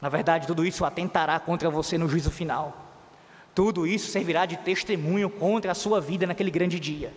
Na 0.00 0.08
verdade, 0.08 0.46
tudo 0.46 0.64
isso 0.64 0.84
atentará 0.84 1.40
contra 1.40 1.68
você 1.68 1.98
no 1.98 2.08
juízo 2.08 2.30
final. 2.30 2.85
Tudo 3.56 3.86
isso 3.86 4.10
servirá 4.10 4.44
de 4.44 4.58
testemunho 4.58 5.30
contra 5.30 5.72
a 5.72 5.74
sua 5.74 5.98
vida 5.98 6.26
naquele 6.26 6.50
grande 6.50 6.78
dia. 6.78 7.14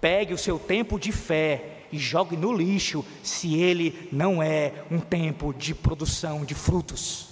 Pegue 0.00 0.32
o 0.32 0.38
seu 0.38 0.56
tempo 0.56 1.00
de 1.00 1.10
fé 1.10 1.78
e 1.90 1.98
jogue 1.98 2.36
no 2.36 2.52
lixo 2.56 3.04
se 3.24 3.56
ele 3.56 4.08
não 4.12 4.40
é 4.40 4.84
um 4.88 5.00
tempo 5.00 5.52
de 5.52 5.74
produção 5.74 6.44
de 6.44 6.54
frutos. 6.54 7.28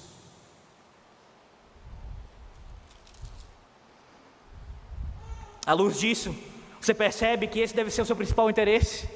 À 5.64 5.72
luz 5.74 6.00
disso, 6.00 6.34
você 6.80 6.92
percebe 6.92 7.46
que 7.46 7.60
esse 7.60 7.76
deve 7.76 7.92
ser 7.92 8.02
o 8.02 8.06
seu 8.06 8.16
principal 8.16 8.50
interesse 8.50 9.08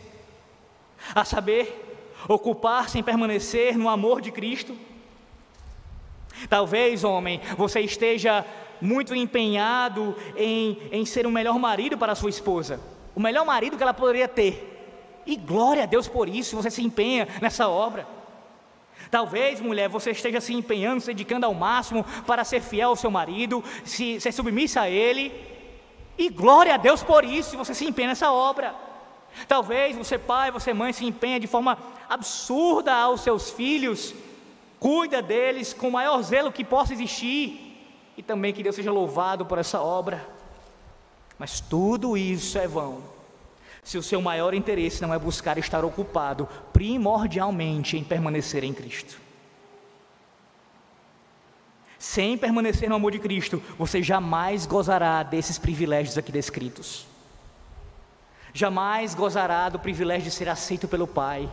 a 1.12 1.24
saber, 1.24 2.06
ocupar-se 2.28 2.96
em 2.96 3.02
permanecer 3.02 3.76
no 3.76 3.88
amor 3.88 4.20
de 4.20 4.30
Cristo. 4.30 4.91
Talvez, 6.48 7.04
homem, 7.04 7.40
você 7.56 7.80
esteja 7.80 8.44
muito 8.80 9.14
empenhado 9.14 10.16
em, 10.36 10.78
em 10.90 11.04
ser 11.06 11.26
o 11.26 11.30
melhor 11.30 11.58
marido 11.58 11.96
para 11.96 12.12
a 12.12 12.16
sua 12.16 12.30
esposa, 12.30 12.80
o 13.14 13.20
melhor 13.20 13.46
marido 13.46 13.76
que 13.76 13.82
ela 13.82 13.94
poderia 13.94 14.26
ter. 14.26 14.68
E 15.24 15.36
glória 15.36 15.84
a 15.84 15.86
Deus 15.86 16.08
por 16.08 16.28
isso, 16.28 16.56
você 16.56 16.70
se 16.70 16.82
empenha 16.82 17.28
nessa 17.40 17.68
obra. 17.68 18.06
Talvez, 19.10 19.60
mulher, 19.60 19.88
você 19.88 20.10
esteja 20.10 20.40
se 20.40 20.52
empenhando, 20.52 21.00
se 21.00 21.08
dedicando 21.08 21.46
ao 21.46 21.54
máximo 21.54 22.04
para 22.26 22.44
ser 22.44 22.60
fiel 22.60 22.90
ao 22.90 22.96
seu 22.96 23.10
marido, 23.10 23.62
se, 23.84 24.20
ser 24.20 24.32
submissa 24.32 24.82
a 24.82 24.90
ele. 24.90 25.32
E 26.18 26.28
glória 26.28 26.74
a 26.74 26.76
Deus 26.76 27.02
por 27.02 27.24
isso, 27.24 27.56
você 27.56 27.74
se 27.74 27.84
empenha 27.84 28.08
nessa 28.08 28.32
obra. 28.32 28.74
Talvez 29.48 29.96
você, 29.96 30.18
pai, 30.18 30.50
você, 30.50 30.74
mãe, 30.74 30.92
se 30.92 31.04
empenha 31.04 31.40
de 31.40 31.46
forma 31.46 31.78
absurda 32.08 32.94
aos 32.94 33.22
seus 33.22 33.50
filhos, 33.50 34.14
cuida 34.82 35.22
deles 35.22 35.72
com 35.72 35.88
o 35.88 35.92
maior 35.92 36.20
zelo 36.22 36.50
que 36.50 36.64
possa 36.64 36.92
existir, 36.92 37.78
e 38.16 38.22
também 38.22 38.52
que 38.52 38.64
Deus 38.64 38.74
seja 38.74 38.90
louvado 38.90 39.46
por 39.46 39.56
essa 39.56 39.80
obra. 39.80 40.26
Mas 41.38 41.60
tudo 41.60 42.16
isso 42.16 42.58
é 42.58 42.66
vão, 42.66 43.00
se 43.84 43.96
o 43.96 44.02
seu 44.02 44.20
maior 44.20 44.54
interesse 44.54 45.00
não 45.00 45.14
é 45.14 45.18
buscar 45.18 45.56
estar 45.56 45.84
ocupado 45.84 46.48
primordialmente 46.72 47.96
em 47.96 48.02
permanecer 48.02 48.64
em 48.64 48.74
Cristo. 48.74 49.20
Sem 51.96 52.36
permanecer 52.36 52.88
no 52.88 52.96
amor 52.96 53.12
de 53.12 53.20
Cristo, 53.20 53.62
você 53.78 54.02
jamais 54.02 54.66
gozará 54.66 55.22
desses 55.22 55.58
privilégios 55.58 56.18
aqui 56.18 56.32
descritos 56.32 57.06
jamais 58.52 59.14
gozará 59.14 59.68
do 59.68 59.78
privilégio 59.78 60.24
de 60.24 60.30
ser 60.30 60.48
aceito 60.48 60.86
pelo 60.86 61.06
Pai, 61.06 61.48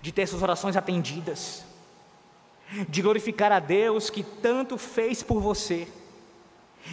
de 0.00 0.12
ter 0.12 0.26
suas 0.26 0.42
orações 0.42 0.76
atendidas, 0.76 1.64
de 2.88 3.02
glorificar 3.02 3.52
a 3.52 3.58
Deus 3.58 4.10
que 4.10 4.22
tanto 4.22 4.78
fez 4.78 5.22
por 5.22 5.40
você 5.40 5.86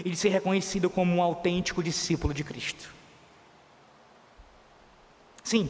e 0.03 0.09
de 0.09 0.15
ser 0.15 0.29
reconhecido 0.29 0.89
como 0.89 1.15
um 1.15 1.21
autêntico 1.21 1.81
discípulo 1.81 2.33
de 2.33 2.43
Cristo. 2.43 2.93
Sim, 5.43 5.69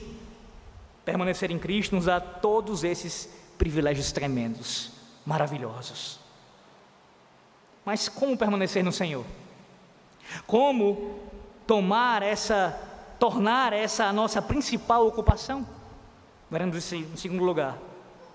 permanecer 1.05 1.51
em 1.51 1.59
Cristo 1.59 1.95
nos 1.95 2.05
dá 2.05 2.19
todos 2.19 2.83
esses 2.83 3.29
privilégios 3.57 4.11
tremendos, 4.11 4.91
maravilhosos. 5.25 6.19
Mas 7.85 8.09
como 8.09 8.37
permanecer 8.37 8.83
no 8.83 8.91
Senhor? 8.91 9.25
Como 10.45 11.19
tomar 11.65 12.21
essa, 12.23 12.79
tornar 13.19 13.73
essa 13.73 14.05
a 14.05 14.13
nossa 14.13 14.41
principal 14.41 15.07
ocupação? 15.07 15.65
Veremos 16.49 16.91
em 16.91 17.15
segundo 17.15 17.43
lugar. 17.43 17.77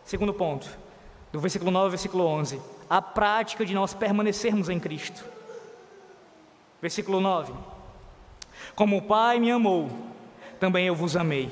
Segundo 0.05 0.33
ponto, 0.33 0.69
do 1.33 1.41
versículo 1.41 1.71
9 1.71 1.85
ao 1.85 1.91
versículo 1.91 2.25
11, 2.27 2.61
a 2.89 3.03
prática 3.03 3.65
de 3.65 3.75
nós 3.75 3.95
permanecermos 3.95 4.69
em 4.69 4.79
Cristo. 4.79 5.25
Versículo 6.81 7.21
9: 7.21 7.53
Como 8.77 8.99
o 8.99 9.03
Pai 9.03 9.41
me 9.41 9.51
amou, 9.51 9.91
também 10.61 10.87
eu 10.87 10.95
vos 10.95 11.17
amei, 11.17 11.51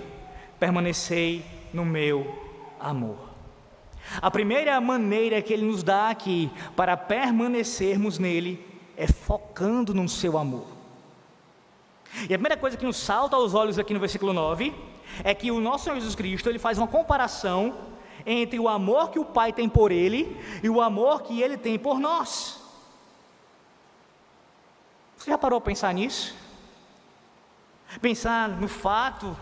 permanecei 0.60 1.44
no 1.72 1.84
meu 1.84 2.38
amor. 2.78 3.32
A 4.20 4.30
primeira 4.30 4.80
maneira 4.80 5.40
que 5.40 5.52
Ele 5.52 5.64
nos 5.64 5.82
dá 5.82 6.10
aqui 6.10 6.50
para 6.76 6.96
permanecermos 6.96 8.18
nele 8.18 8.64
é 8.96 9.06
focando 9.06 9.94
no 9.94 10.08
seu 10.08 10.36
amor. 10.36 10.66
E 12.28 12.34
a 12.34 12.38
primeira 12.38 12.56
coisa 12.56 12.76
que 12.76 12.84
nos 12.84 12.98
salta 12.98 13.36
aos 13.36 13.54
olhos 13.54 13.78
aqui 13.78 13.94
no 13.94 14.00
versículo 14.00 14.32
9 14.32 14.91
é 15.24 15.34
que 15.34 15.50
o 15.50 15.60
nosso 15.60 15.84
Senhor 15.84 15.96
Jesus 15.96 16.14
Cristo 16.14 16.48
ele 16.48 16.58
faz 16.58 16.78
uma 16.78 16.86
comparação 16.86 17.74
entre 18.24 18.58
o 18.58 18.68
amor 18.68 19.10
que 19.10 19.18
o 19.18 19.24
Pai 19.24 19.52
tem 19.52 19.68
por 19.68 19.90
ele 19.90 20.36
e 20.62 20.70
o 20.70 20.80
amor 20.80 21.22
que 21.22 21.40
ele 21.40 21.56
tem 21.56 21.78
por 21.78 21.98
nós. 21.98 22.60
Você 25.16 25.30
já 25.30 25.38
parou 25.38 25.58
a 25.58 25.60
pensar 25.60 25.92
nisso? 25.94 26.34
Pensar 28.00 28.48
no 28.48 28.68
fato 28.68 29.36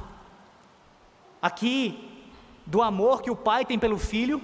aqui 1.40 2.26
do 2.66 2.82
amor 2.82 3.22
que 3.22 3.30
o 3.30 3.36
Pai 3.36 3.64
tem 3.64 3.78
pelo 3.78 3.98
filho? 3.98 4.40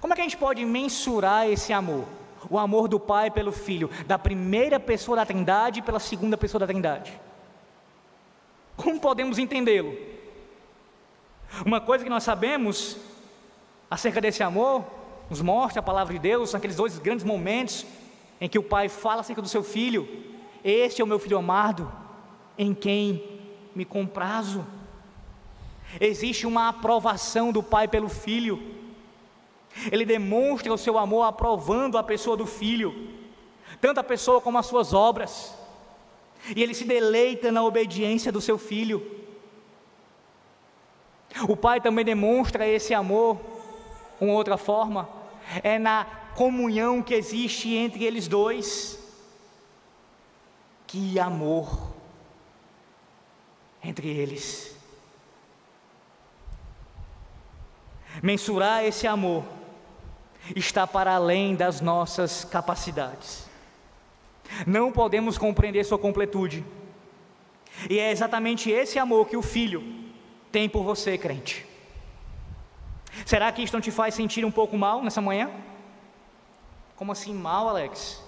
Como 0.00 0.12
é 0.12 0.16
que 0.16 0.20
a 0.20 0.24
gente 0.24 0.36
pode 0.36 0.64
mensurar 0.64 1.48
esse 1.48 1.72
amor? 1.72 2.06
o 2.48 2.58
amor 2.58 2.88
do 2.88 3.00
Pai 3.00 3.30
pelo 3.30 3.52
Filho, 3.52 3.90
da 4.06 4.18
primeira 4.18 4.78
pessoa 4.78 5.16
da 5.16 5.26
Trindade 5.26 5.82
pela 5.82 5.98
segunda 5.98 6.36
pessoa 6.36 6.60
da 6.60 6.66
Trindade. 6.66 7.12
Como 8.78 9.00
podemos 9.00 9.38
entendê-lo? 9.38 9.98
Uma 11.66 11.80
coisa 11.80 12.04
que 12.04 12.10
nós 12.10 12.22
sabemos 12.22 12.96
acerca 13.90 14.20
desse 14.20 14.40
amor, 14.40 14.84
nos 15.28 15.42
mostra 15.42 15.80
a 15.80 15.82
palavra 15.82 16.14
de 16.14 16.20
Deus, 16.20 16.52
naqueles 16.52 16.76
dois 16.76 16.96
grandes 16.98 17.24
momentos 17.24 17.84
em 18.40 18.48
que 18.48 18.58
o 18.58 18.62
Pai 18.62 18.88
fala 18.88 19.20
acerca 19.20 19.42
do 19.42 19.48
seu 19.48 19.64
filho: 19.64 20.08
Este 20.62 21.00
é 21.00 21.04
o 21.04 21.08
meu 21.08 21.18
filho 21.18 21.38
amado, 21.38 21.90
em 22.56 22.72
quem 22.72 23.40
me 23.74 23.84
comprazo. 23.84 24.64
Existe 26.00 26.46
uma 26.46 26.68
aprovação 26.68 27.50
do 27.50 27.62
Pai 27.62 27.88
pelo 27.88 28.08
filho. 28.08 28.62
Ele 29.90 30.04
demonstra 30.04 30.72
o 30.72 30.78
seu 30.78 30.96
amor 30.96 31.24
aprovando 31.24 31.98
a 31.98 32.02
pessoa 32.02 32.36
do 32.36 32.46
filho, 32.46 33.10
tanto 33.80 33.98
a 33.98 34.04
pessoa 34.04 34.40
como 34.40 34.56
as 34.56 34.66
suas 34.66 34.92
obras. 34.92 35.57
E 36.54 36.62
ele 36.62 36.74
se 36.74 36.84
deleita 36.84 37.52
na 37.52 37.62
obediência 37.62 38.32
do 38.32 38.40
seu 38.40 38.58
filho. 38.58 39.18
O 41.48 41.56
pai 41.56 41.80
também 41.80 42.04
demonstra 42.04 42.66
esse 42.66 42.94
amor, 42.94 43.38
uma 44.20 44.32
outra 44.32 44.56
forma, 44.56 45.08
é 45.62 45.78
na 45.78 46.04
comunhão 46.34 47.02
que 47.02 47.14
existe 47.14 47.74
entre 47.74 48.04
eles 48.04 48.28
dois. 48.28 48.98
Que 50.86 51.18
amor 51.18 51.92
entre 53.82 54.08
eles. 54.08 54.76
Mensurar 58.22 58.84
esse 58.84 59.06
amor 59.06 59.44
está 60.56 60.86
para 60.86 61.14
além 61.14 61.54
das 61.54 61.80
nossas 61.80 62.44
capacidades. 62.44 63.47
Não 64.66 64.90
podemos 64.92 65.38
compreender 65.38 65.84
sua 65.84 65.98
completude. 65.98 66.64
E 67.88 67.98
é 67.98 68.10
exatamente 68.10 68.70
esse 68.70 68.98
amor 68.98 69.28
que 69.28 69.36
o 69.36 69.42
Filho 69.42 69.82
tem 70.50 70.68
por 70.68 70.82
você, 70.82 71.16
crente. 71.16 71.66
Será 73.24 73.50
que 73.52 73.62
isto 73.62 73.74
não 73.74 73.80
te 73.80 73.90
faz 73.90 74.14
sentir 74.14 74.44
um 74.44 74.50
pouco 74.50 74.76
mal 74.76 75.02
nessa 75.02 75.20
manhã? 75.20 75.50
Como 76.96 77.12
assim 77.12 77.34
mal, 77.34 77.68
Alex? 77.68 78.22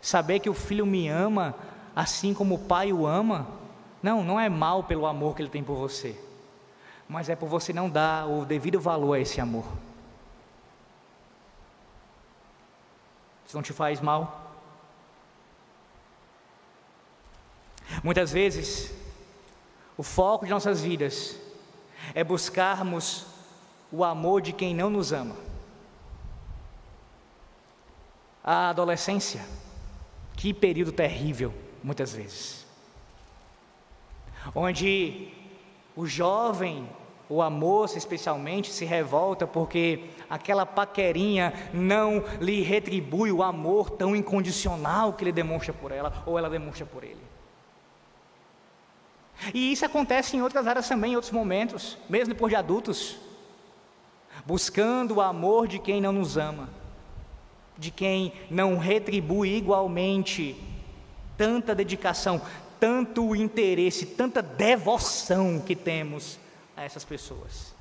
Saber 0.00 0.40
que 0.40 0.50
o 0.50 0.54
filho 0.54 0.86
me 0.86 1.08
ama 1.08 1.54
assim 1.94 2.32
como 2.32 2.54
o 2.54 2.58
pai 2.58 2.92
o 2.92 3.06
ama? 3.06 3.46
Não, 4.02 4.22
não 4.22 4.38
é 4.38 4.48
mal 4.48 4.84
pelo 4.84 5.06
amor 5.06 5.34
que 5.34 5.42
ele 5.42 5.50
tem 5.50 5.62
por 5.62 5.76
você, 5.76 6.18
mas 7.08 7.28
é 7.28 7.34
por 7.34 7.48
você 7.48 7.72
não 7.72 7.90
dar 7.90 8.28
o 8.28 8.44
devido 8.44 8.80
valor 8.80 9.14
a 9.14 9.20
esse 9.20 9.40
amor. 9.40 9.64
Isso 13.46 13.56
não 13.56 13.62
te 13.62 13.72
faz 13.72 14.00
mal? 14.00 14.47
Muitas 18.02 18.32
vezes, 18.32 18.94
o 19.96 20.02
foco 20.02 20.44
de 20.44 20.50
nossas 20.50 20.80
vidas 20.80 21.36
é 22.14 22.22
buscarmos 22.22 23.26
o 23.90 24.04
amor 24.04 24.40
de 24.40 24.52
quem 24.52 24.74
não 24.74 24.90
nos 24.90 25.12
ama. 25.12 25.36
A 28.44 28.70
adolescência, 28.70 29.44
que 30.36 30.54
período 30.54 30.92
terrível, 30.92 31.52
muitas 31.82 32.12
vezes. 32.12 32.66
Onde 34.54 35.32
o 35.96 36.06
jovem, 36.06 36.88
ou 37.28 37.42
a 37.42 37.50
moça 37.50 37.98
especialmente, 37.98 38.72
se 38.72 38.84
revolta 38.84 39.46
porque 39.46 40.10
aquela 40.30 40.64
paquerinha 40.64 41.52
não 41.74 42.24
lhe 42.40 42.62
retribui 42.62 43.32
o 43.32 43.42
amor 43.42 43.90
tão 43.90 44.14
incondicional 44.14 45.12
que 45.12 45.24
ele 45.24 45.32
demonstra 45.32 45.72
por 45.72 45.90
ela, 45.90 46.22
ou 46.24 46.38
ela 46.38 46.48
demonstra 46.48 46.86
por 46.86 47.02
ele. 47.02 47.20
E 49.54 49.72
isso 49.72 49.84
acontece 49.84 50.36
em 50.36 50.42
outras 50.42 50.66
áreas 50.66 50.88
também, 50.88 51.12
em 51.12 51.16
outros 51.16 51.32
momentos, 51.32 51.96
mesmo 52.08 52.34
depois 52.34 52.50
de 52.50 52.56
adultos, 52.56 53.16
buscando 54.44 55.16
o 55.16 55.20
amor 55.20 55.68
de 55.68 55.78
quem 55.78 56.00
não 56.00 56.12
nos 56.12 56.36
ama, 56.36 56.68
de 57.76 57.90
quem 57.90 58.32
não 58.50 58.76
retribui 58.76 59.56
igualmente 59.56 60.56
tanta 61.36 61.74
dedicação, 61.74 62.42
tanto 62.80 63.34
interesse, 63.36 64.04
tanta 64.04 64.42
devoção 64.42 65.60
que 65.60 65.76
temos 65.76 66.38
a 66.76 66.82
essas 66.82 67.04
pessoas. 67.04 67.74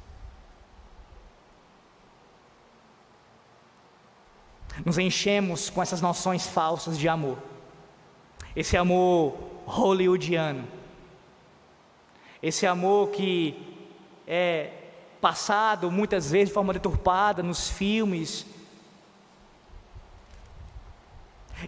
Nos 4.85 4.99
enchemos 4.99 5.71
com 5.71 5.81
essas 5.81 6.01
noções 6.01 6.45
falsas 6.45 6.99
de 6.99 7.09
amor, 7.09 7.39
esse 8.55 8.77
amor 8.77 9.35
hollywoodiano, 9.65 10.67
esse 12.41 12.65
amor 12.65 13.09
que 13.09 13.55
é 14.27 14.71
passado 15.19 15.91
muitas 15.91 16.31
vezes 16.31 16.49
de 16.49 16.53
forma 16.53 16.73
deturpada 16.73 17.41
nos 17.41 17.69
filmes. 17.69 18.45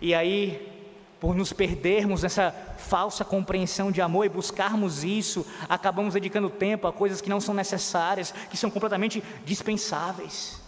E 0.01 0.13
aí, 0.13 0.71
por 1.19 1.35
nos 1.35 1.51
perdermos 1.51 2.23
nessa 2.23 2.51
falsa 2.77 3.25
compreensão 3.25 3.91
de 3.91 4.01
amor 4.01 4.25
e 4.25 4.29
buscarmos 4.29 5.03
isso, 5.03 5.45
acabamos 5.67 6.13
dedicando 6.13 6.49
tempo 6.49 6.87
a 6.87 6.93
coisas 6.93 7.21
que 7.21 7.29
não 7.29 7.41
são 7.41 7.53
necessárias, 7.53 8.31
que 8.49 8.57
são 8.57 8.69
completamente 8.69 9.23
dispensáveis. 9.43 10.61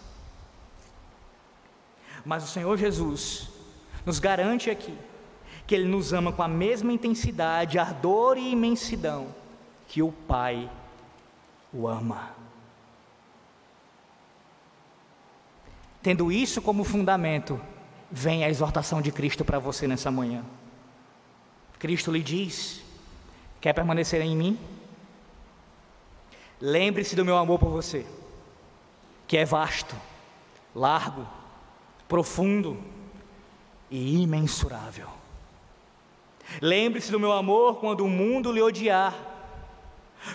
Mas 2.26 2.44
o 2.44 2.48
Senhor 2.48 2.78
Jesus 2.78 3.50
nos 4.06 4.20
garante 4.20 4.70
aqui 4.70 4.98
que 5.68 5.76
Ele 5.76 5.88
nos 5.88 6.12
ama 6.12 6.34
com 6.34 6.44
a 6.44 6.48
mesma 6.48 6.92
intensidade, 6.92 7.80
ardor 7.80 8.38
e 8.38 8.52
imensidão 8.52 9.41
que 9.92 10.02
o 10.02 10.10
Pai 10.10 10.72
o 11.74 11.86
ama. 11.86 12.34
Tendo 16.02 16.32
isso 16.32 16.62
como 16.62 16.86
fundamento, 16.86 17.60
vem 18.10 18.46
a 18.46 18.50
exortação 18.50 19.02
de 19.02 19.12
Cristo 19.12 19.44
para 19.44 19.60
você 19.60 19.90
nessa 19.90 20.10
manhã. 20.10 20.46
Cristo 21.78 22.10
lhe 22.10 22.24
diz: 22.24 22.82
Quer 23.60 23.74
permanecer 23.74 24.22
em 24.22 24.34
mim? 24.34 24.58
Lembre-se 26.62 27.14
do 27.14 27.26
meu 27.26 27.36
amor 27.36 27.60
por 27.60 27.70
você, 27.70 28.06
que 29.28 29.36
é 29.36 29.44
vasto, 29.44 29.96
largo, 30.74 31.28
profundo 32.08 32.82
e 33.90 34.22
imensurável. 34.22 35.10
Lembre-se 36.62 37.12
do 37.12 37.20
meu 37.20 37.34
amor 37.34 37.82
quando 37.82 38.06
o 38.06 38.10
mundo 38.10 38.54
lhe 38.54 38.62
odiar 38.62 39.31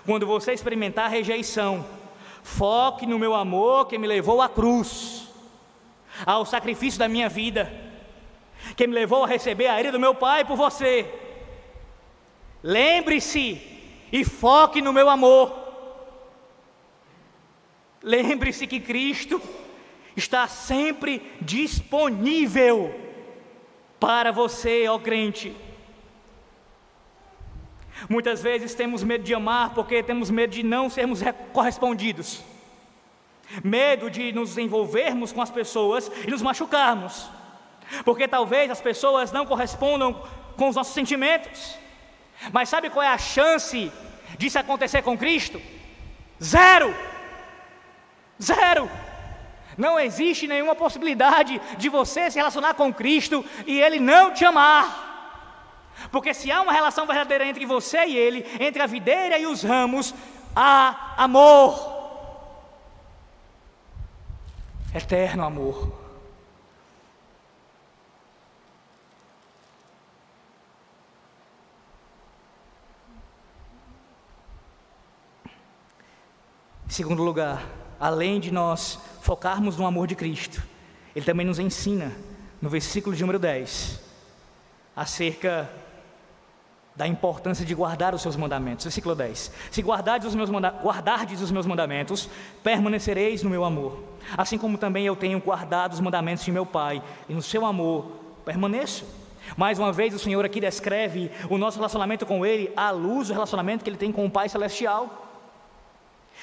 quando 0.04 0.26
você 0.26 0.52
experimentar 0.52 1.10
rejeição, 1.10 1.86
foque 2.42 3.06
no 3.06 3.18
meu 3.18 3.34
amor 3.34 3.86
que 3.86 3.98
me 3.98 4.06
levou 4.06 4.40
à 4.40 4.48
cruz, 4.48 5.28
ao 6.24 6.46
sacrifício 6.46 6.98
da 6.98 7.08
minha 7.08 7.28
vida, 7.28 7.72
que 8.76 8.86
me 8.86 8.94
levou 8.94 9.24
a 9.24 9.28
receber 9.28 9.66
a 9.66 9.78
ira 9.78 9.92
do 9.92 10.00
meu 10.00 10.14
Pai 10.14 10.44
por 10.44 10.56
você. 10.56 11.06
Lembre-se 12.62 13.60
e 14.12 14.24
foque 14.24 14.80
no 14.80 14.92
meu 14.92 15.08
amor. 15.08 15.52
Lembre-se 18.02 18.66
que 18.66 18.80
Cristo 18.80 19.40
está 20.16 20.48
sempre 20.48 21.20
disponível 21.40 22.94
para 24.00 24.32
você, 24.32 24.86
ó 24.88 24.98
crente. 24.98 25.54
Muitas 28.08 28.42
vezes 28.42 28.74
temos 28.74 29.02
medo 29.02 29.24
de 29.24 29.34
amar 29.34 29.74
porque 29.74 30.02
temos 30.02 30.30
medo 30.30 30.50
de 30.50 30.62
não 30.62 30.90
sermos 30.90 31.20
correspondidos, 31.52 32.42
medo 33.64 34.10
de 34.10 34.32
nos 34.32 34.58
envolvermos 34.58 35.32
com 35.32 35.40
as 35.40 35.50
pessoas 35.50 36.10
e 36.26 36.30
nos 36.30 36.42
machucarmos, 36.42 37.28
porque 38.04 38.28
talvez 38.28 38.70
as 38.70 38.80
pessoas 38.80 39.32
não 39.32 39.46
correspondam 39.46 40.22
com 40.56 40.68
os 40.68 40.76
nossos 40.76 40.94
sentimentos. 40.94 41.78
Mas 42.52 42.68
sabe 42.68 42.90
qual 42.90 43.02
é 43.02 43.08
a 43.08 43.18
chance 43.18 43.90
disso 44.38 44.58
acontecer 44.58 45.02
com 45.02 45.16
Cristo? 45.16 45.60
Zero! 46.42 46.94
Zero! 48.40 48.90
Não 49.76 49.98
existe 49.98 50.46
nenhuma 50.46 50.74
possibilidade 50.74 51.60
de 51.76 51.88
você 51.88 52.30
se 52.30 52.38
relacionar 52.38 52.74
com 52.74 52.92
Cristo 52.92 53.44
e 53.66 53.80
Ele 53.80 54.00
não 54.00 54.32
te 54.32 54.44
amar. 54.44 55.05
Porque 56.10 56.32
se 56.34 56.50
há 56.50 56.60
uma 56.60 56.72
relação 56.72 57.06
verdadeira 57.06 57.46
entre 57.46 57.66
você 57.66 58.04
e 58.04 58.16
ele, 58.16 58.46
entre 58.60 58.82
a 58.82 58.86
videira 58.86 59.38
e 59.38 59.46
os 59.46 59.62
ramos, 59.62 60.14
há 60.54 61.14
amor. 61.16 61.94
Eterno 64.94 65.44
amor. 65.44 66.06
Em 76.86 76.90
segundo 76.90 77.22
lugar, 77.22 77.66
além 77.98 78.38
de 78.38 78.50
nós 78.50 78.98
focarmos 79.20 79.76
no 79.76 79.84
amor 79.84 80.06
de 80.06 80.14
Cristo, 80.14 80.62
Ele 81.14 81.26
também 81.26 81.44
nos 81.44 81.58
ensina, 81.58 82.16
no 82.62 82.70
versículo 82.70 83.14
de 83.14 83.22
número 83.22 83.40
10, 83.40 84.00
acerca 84.94 85.68
da 86.96 87.06
importância 87.06 87.64
de 87.64 87.74
guardar 87.74 88.14
os 88.14 88.22
seus 88.22 88.36
mandamentos. 88.36 88.84
Versículo 88.84 89.14
10. 89.14 89.52
Se 89.70 89.82
guardardes 89.82 90.28
os 90.28 90.34
meus, 90.34 90.48
manda 90.48 90.70
guardardes 90.70 91.40
os 91.42 91.50
meus 91.50 91.66
mandamentos, 91.66 92.28
permanecereis 92.62 93.42
no 93.42 93.50
meu 93.50 93.64
amor, 93.64 94.02
assim 94.36 94.56
como 94.56 94.78
também 94.78 95.04
eu 95.04 95.14
tenho 95.14 95.38
guardado 95.40 95.92
os 95.92 96.00
mandamentos 96.00 96.44
de 96.44 96.50
meu 96.50 96.64
Pai, 96.64 97.02
e 97.28 97.34
no 97.34 97.42
seu 97.42 97.66
amor 97.66 98.06
permaneço. 98.44 99.04
Mais 99.56 99.78
uma 99.78 99.92
vez, 99.92 100.14
o 100.14 100.18
Senhor 100.18 100.44
aqui 100.44 100.58
descreve 100.58 101.30
o 101.48 101.58
nosso 101.58 101.76
relacionamento 101.76 102.26
com 102.26 102.44
Ele 102.44 102.72
à 102.76 102.90
luz 102.90 103.28
do 103.28 103.34
relacionamento 103.34 103.84
que 103.84 103.90
Ele 103.90 103.96
tem 103.96 104.10
com 104.10 104.24
o 104.24 104.30
Pai 104.30 104.48
Celestial. 104.48 105.24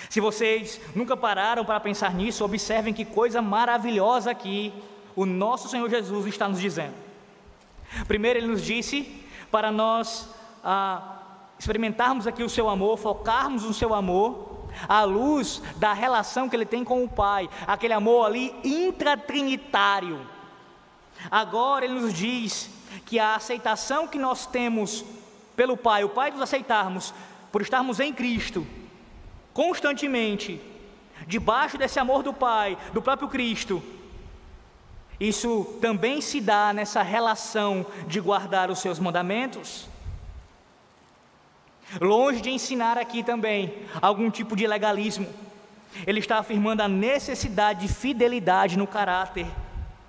Se 0.09 0.19
vocês 0.19 0.79
nunca 0.95 1.17
pararam 1.17 1.65
para 1.65 1.79
pensar 1.79 2.13
nisso, 2.13 2.45
observem 2.45 2.93
que 2.93 3.03
coisa 3.03 3.41
maravilhosa 3.41 4.31
aqui 4.31 4.73
o 5.15 5.25
nosso 5.25 5.67
Senhor 5.67 5.89
Jesus 5.89 6.25
está 6.27 6.47
nos 6.47 6.59
dizendo. 6.59 6.93
Primeiro, 8.07 8.39
Ele 8.39 8.47
nos 8.47 8.63
disse 8.63 9.23
para 9.51 9.71
nós 9.71 10.33
ah, 10.63 11.17
experimentarmos 11.57 12.27
aqui 12.27 12.43
o 12.43 12.49
seu 12.49 12.69
amor, 12.69 12.97
focarmos 12.97 13.63
no 13.63 13.73
seu 13.73 13.93
amor, 13.93 14.67
à 14.87 15.03
luz 15.03 15.61
da 15.77 15.93
relação 15.93 16.49
que 16.49 16.55
ele 16.55 16.65
tem 16.65 16.83
com 16.83 17.03
o 17.03 17.09
Pai, 17.09 17.49
aquele 17.67 17.93
amor 17.93 18.25
ali 18.25 18.55
intratrinitário. 18.63 20.25
Agora 21.29 21.85
ele 21.85 21.99
nos 21.99 22.13
diz 22.13 22.69
que 23.05 23.19
a 23.19 23.35
aceitação 23.35 24.07
que 24.07 24.17
nós 24.17 24.45
temos 24.45 25.05
pelo 25.55 25.77
Pai, 25.77 26.03
o 26.03 26.09
Pai 26.09 26.31
nos 26.31 26.41
aceitarmos 26.41 27.13
por 27.51 27.61
estarmos 27.61 27.99
em 27.99 28.11
Cristo, 28.11 28.65
constantemente, 29.53 30.59
debaixo 31.27 31.77
desse 31.77 31.99
amor 31.99 32.23
do 32.23 32.33
Pai, 32.33 32.77
do 32.91 33.01
próprio 33.01 33.29
Cristo, 33.29 33.81
isso 35.19 35.77
também 35.79 36.19
se 36.19 36.41
dá 36.41 36.73
nessa 36.73 37.01
relação 37.01 37.85
de 38.07 38.19
guardar 38.19 38.69
os 38.71 38.79
seus 38.79 38.99
mandamentos. 38.99 39.87
Longe 42.01 42.41
de 42.41 42.49
ensinar 42.49 42.97
aqui 42.97 43.23
também 43.23 43.73
algum 44.01 44.29
tipo 44.29 44.55
de 44.55 44.65
legalismo, 44.65 45.27
ele 46.07 46.19
está 46.19 46.39
afirmando 46.39 46.81
a 46.81 46.87
necessidade 46.87 47.87
de 47.87 47.93
fidelidade 47.93 48.77
no 48.77 48.87
caráter, 48.87 49.45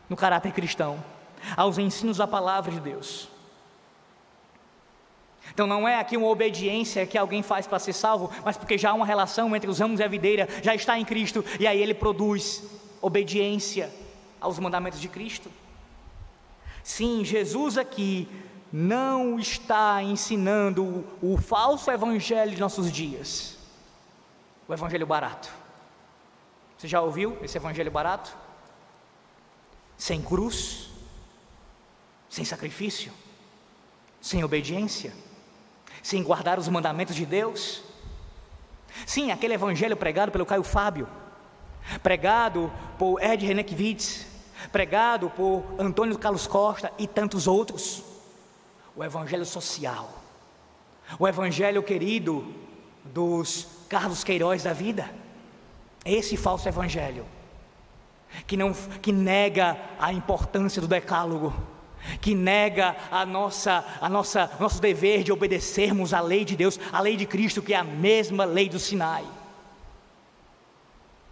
no 0.08 0.16
caráter 0.16 0.52
cristão, 0.52 1.02
aos 1.56 1.78
ensinos 1.78 2.16
da 2.16 2.26
palavra 2.26 2.72
de 2.72 2.80
Deus. 2.80 3.28
Então 5.52 5.66
não 5.66 5.86
é 5.86 5.98
aqui 5.98 6.16
uma 6.16 6.28
obediência 6.28 7.06
que 7.06 7.18
alguém 7.18 7.42
faz 7.42 7.66
para 7.66 7.78
ser 7.78 7.92
salvo, 7.92 8.30
mas 8.44 8.56
porque 8.56 8.78
já 8.78 8.90
há 8.90 8.94
uma 8.94 9.06
relação 9.06 9.54
entre 9.54 9.68
os 9.68 9.78
ramos 9.78 10.00
e 10.00 10.02
a 10.02 10.08
videira, 10.08 10.48
já 10.62 10.74
está 10.74 10.98
em 10.98 11.04
Cristo, 11.04 11.44
e 11.60 11.66
aí 11.66 11.80
ele 11.80 11.94
produz 11.94 12.62
obediência 13.00 13.90
aos 14.40 14.58
mandamentos 14.58 15.00
de 15.00 15.08
Cristo. 15.08 15.50
Sim, 16.82 17.24
Jesus 17.24 17.78
aqui 17.78 18.28
não 18.76 19.38
está 19.38 20.02
ensinando 20.02 21.06
o, 21.22 21.36
falso 21.38 21.90
evangelho 21.92 22.50
de 22.50 22.60
nossos 22.60 22.90
dias, 22.90 23.56
o 24.66 24.74
evangelho 24.74 25.06
barato. 25.06 25.48
Você 26.76 26.88
já 26.88 27.00
ouviu 27.00 27.38
esse 27.40 27.56
evangelho 27.56 27.90
barato? 27.90 28.36
Sem 29.96 30.20
cruz, 30.20 30.90
sem 32.28 32.44
sacrifício, 32.44 33.12
sem 34.20 34.42
obediência 34.42 35.12
sem 36.04 36.22
guardar 36.22 36.58
os 36.58 36.68
mandamentos 36.68 37.16
de 37.16 37.24
Deus? 37.24 37.82
Sim, 39.06 39.32
aquele 39.32 39.54
evangelho 39.54 39.96
pregado 39.96 40.30
pelo 40.30 40.44
Caio 40.44 40.62
Fábio, 40.62 41.08
pregado 42.02 42.70
por 42.98 43.22
Ed 43.22 43.44
Renekiewicz, 43.44 44.26
pregado 44.70 45.30
por 45.30 45.64
Antônio 45.78 46.18
Carlos 46.18 46.46
Costa 46.46 46.92
e 46.98 47.06
tantos 47.08 47.46
outros. 47.46 48.13
O 48.96 49.02
evangelho 49.02 49.44
social, 49.44 50.22
o 51.18 51.26
evangelho 51.26 51.82
querido 51.82 52.46
dos 53.04 53.66
Carlos 53.88 54.22
Queiroz 54.22 54.62
da 54.62 54.72
vida. 54.72 55.10
Esse 56.04 56.36
falso 56.36 56.68
evangelho 56.68 57.26
que 58.46 58.56
não 58.56 58.72
que 58.72 59.12
nega 59.12 59.76
a 59.98 60.12
importância 60.12 60.80
do 60.80 60.88
decálogo 60.88 61.52
que 62.20 62.34
nega 62.34 62.96
a 63.10 63.24
nossa, 63.24 63.84
a 64.00 64.08
nossa, 64.08 64.50
nosso 64.60 64.80
dever 64.80 65.22
de 65.22 65.32
obedecermos 65.32 66.12
à 66.12 66.20
lei 66.20 66.44
de 66.44 66.56
Deus, 66.56 66.78
a 66.92 67.00
lei 67.00 67.16
de 67.16 67.26
Cristo, 67.26 67.62
que 67.62 67.72
é 67.72 67.76
a 67.76 67.84
mesma 67.84 68.44
lei 68.44 68.68
do 68.68 68.78
Sinai. 68.78 69.24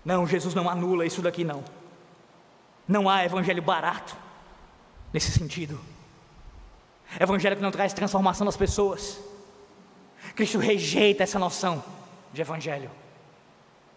Não, 0.05 0.27
Jesus 0.27 0.55
não 0.55 0.69
anula 0.69 1.07
isso 1.07 1.23
daqui 1.23 1.45
não. 1.45 1.63
Não 2.89 3.09
há 3.09 3.25
evangelho 3.25 3.63
barato 3.63 4.17
nesse 5.13 5.31
sentido. 5.31 5.79
Evangelho 7.21 7.57
que 7.57 7.63
não 7.63 7.71
traz 7.71 7.93
transformação 7.93 8.45
das 8.45 8.57
pessoas. 8.57 9.21
Cristo 10.35 10.59
rejeita 10.59 11.23
essa 11.23 11.39
noção 11.39 11.83
de 12.33 12.41
evangelho. 12.41 12.91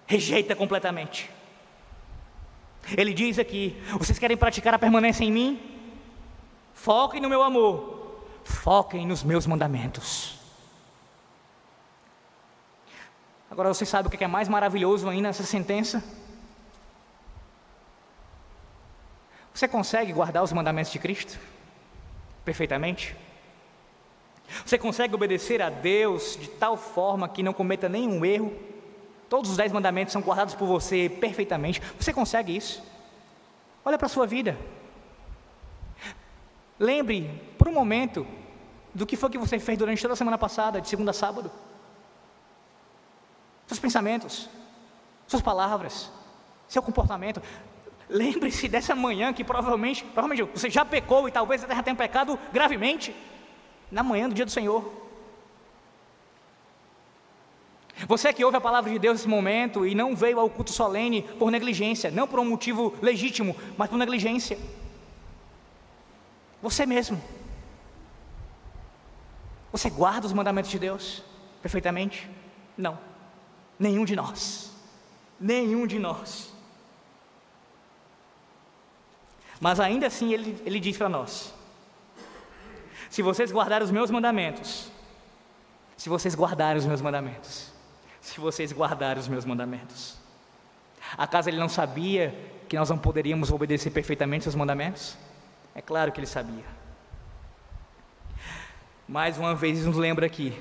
Rejeita 0.05 0.55
completamente. 0.55 1.29
Ele 2.95 3.13
diz 3.13 3.39
aqui: 3.39 3.81
vocês 3.97 4.19
querem 4.19 4.37
praticar 4.37 4.73
a 4.73 4.79
permanência 4.79 5.23
em 5.23 5.31
mim? 5.31 5.71
Foquem 6.73 7.21
no 7.21 7.29
meu 7.29 7.41
amor, 7.41 8.25
foquem 8.43 9.07
nos 9.07 9.23
meus 9.23 9.47
mandamentos. 9.47 10.37
Agora 13.49 13.73
você 13.73 13.85
sabe 13.85 14.07
o 14.07 14.11
que 14.11 14.23
é 14.23 14.27
mais 14.27 14.49
maravilhoso 14.49 15.07
ainda 15.07 15.29
nessa 15.29 15.43
sentença? 15.43 16.03
Você 19.53 19.69
consegue 19.69 20.11
guardar 20.11 20.43
os 20.43 20.51
mandamentos 20.51 20.91
de 20.91 20.99
Cristo? 20.99 21.39
Perfeitamente? 22.45 23.15
Você 24.63 24.77
consegue 24.77 25.15
obedecer 25.15 25.61
a 25.61 25.69
Deus 25.69 26.37
de 26.39 26.47
tal 26.47 26.77
forma 26.77 27.27
que 27.27 27.41
não 27.41 27.51
cometa 27.51 27.89
nenhum 27.89 28.23
erro? 28.23 28.53
Todos 29.27 29.49
os 29.49 29.57
dez 29.57 29.71
mandamentos 29.71 30.13
são 30.13 30.21
guardados 30.21 30.53
por 30.53 30.67
você 30.67 31.09
perfeitamente. 31.09 31.81
Você 31.99 32.13
consegue 32.13 32.55
isso? 32.55 32.83
Olha 33.83 33.97
para 33.97 34.05
a 34.05 34.09
sua 34.09 34.27
vida. 34.27 34.55
Lembre, 36.79 37.41
por 37.57 37.67
um 37.67 37.73
momento, 37.73 38.27
do 38.93 39.05
que 39.05 39.17
foi 39.17 39.29
que 39.29 39.37
você 39.37 39.57
fez 39.59 39.77
durante 39.77 40.01
toda 40.01 40.13
a 40.13 40.17
semana 40.17 40.37
passada, 40.37 40.79
de 40.79 40.87
segunda 40.87 41.11
a 41.11 41.13
sábado. 41.13 41.51
Seus 43.65 43.79
pensamentos, 43.79 44.47
suas 45.27 45.41
palavras, 45.41 46.11
seu 46.67 46.83
comportamento. 46.83 47.41
Lembre-se 48.09 48.67
dessa 48.67 48.95
manhã 48.95 49.33
que 49.33 49.43
provavelmente, 49.43 50.03
provavelmente 50.03 50.43
você 50.53 50.69
já 50.69 50.85
pecou 50.85 51.27
e 51.27 51.31
talvez 51.31 51.63
até 51.63 51.75
já 51.75 51.81
tenha 51.81 51.95
pecado 51.95 52.37
gravemente 52.53 53.15
na 53.91 54.03
manhã 54.03 54.29
do 54.29 54.35
dia 54.35 54.45
do 54.45 54.51
Senhor. 54.51 55.05
Você 58.07 58.31
que 58.33 58.43
ouve 58.43 58.57
a 58.57 58.61
palavra 58.61 58.91
de 58.91 58.99
Deus 58.99 59.19
nesse 59.19 59.27
momento 59.27 59.85
e 59.85 59.95
não 59.95 60.15
veio 60.15 60.39
ao 60.39 60.49
culto 60.49 60.71
solene 60.71 61.23
por 61.39 61.49
negligência, 61.49 62.11
não 62.11 62.27
por 62.27 62.39
um 62.39 62.45
motivo 62.45 62.93
legítimo, 63.01 63.55
mas 63.77 63.89
por 63.89 63.97
negligência. 63.97 64.59
Você 66.61 66.85
mesmo. 66.85 67.21
Você 69.71 69.89
guarda 69.89 70.27
os 70.27 70.33
mandamentos 70.33 70.69
de 70.69 70.77
Deus 70.77 71.23
perfeitamente? 71.61 72.29
Não. 72.77 72.99
Nenhum 73.79 74.05
de 74.05 74.15
nós. 74.15 74.71
Nenhum 75.39 75.87
de 75.87 75.97
nós. 75.97 76.54
Mas 79.59 79.79
ainda 79.79 80.07
assim 80.07 80.33
ele, 80.33 80.61
ele 80.65 80.79
diz 80.79 80.97
para 80.97 81.09
nós: 81.09 81.53
se 83.09 83.21
vocês 83.21 83.51
guardarem 83.51 83.85
os 83.85 83.91
meus 83.91 84.11
mandamentos, 84.11 84.89
se 85.97 86.09
vocês 86.09 86.35
guardarem 86.35 86.77
os 86.77 86.85
meus 86.85 87.01
mandamentos, 87.01 87.71
se 88.21 88.39
vocês 88.39 88.71
guardarem 88.71 89.19
os 89.19 89.27
meus 89.27 89.45
mandamentos, 89.45 90.17
acaso 91.17 91.49
ele 91.49 91.57
não 91.57 91.69
sabia 91.69 92.35
que 92.67 92.77
nós 92.77 92.89
não 92.89 92.97
poderíamos 92.97 93.51
obedecer 93.51 93.91
perfeitamente 93.91 94.47
os 94.47 94.55
mandamentos? 94.55 95.17
É 95.73 95.81
claro 95.81 96.11
que 96.11 96.19
ele 96.19 96.27
sabia. 96.27 96.65
Mais 99.07 99.37
uma 99.37 99.53
vez 99.53 99.85
nos 99.85 99.97
lembra 99.97 100.25
aqui 100.25 100.59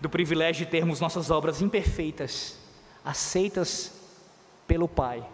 do 0.00 0.08
privilégio 0.08 0.64
de 0.64 0.70
termos 0.70 1.00
nossas 1.00 1.30
obras 1.30 1.60
imperfeitas 1.60 2.58
aceitas 3.04 3.92
pelo 4.66 4.88
Pai, 4.88 5.24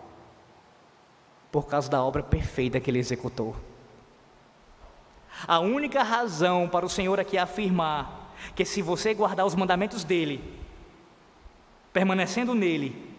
por 1.52 1.66
causa 1.66 1.88
da 1.90 2.02
obra 2.02 2.22
perfeita 2.22 2.80
que 2.80 2.90
ele 2.90 2.98
executou. 2.98 3.54
A 5.46 5.60
única 5.60 6.02
razão 6.02 6.66
para 6.66 6.86
o 6.86 6.88
Senhor 6.88 7.20
aqui 7.20 7.36
afirmar 7.36 8.32
que 8.56 8.64
se 8.64 8.80
você 8.80 9.12
guardar 9.12 9.44
os 9.44 9.54
mandamentos 9.54 10.02
dele, 10.02 10.42
permanecendo 11.92 12.54
nele, 12.54 13.14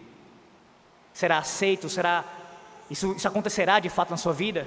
será 1.12 1.38
aceito, 1.38 1.88
será 1.88 2.24
isso, 2.90 3.12
isso 3.12 3.28
acontecerá 3.28 3.78
de 3.78 3.88
fato 3.88 4.10
na 4.10 4.16
sua 4.16 4.32
vida, 4.32 4.66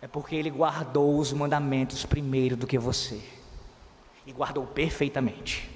é 0.00 0.08
porque 0.08 0.34
ele 0.34 0.50
guardou 0.50 1.18
os 1.18 1.32
mandamentos 1.32 2.06
primeiro 2.06 2.56
do 2.56 2.66
que 2.66 2.78
você. 2.78 3.20
E 4.26 4.32
guardou 4.32 4.66
perfeitamente. 4.66 5.70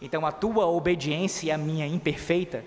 Então 0.00 0.24
a 0.24 0.32
tua 0.32 0.66
obediência 0.66 1.46
e 1.46 1.50
a 1.50 1.58
minha 1.58 1.86
imperfeita, 1.86 2.64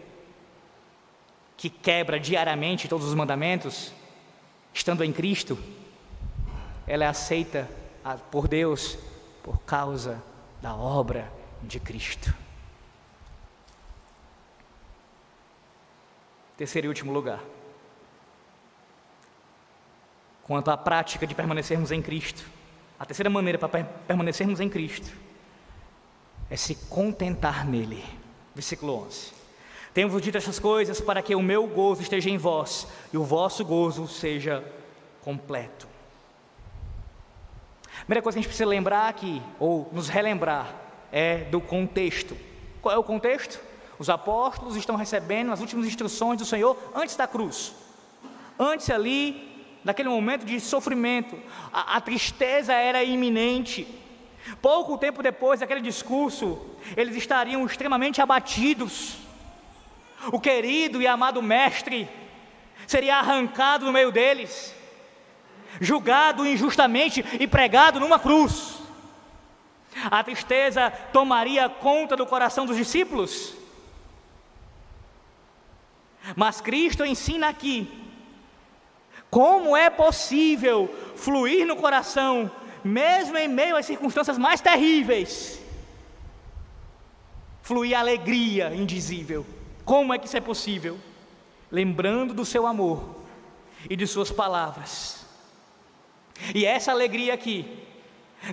que 1.60 1.70
quebra 1.70 2.18
diariamente 2.18 2.88
todos 2.88 3.05
os 3.05 3.14
mandamentos, 3.14 3.91
estando 4.74 5.03
em 5.03 5.12
Cristo, 5.12 5.60
ela 6.88 7.03
é 7.03 7.07
aceita 7.07 7.70
por 8.32 8.47
Deus 8.47 8.97
por 9.43 9.60
causa 9.64 10.24
da 10.62 10.74
obra 10.74 11.30
de 11.62 11.78
Cristo. 11.78 12.34
Terceiro 16.55 16.88
e 16.88 16.88
último 16.88 17.12
lugar 17.12 17.41
quanto 20.43 20.72
à 20.72 20.78
prática 20.78 21.28
de 21.28 21.36
permanecermos 21.36 21.91
em 21.91 22.01
Cristo. 22.01 22.43
A 22.97 23.05
terceira 23.05 23.30
maneira 23.30 23.60
para 23.60 23.84
permanecermos 23.84 24.62
em 24.62 24.70
Cristo 24.70 25.12
é 26.49 26.55
se 26.55 26.74
contentar 26.88 27.68
nele. 27.68 28.01
Versículo 28.55 29.05
11. 29.05 29.38
Tenho-vos 29.93 30.21
dito 30.21 30.37
essas 30.37 30.59
coisas 30.59 31.01
para 31.01 31.21
que 31.21 31.35
o 31.35 31.41
meu 31.41 31.67
gozo 31.67 32.01
esteja 32.01 32.29
em 32.29 32.37
vós 32.37 32.87
e 33.11 33.17
o 33.17 33.23
vosso 33.23 33.65
gozo 33.65 34.07
seja 34.07 34.63
completo. 35.21 35.87
A 38.01 38.05
primeira 38.05 38.21
coisa 38.21 38.35
que 38.35 38.39
a 38.39 38.41
gente 38.41 38.49
precisa 38.49 38.69
lembrar 38.69 39.09
aqui, 39.09 39.41
ou 39.59 39.89
nos 39.91 40.07
relembrar, 40.07 40.73
é 41.11 41.39
do 41.45 41.59
contexto. 41.59 42.37
Qual 42.81 42.93
é 42.93 42.97
o 42.97 43.03
contexto? 43.03 43.59
Os 43.97 44.09
apóstolos 44.09 44.75
estão 44.75 44.95
recebendo 44.95 45.51
as 45.51 45.59
últimas 45.59 45.85
instruções 45.85 46.39
do 46.39 46.45
Senhor 46.45 46.77
antes 46.95 47.15
da 47.15 47.27
cruz. 47.27 47.73
Antes 48.57 48.89
ali 48.89 49.49
naquele 49.83 50.09
momento 50.09 50.45
de 50.45 50.59
sofrimento, 50.59 51.37
a, 51.73 51.97
a 51.97 52.01
tristeza 52.01 52.73
era 52.73 53.03
iminente. 53.03 53.87
Pouco 54.61 54.97
tempo 54.97 55.21
depois 55.21 55.59
daquele 55.59 55.81
discurso, 55.81 56.59
eles 56.95 57.15
estariam 57.15 57.65
extremamente 57.65 58.21
abatidos. 58.21 59.17
O 60.32 60.39
querido 60.39 61.01
e 61.01 61.07
amado 61.07 61.41
Mestre 61.41 62.09
seria 62.86 63.17
arrancado 63.17 63.86
no 63.86 63.93
meio 63.93 64.11
deles, 64.11 64.76
julgado 65.80 66.45
injustamente 66.45 67.24
e 67.39 67.47
pregado 67.47 67.99
numa 67.99 68.20
cruz. 68.20 68.80
A 70.09 70.24
tristeza 70.24 70.91
tomaria 71.13 71.70
conta 71.70 72.15
do 72.15 72.26
coração 72.26 72.65
dos 72.65 72.78
discípulos. 72.78 73.55
Mas 76.36 76.61
Cristo 76.61 77.05
ensina 77.05 77.49
aqui 77.49 77.88
como 79.30 79.78
é 79.78 79.89
possível 79.89 80.93
fluir 81.15 81.65
no 81.65 81.76
coração, 81.76 82.51
mesmo 82.84 83.38
em 83.38 83.47
meio 83.47 83.76
às 83.76 83.86
circunstâncias 83.86 84.38
mais 84.38 84.59
terríveis, 84.59 85.61
fluir 87.61 87.97
alegria 87.97 88.74
indizível. 88.74 89.45
Como 89.89 90.13
é 90.13 90.19
que 90.19 90.27
isso 90.27 90.37
é 90.37 90.39
possível? 90.39 90.99
Lembrando 91.71 92.31
do 92.31 92.45
seu 92.45 92.67
amor 92.67 93.23
e 93.89 93.95
de 93.95 94.05
suas 94.05 94.29
palavras. 94.29 95.25
E 96.53 96.63
essa 96.63 96.91
alegria 96.91 97.33
aqui 97.33 97.65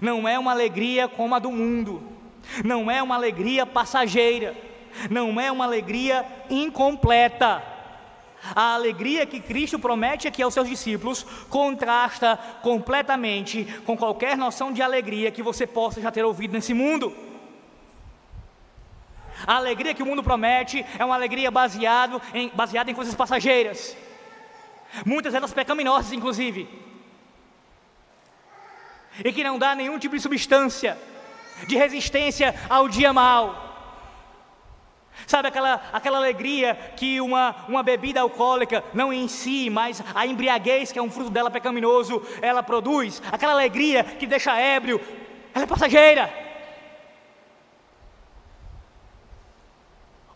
não 0.01 0.27
é 0.27 0.39
uma 0.39 0.53
alegria 0.53 1.07
como 1.07 1.35
a 1.35 1.39
do 1.39 1.53
mundo, 1.53 2.03
não 2.65 2.91
é 2.91 3.03
uma 3.03 3.17
alegria 3.17 3.67
passageira, 3.67 4.57
não 5.11 5.39
é 5.39 5.53
uma 5.53 5.67
alegria 5.67 6.25
incompleta 6.49 7.63
a 8.55 8.75
alegria 8.75 9.27
que 9.27 9.41
Cristo 9.41 9.79
promete 9.79 10.29
aqui 10.29 10.43
aos 10.43 10.55
seus 10.55 10.69
discípulos 10.69 11.25
contrasta 11.49 12.39
completamente 12.63 13.65
com 13.85 13.97
qualquer 13.97 14.37
noção 14.37 14.73
de 14.73 14.83
alegria 14.83 15.31
que 15.31 15.43
você 15.43 15.67
possa 15.67 16.01
já 16.01 16.11
ter 16.11 16.25
ouvido 16.25 16.53
nesse 16.53 16.73
mundo. 16.73 17.13
A 19.45 19.57
alegria 19.57 19.95
que 19.95 20.03
o 20.03 20.07
mundo 20.07 20.23
promete 20.23 20.87
é 20.99 21.05
uma 21.05 21.15
alegria 21.15 21.51
baseado 21.51 22.23
em, 22.33 22.49
baseada 22.55 22.91
em 22.91 22.95
coisas 22.95 23.15
passageiras, 23.15 23.97
muitas 25.05 25.33
delas 25.33 25.53
pecaminosas, 25.53 26.13
inclusive, 26.13 26.69
e 29.25 29.33
que 29.33 29.43
não 29.43 29.59
dá 29.59 29.75
nenhum 29.75 29.99
tipo 29.99 30.15
de 30.15 30.23
substância, 30.23 30.97
de 31.67 31.77
resistência 31.77 32.55
ao 32.69 32.89
dia 32.89 33.13
mal. 33.13 33.65
Sabe 35.27 35.49
aquela, 35.49 35.81
aquela 35.93 36.19
alegria 36.19 36.75
que 36.97 37.21
uma, 37.21 37.57
uma 37.69 37.83
bebida 37.83 38.21
alcoólica, 38.21 38.85
não 38.93 39.13
em 39.13 39.27
si, 39.27 39.71
mas 39.71 40.03
a 40.15 40.27
embriaguez, 40.27 40.93
que 40.93 40.99
é 40.99 41.03
um 41.03 41.11
fruto 41.11 41.31
dela 41.31 41.51
pecaminoso, 41.51 42.23
ela 42.43 42.63
produz? 42.63 43.23
Aquela 43.33 43.53
alegria 43.53 44.05
que 44.05 44.27
deixa 44.27 44.55
ébrio, 44.59 45.01
ela 45.55 45.65
é 45.65 45.67
passageira. 45.67 46.46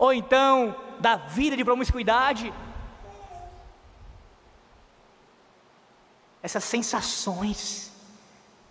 Ou 0.01 0.15
então, 0.15 0.75
da 0.99 1.17
vida 1.17 1.55
de 1.55 1.63
promiscuidade. 1.63 2.51
Essas 6.43 6.65
sensações 6.65 7.93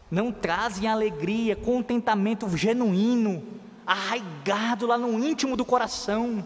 não 0.09 0.31
trazem 0.31 0.89
alegria, 0.89 1.55
contentamento 1.55 2.49
genuíno 2.57 3.43
arraigado 3.85 4.87
lá 4.87 4.97
no 4.97 5.23
íntimo 5.23 5.55
do 5.55 5.63
coração. 5.63 6.43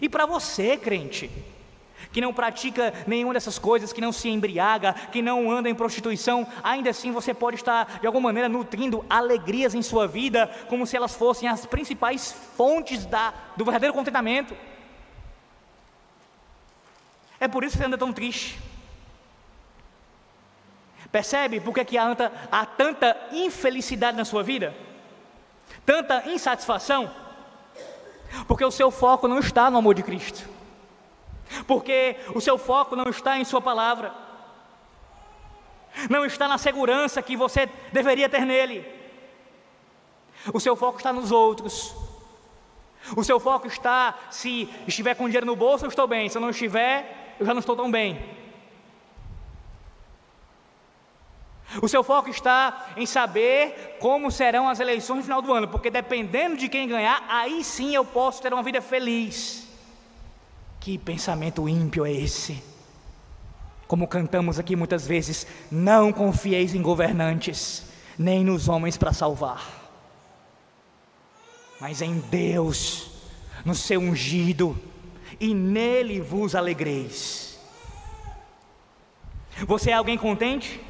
E 0.00 0.08
para 0.08 0.24
você, 0.24 0.78
crente, 0.78 1.30
que 2.12 2.20
não 2.20 2.32
pratica 2.32 2.92
nenhuma 3.06 3.34
dessas 3.34 3.58
coisas, 3.58 3.92
que 3.92 4.00
não 4.00 4.12
se 4.12 4.28
embriaga, 4.28 4.92
que 4.92 5.20
não 5.22 5.50
anda 5.50 5.68
em 5.68 5.74
prostituição, 5.74 6.46
ainda 6.62 6.90
assim 6.90 7.12
você 7.12 7.34
pode 7.34 7.56
estar 7.56 8.00
de 8.00 8.06
alguma 8.06 8.28
maneira 8.28 8.48
nutrindo 8.48 9.04
alegrias 9.08 9.74
em 9.74 9.82
sua 9.82 10.06
vida, 10.06 10.46
como 10.68 10.86
se 10.86 10.96
elas 10.96 11.14
fossem 11.14 11.48
as 11.48 11.66
principais 11.66 12.32
fontes 12.56 13.04
da, 13.06 13.32
do 13.56 13.64
verdadeiro 13.64 13.94
contentamento. 13.94 14.56
É 17.40 17.46
por 17.46 17.62
isso 17.62 17.72
que 17.72 17.78
você 17.78 17.86
anda 17.86 17.98
tão 17.98 18.12
triste. 18.12 18.58
Percebe 21.12 21.60
por 21.60 21.72
que 21.72 21.96
há, 21.96 22.14
há 22.50 22.66
tanta 22.66 23.16
infelicidade 23.32 24.16
na 24.16 24.24
sua 24.24 24.42
vida? 24.42 24.74
tanta 25.88 26.28
insatisfação? 26.28 27.10
Porque 28.46 28.62
o 28.62 28.70
seu 28.70 28.90
foco 28.90 29.26
não 29.26 29.38
está 29.38 29.70
no 29.70 29.78
amor 29.78 29.94
de 29.94 30.02
Cristo, 30.02 30.46
porque 31.66 32.16
o 32.34 32.40
seu 32.40 32.58
foco 32.58 32.96
não 32.96 33.08
está 33.10 33.38
em 33.38 33.44
Sua 33.44 33.60
palavra, 33.60 34.12
não 36.08 36.24
está 36.24 36.46
na 36.46 36.58
segurança 36.58 37.22
que 37.22 37.36
você 37.36 37.68
deveria 37.92 38.28
ter 38.28 38.44
nele, 38.44 38.86
o 40.52 40.60
seu 40.60 40.76
foco 40.76 40.98
está 40.98 41.12
nos 41.12 41.32
outros, 41.32 41.94
o 43.16 43.24
seu 43.24 43.40
foco 43.40 43.66
está 43.66 44.14
se 44.30 44.68
estiver 44.86 45.14
com 45.14 45.26
dinheiro 45.26 45.46
no 45.46 45.56
bolso, 45.56 45.84
eu 45.84 45.88
estou 45.88 46.06
bem, 46.06 46.28
se 46.28 46.36
eu 46.36 46.42
não 46.42 46.50
estiver, 46.50 47.36
eu 47.38 47.46
já 47.46 47.54
não 47.54 47.60
estou 47.60 47.76
tão 47.76 47.90
bem. 47.90 48.38
O 51.82 51.88
seu 51.88 52.02
foco 52.02 52.30
está 52.30 52.86
em 52.96 53.04
saber 53.04 53.98
como 54.00 54.30
serão 54.30 54.68
as 54.68 54.80
eleições 54.80 55.18
no 55.18 55.22
final 55.22 55.42
do 55.42 55.52
ano, 55.52 55.68
porque 55.68 55.90
dependendo 55.90 56.56
de 56.56 56.68
quem 56.68 56.88
ganhar, 56.88 57.22
aí 57.28 57.62
sim 57.62 57.94
eu 57.94 58.04
posso 58.04 58.40
ter 58.40 58.54
uma 58.54 58.62
vida 58.62 58.80
feliz. 58.80 59.67
Que 60.80 60.96
pensamento 60.98 61.68
ímpio 61.68 62.06
é 62.06 62.12
esse? 62.12 62.62
Como 63.86 64.06
cantamos 64.06 64.58
aqui 64.58 64.76
muitas 64.76 65.06
vezes, 65.06 65.46
não 65.70 66.12
confieis 66.12 66.74
em 66.74 66.82
governantes, 66.82 67.86
nem 68.18 68.44
nos 68.44 68.68
homens 68.68 68.96
para 68.96 69.12
salvar, 69.12 69.92
mas 71.80 72.02
em 72.02 72.18
Deus, 72.18 73.10
no 73.64 73.74
seu 73.74 74.00
ungido, 74.00 74.78
e 75.40 75.54
nele 75.54 76.20
vos 76.20 76.54
alegreis. 76.54 77.58
Você 79.66 79.90
é 79.90 79.94
alguém 79.94 80.18
contente? 80.18 80.80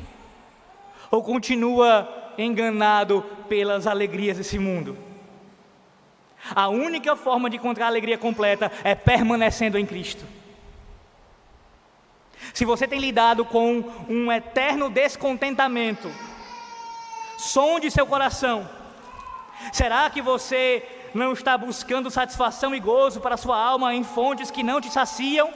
ou 1.11 1.23
continua 1.23 2.09
enganado 2.37 3.23
pelas 3.49 3.87
alegrias 3.87 4.37
desse 4.37 4.59
mundo? 4.59 4.97
A 6.55 6.69
única 6.69 7.17
forma 7.17 7.51
de 7.51 7.57
encontrar 7.57 7.87
a 7.87 7.89
alegria 7.89 8.17
completa 8.17 8.71
é 8.85 8.95
permanecendo 8.95 9.79
em 9.79 9.87
Cristo. 9.87 10.25
Se 12.55 12.65
você 12.65 12.89
tem 12.89 12.99
lidado 12.99 13.45
com 13.45 13.85
um 14.09 14.33
eterno 14.33 14.89
descontentamento, 14.89 16.11
sonde 17.37 17.91
seu 17.91 18.07
coração. 18.07 18.69
Será 19.73 20.09
que 20.09 20.23
você 20.23 20.87
não 21.15 21.33
está 21.33 21.59
buscando 21.59 22.11
satisfação 22.11 22.75
e 22.75 22.81
gozo 22.81 23.21
para 23.21 23.37
sua 23.37 23.57
alma 23.57 23.95
em 23.95 24.05
fontes 24.05 24.51
que 24.51 24.63
não 24.63 24.81
te 24.81 24.91
saciam? 24.91 25.53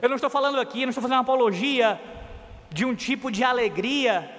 Eu 0.00 0.08
não 0.08 0.16
estou 0.16 0.30
falando 0.30 0.60
aqui, 0.60 0.82
não 0.82 0.90
estou 0.90 1.02
fazendo 1.02 1.16
uma 1.16 1.22
apologia 1.22 2.00
de 2.70 2.84
um 2.84 2.94
tipo 2.94 3.30
de 3.30 3.42
alegria 3.42 4.37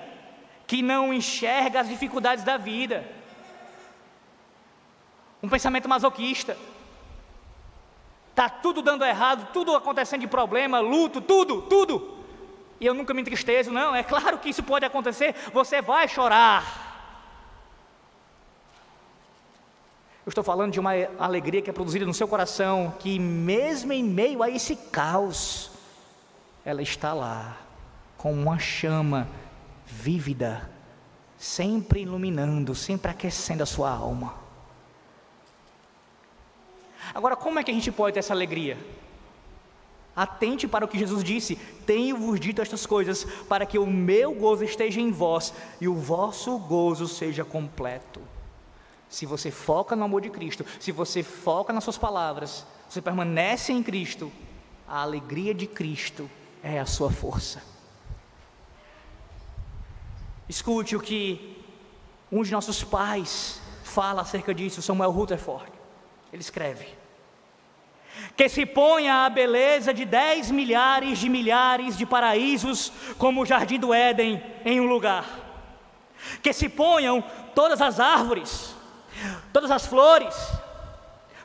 que 0.69 0.83
não 0.83 1.11
enxerga 1.11 1.79
as 1.79 1.89
dificuldades 1.89 2.43
da 2.43 2.55
vida. 2.55 3.03
Um 5.41 5.49
pensamento 5.49 5.89
masoquista. 5.89 6.55
Está 8.29 8.47
tudo 8.47 8.83
dando 8.83 9.03
errado, 9.03 9.51
tudo 9.51 9.75
acontecendo 9.75 10.21
de 10.21 10.27
problema, 10.27 10.79
luto, 10.79 11.21
tudo, 11.21 11.63
tudo. 11.63 12.19
E 12.79 12.85
eu 12.85 12.93
nunca 12.93 13.15
me 13.15 13.21
entristeço, 13.21 13.71
não. 13.71 13.95
É 13.95 14.03
claro 14.03 14.37
que 14.37 14.49
isso 14.49 14.61
pode 14.61 14.85
acontecer, 14.85 15.33
você 15.51 15.81
vai 15.81 16.07
chorar. 16.07 16.63
Eu 20.23 20.29
estou 20.29 20.43
falando 20.43 20.71
de 20.71 20.79
uma 20.79 20.91
alegria 21.17 21.63
que 21.63 21.71
é 21.71 21.73
produzida 21.73 22.05
no 22.05 22.13
seu 22.13 22.27
coração, 22.27 22.93
que 22.99 23.17
mesmo 23.17 23.91
em 23.91 24.03
meio 24.03 24.43
a 24.43 24.51
esse 24.51 24.75
caos, 24.75 25.71
ela 26.63 26.83
está 26.83 27.11
lá, 27.11 27.57
como 28.19 28.39
uma 28.39 28.59
chama 28.59 29.27
vívida, 29.89 30.69
sempre 31.37 32.01
iluminando, 32.01 32.75
sempre 32.75 33.09
aquecendo 33.09 33.63
a 33.63 33.65
sua 33.65 33.89
alma. 33.89 34.35
Agora, 37.13 37.35
como 37.35 37.57
é 37.57 37.63
que 37.63 37.71
a 37.71 37.73
gente 37.73 37.91
pode 37.91 38.13
ter 38.13 38.19
essa 38.19 38.33
alegria? 38.33 38.77
Atente 40.15 40.67
para 40.67 40.85
o 40.85 40.87
que 40.87 40.99
Jesus 40.99 41.23
disse: 41.23 41.55
Tenho-vos 41.85 42.39
dito 42.39 42.61
estas 42.61 42.85
coisas, 42.85 43.23
para 43.47 43.65
que 43.65 43.79
o 43.79 43.87
meu 43.87 44.33
gozo 44.33 44.63
esteja 44.63 45.01
em 45.01 45.11
vós 45.11 45.53
e 45.81 45.87
o 45.87 45.95
vosso 45.95 46.57
gozo 46.59 47.07
seja 47.07 47.43
completo. 47.43 48.21
Se 49.09 49.25
você 49.25 49.49
foca 49.49 49.95
no 49.95 50.05
amor 50.05 50.21
de 50.21 50.29
Cristo, 50.29 50.63
se 50.79 50.91
você 50.91 51.23
foca 51.23 51.73
nas 51.73 51.83
suas 51.83 51.97
palavras, 51.97 52.65
você 52.87 53.01
permanece 53.01 53.73
em 53.73 53.81
Cristo, 53.81 54.31
a 54.87 55.01
alegria 55.01 55.53
de 55.53 55.65
Cristo 55.65 56.29
é 56.61 56.79
a 56.79 56.85
sua 56.85 57.09
força. 57.09 57.78
Escute 60.49 60.95
o 60.95 60.99
que 60.99 61.55
um 62.31 62.41
de 62.41 62.51
nossos 62.51 62.83
pais 62.83 63.61
fala 63.83 64.23
acerca 64.23 64.51
disso, 64.53 64.81
Samuel 64.81 65.11
Rutherford. 65.11 65.71
Ele 66.33 66.41
escreve: 66.41 66.87
Que 68.35 68.49
se 68.49 68.65
ponha 68.65 69.25
a 69.25 69.29
beleza 69.29 69.93
de 69.93 70.05
dez 70.05 70.49
milhares 70.49 71.19
de 71.19 71.29
milhares 71.29 71.95
de 71.95 72.03
paraísos, 72.03 72.91
como 73.19 73.43
o 73.43 73.45
jardim 73.45 73.79
do 73.79 73.93
Éden, 73.93 74.43
em 74.65 74.81
um 74.81 74.87
lugar. 74.87 75.25
Que 76.41 76.51
se 76.51 76.67
ponham 76.67 77.23
todas 77.53 77.79
as 77.79 77.99
árvores, 77.99 78.75
todas 79.53 79.69
as 79.69 79.85
flores, 79.85 80.35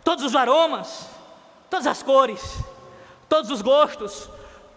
todos 0.03 0.25
os 0.25 0.35
aromas, 0.35 1.11
todas 1.69 1.87
as 1.87 2.03
cores, 2.03 2.59
todos 3.29 3.51
os 3.51 3.61
gostos, 3.61 4.31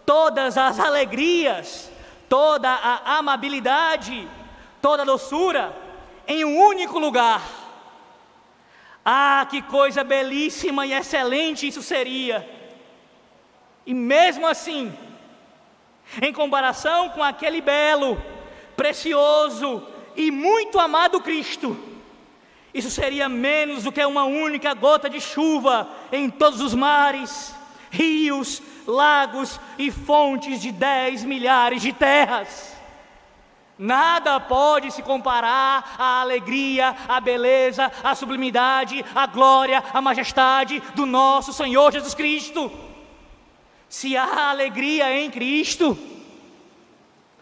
todas 0.04 0.58
as 0.58 0.78
alegrias, 0.78 1.90
toda 2.28 2.68
a 2.70 3.18
amabilidade, 3.18 4.28
toda 4.82 5.02
a 5.02 5.06
doçura, 5.06 5.74
em 6.26 6.44
um 6.44 6.58
único 6.58 6.98
lugar. 6.98 7.42
Ah, 9.04 9.46
que 9.48 9.62
coisa 9.62 10.04
belíssima 10.04 10.84
e 10.86 10.92
excelente 10.92 11.66
isso 11.66 11.82
seria! 11.82 12.48
E 13.86 13.94
mesmo 13.94 14.46
assim, 14.46 14.92
em 16.20 16.32
comparação 16.32 17.08
com 17.10 17.22
aquele 17.22 17.60
belo, 17.60 18.22
precioso 18.76 19.82
e 20.14 20.30
muito 20.30 20.78
amado 20.78 21.22
Cristo, 21.22 21.76
isso 22.74 22.90
seria 22.90 23.28
menos 23.28 23.84
do 23.84 23.90
que 23.90 24.04
uma 24.04 24.24
única 24.24 24.74
gota 24.74 25.08
de 25.08 25.20
chuva 25.20 25.88
em 26.12 26.28
todos 26.28 26.60
os 26.60 26.74
mares, 26.74 27.54
rios, 27.90 28.62
lagos 28.88 29.60
e 29.78 29.90
fontes 29.90 30.62
de 30.62 30.72
dez 30.72 31.22
milhares 31.22 31.82
de 31.82 31.92
terras. 31.92 32.74
Nada 33.78 34.40
pode 34.40 34.90
se 34.90 35.02
comparar 35.02 35.94
à 35.98 36.22
alegria, 36.22 36.96
à 37.06 37.20
beleza, 37.20 37.92
à 38.02 38.14
sublimidade, 38.14 39.04
à 39.14 39.26
glória, 39.26 39.84
à 39.92 40.00
majestade 40.00 40.80
do 40.96 41.06
nosso 41.06 41.52
Senhor 41.52 41.92
Jesus 41.92 42.14
Cristo. 42.14 42.72
Se 43.88 44.16
há 44.16 44.50
alegria 44.50 45.14
em 45.20 45.30
Cristo, 45.30 45.96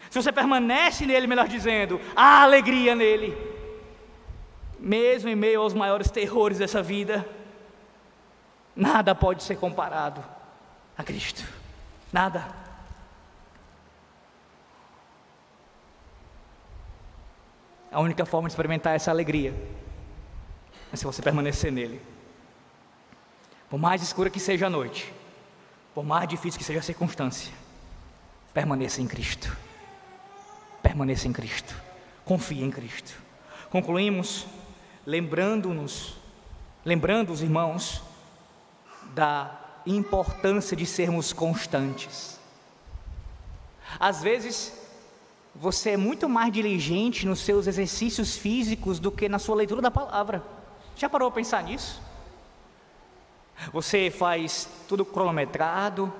se 0.09 0.21
você 0.21 0.31
permanece 0.31 1.05
nele, 1.05 1.27
melhor 1.27 1.47
dizendo, 1.47 1.99
há 2.15 2.43
alegria 2.43 2.93
nele, 2.93 3.35
mesmo 4.79 5.29
em 5.29 5.35
meio 5.35 5.61
aos 5.61 5.73
maiores 5.73 6.11
terrores 6.11 6.59
dessa 6.59 6.83
vida, 6.83 7.27
nada 8.75 9.15
pode 9.15 9.41
ser 9.41 9.55
comparado 9.55 10.36
a 10.97 11.03
Cristo. 11.03 11.43
Nada. 12.11 12.47
A 17.91 17.99
única 17.99 18.25
forma 18.25 18.47
de 18.47 18.53
experimentar 18.53 18.95
essa 18.95 19.11
alegria 19.11 19.53
é 20.91 20.95
se 20.95 21.05
você 21.05 21.21
permanecer 21.21 21.71
nele. 21.71 22.01
Por 23.69 23.77
mais 23.77 24.01
escura 24.01 24.29
que 24.29 24.39
seja 24.39 24.67
a 24.67 24.69
noite, 24.69 25.13
por 25.93 26.05
mais 26.05 26.27
difícil 26.27 26.57
que 26.57 26.65
seja 26.65 26.79
a 26.79 26.83
circunstância, 26.83 27.53
permaneça 28.53 29.01
em 29.01 29.07
Cristo. 29.07 29.55
Permaneça 30.81 31.27
em 31.27 31.33
Cristo. 31.33 31.75
Confie 32.23 32.63
em 32.63 32.71
Cristo. 32.71 33.13
Concluímos 33.69 34.47
lembrando-nos, 35.05 36.17
lembrando 36.83 37.31
os 37.31 37.41
irmãos 37.41 38.01
da 39.13 39.66
importância 39.95 40.75
de 40.75 40.85
sermos 40.85 41.31
constantes. 41.31 42.39
Às 43.99 44.21
vezes, 44.21 44.73
você 45.55 45.91
é 45.91 45.97
muito 45.97 46.27
mais 46.27 46.51
diligente 46.51 47.25
nos 47.25 47.39
seus 47.39 47.67
exercícios 47.67 48.37
físicos 48.37 48.99
do 48.99 49.11
que 49.11 49.27
na 49.27 49.39
sua 49.39 49.55
leitura 49.55 49.81
da 49.81 49.89
palavra. 49.89 50.43
Já 50.95 51.09
parou 51.09 51.29
a 51.29 51.31
pensar 51.31 51.63
nisso? 51.63 52.01
Você 53.71 54.11
faz 54.11 54.69
tudo 54.87 55.03
cronometrado, 55.03 56.13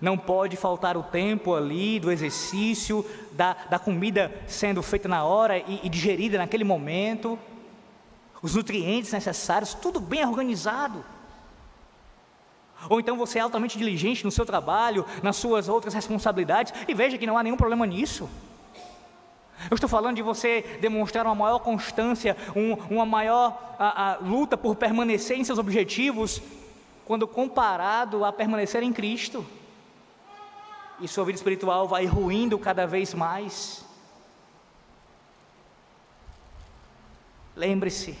não 0.00 0.18
pode 0.18 0.56
faltar 0.56 0.96
o 0.96 1.02
tempo 1.02 1.54
ali 1.54 1.98
do 1.98 2.12
exercício, 2.12 3.04
da, 3.32 3.54
da 3.70 3.78
comida 3.78 4.32
sendo 4.46 4.82
feita 4.82 5.08
na 5.08 5.24
hora 5.24 5.56
e, 5.58 5.80
e 5.82 5.88
digerida 5.88 6.36
naquele 6.36 6.64
momento, 6.64 7.38
os 8.42 8.54
nutrientes 8.54 9.12
necessários, 9.12 9.72
tudo 9.72 10.00
bem 10.00 10.24
organizado. 10.26 11.04
Ou 12.88 13.00
então 13.00 13.16
você 13.16 13.38
é 13.38 13.42
altamente 13.42 13.78
diligente 13.78 14.24
no 14.24 14.30
seu 14.30 14.44
trabalho, 14.44 15.04
nas 15.22 15.36
suas 15.36 15.68
outras 15.68 15.94
responsabilidades, 15.94 16.72
e 16.86 16.94
veja 16.94 17.18
que 17.18 17.26
não 17.26 17.36
há 17.36 17.42
nenhum 17.42 17.56
problema 17.56 17.86
nisso. 17.86 18.28
Eu 19.70 19.74
estou 19.74 19.88
falando 19.88 20.16
de 20.16 20.22
você 20.22 20.78
demonstrar 20.80 21.24
uma 21.26 21.34
maior 21.34 21.58
constância, 21.58 22.36
um, 22.54 22.74
uma 22.94 23.06
maior 23.06 23.74
a, 23.78 24.12
a, 24.12 24.16
luta 24.18 24.56
por 24.56 24.76
permanecer 24.76 25.38
em 25.38 25.44
seus 25.44 25.58
objetivos, 25.58 26.42
quando 27.04 27.26
comparado 27.26 28.24
a 28.24 28.32
permanecer 28.32 28.82
em 28.82 28.92
Cristo. 28.92 29.44
E 31.00 31.08
sua 31.08 31.24
vida 31.24 31.36
espiritual 31.36 31.88
vai 31.88 32.04
ruindo 32.04 32.58
cada 32.58 32.86
vez 32.86 33.14
mais. 33.14 33.84
Lembre-se 37.54 38.16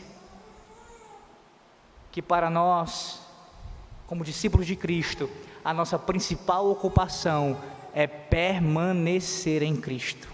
que 2.10 2.22
para 2.22 2.48
nós, 2.48 3.25
como 4.06 4.24
discípulos 4.24 4.66
de 4.66 4.76
Cristo, 4.76 5.28
a 5.64 5.74
nossa 5.74 5.98
principal 5.98 6.70
ocupação 6.70 7.60
é 7.92 8.06
permanecer 8.06 9.62
em 9.62 9.76
Cristo. 9.76 10.28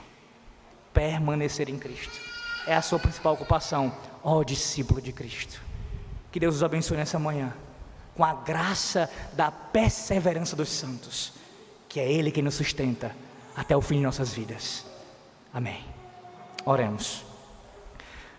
Permanecer 0.92 1.68
em 1.68 1.78
Cristo. 1.78 2.18
É 2.66 2.74
a 2.74 2.82
sua 2.82 2.98
principal 2.98 3.34
ocupação, 3.34 3.94
ó 4.22 4.42
discípulo 4.42 5.00
de 5.00 5.12
Cristo. 5.12 5.60
Que 6.30 6.38
Deus 6.38 6.56
os 6.56 6.62
abençoe 6.62 6.96
nessa 6.96 7.18
manhã 7.18 7.54
com 8.14 8.24
a 8.24 8.34
graça 8.34 9.08
da 9.32 9.50
perseverança 9.50 10.54
dos 10.54 10.68
santos, 10.68 11.32
que 11.88 11.98
é 11.98 12.10
Ele 12.10 12.30
quem 12.30 12.42
nos 12.42 12.54
sustenta 12.54 13.14
até 13.56 13.76
o 13.76 13.80
fim 13.80 13.96
de 13.96 14.02
nossas 14.02 14.32
vidas. 14.32 14.84
Amém. 15.52 15.84
Oremos. 16.64 17.24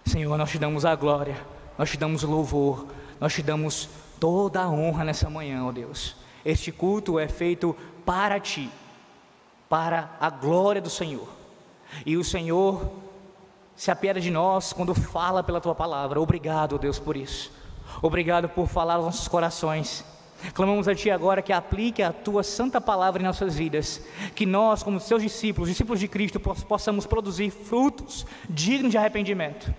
Senhor, 0.06 0.38
nós 0.38 0.52
te 0.52 0.60
damos 0.60 0.86
a 0.86 0.96
glória, 0.96 1.38
nós 1.78 1.90
te 1.90 1.98
damos 1.98 2.24
o 2.24 2.30
louvor, 2.30 2.88
nós 3.20 3.34
te 3.34 3.42
damos 3.42 3.90
toda 4.20 4.62
a 4.62 4.70
honra 4.70 5.04
nessa 5.04 5.30
manhã, 5.30 5.66
ó 5.66 5.72
Deus. 5.72 6.16
Este 6.46 6.72
culto 6.72 7.20
é 7.20 7.28
feito 7.28 7.76
para 8.06 8.40
ti, 8.40 8.70
para 9.70 10.12
a 10.20 10.30
glória 10.30 10.82
do 10.82 10.90
Senhor. 10.90 11.28
E 12.06 12.18
o 12.18 12.24
Senhor 12.24 12.92
se 13.76 13.92
apieda 13.92 14.20
de 14.20 14.30
nós 14.30 14.74
quando 14.74 14.94
fala 14.94 15.44
pela 15.44 15.62
tua 15.62 15.76
palavra. 15.76 16.20
Obrigado, 16.20 16.76
ó 16.76 16.78
Deus, 16.78 17.00
por 17.00 17.16
isso. 17.16 17.52
Obrigado 18.02 18.50
por 18.50 18.68
falar 18.68 18.96
aos 18.96 19.06
nossos 19.06 19.28
corações. 19.28 20.06
Clamamos 20.54 20.88
a 20.88 20.96
Ti 20.96 21.10
agora 21.10 21.42
que 21.42 21.54
aplique 21.54 22.04
a 22.04 22.12
Tua 22.12 22.44
santa 22.44 22.82
palavra 22.82 23.22
em 23.22 23.26
nossas 23.26 23.56
vidas, 23.56 24.02
que 24.36 24.46
nós, 24.46 24.84
como 24.84 25.00
Seus 25.00 25.22
discípulos, 25.22 25.70
discípulos 25.70 26.00
de 26.00 26.08
Cristo, 26.08 26.40
possamos 26.40 27.06
produzir 27.06 27.50
frutos 27.50 28.26
dignos 28.50 28.92
de 28.92 28.98
arrependimento. 28.98 29.74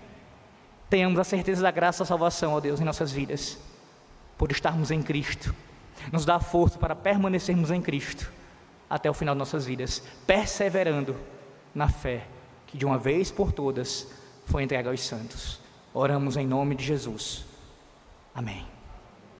Tenhamos 0.89 1.19
a 1.19 1.23
certeza 1.23 1.61
da 1.61 1.71
graça 1.71 2.03
da 2.03 2.07
salvação, 2.07 2.53
ó 2.53 2.59
Deus, 2.59 2.79
em 2.79 2.83
nossas 2.83 3.11
vidas, 3.11 3.59
por 4.37 4.51
estarmos 4.51 4.91
em 4.91 5.01
Cristo. 5.01 5.53
Nos 6.11 6.25
dá 6.25 6.39
força 6.39 6.77
para 6.77 6.95
permanecermos 6.95 7.71
em 7.71 7.81
Cristo 7.81 8.31
até 8.89 9.09
o 9.09 9.13
final 9.13 9.33
de 9.33 9.39
nossas 9.39 9.65
vidas, 9.65 10.03
perseverando 10.27 11.15
na 11.73 11.87
fé 11.87 12.27
que 12.67 12.77
de 12.77 12.85
uma 12.85 12.97
vez 12.97 13.31
por 13.31 13.51
todas 13.51 14.07
foi 14.45 14.63
entregue 14.63 14.89
aos 14.89 15.01
santos. 15.01 15.59
Oramos 15.93 16.37
em 16.37 16.45
nome 16.45 16.75
de 16.75 16.83
Jesus. 16.83 17.45
Amém. 18.33 18.74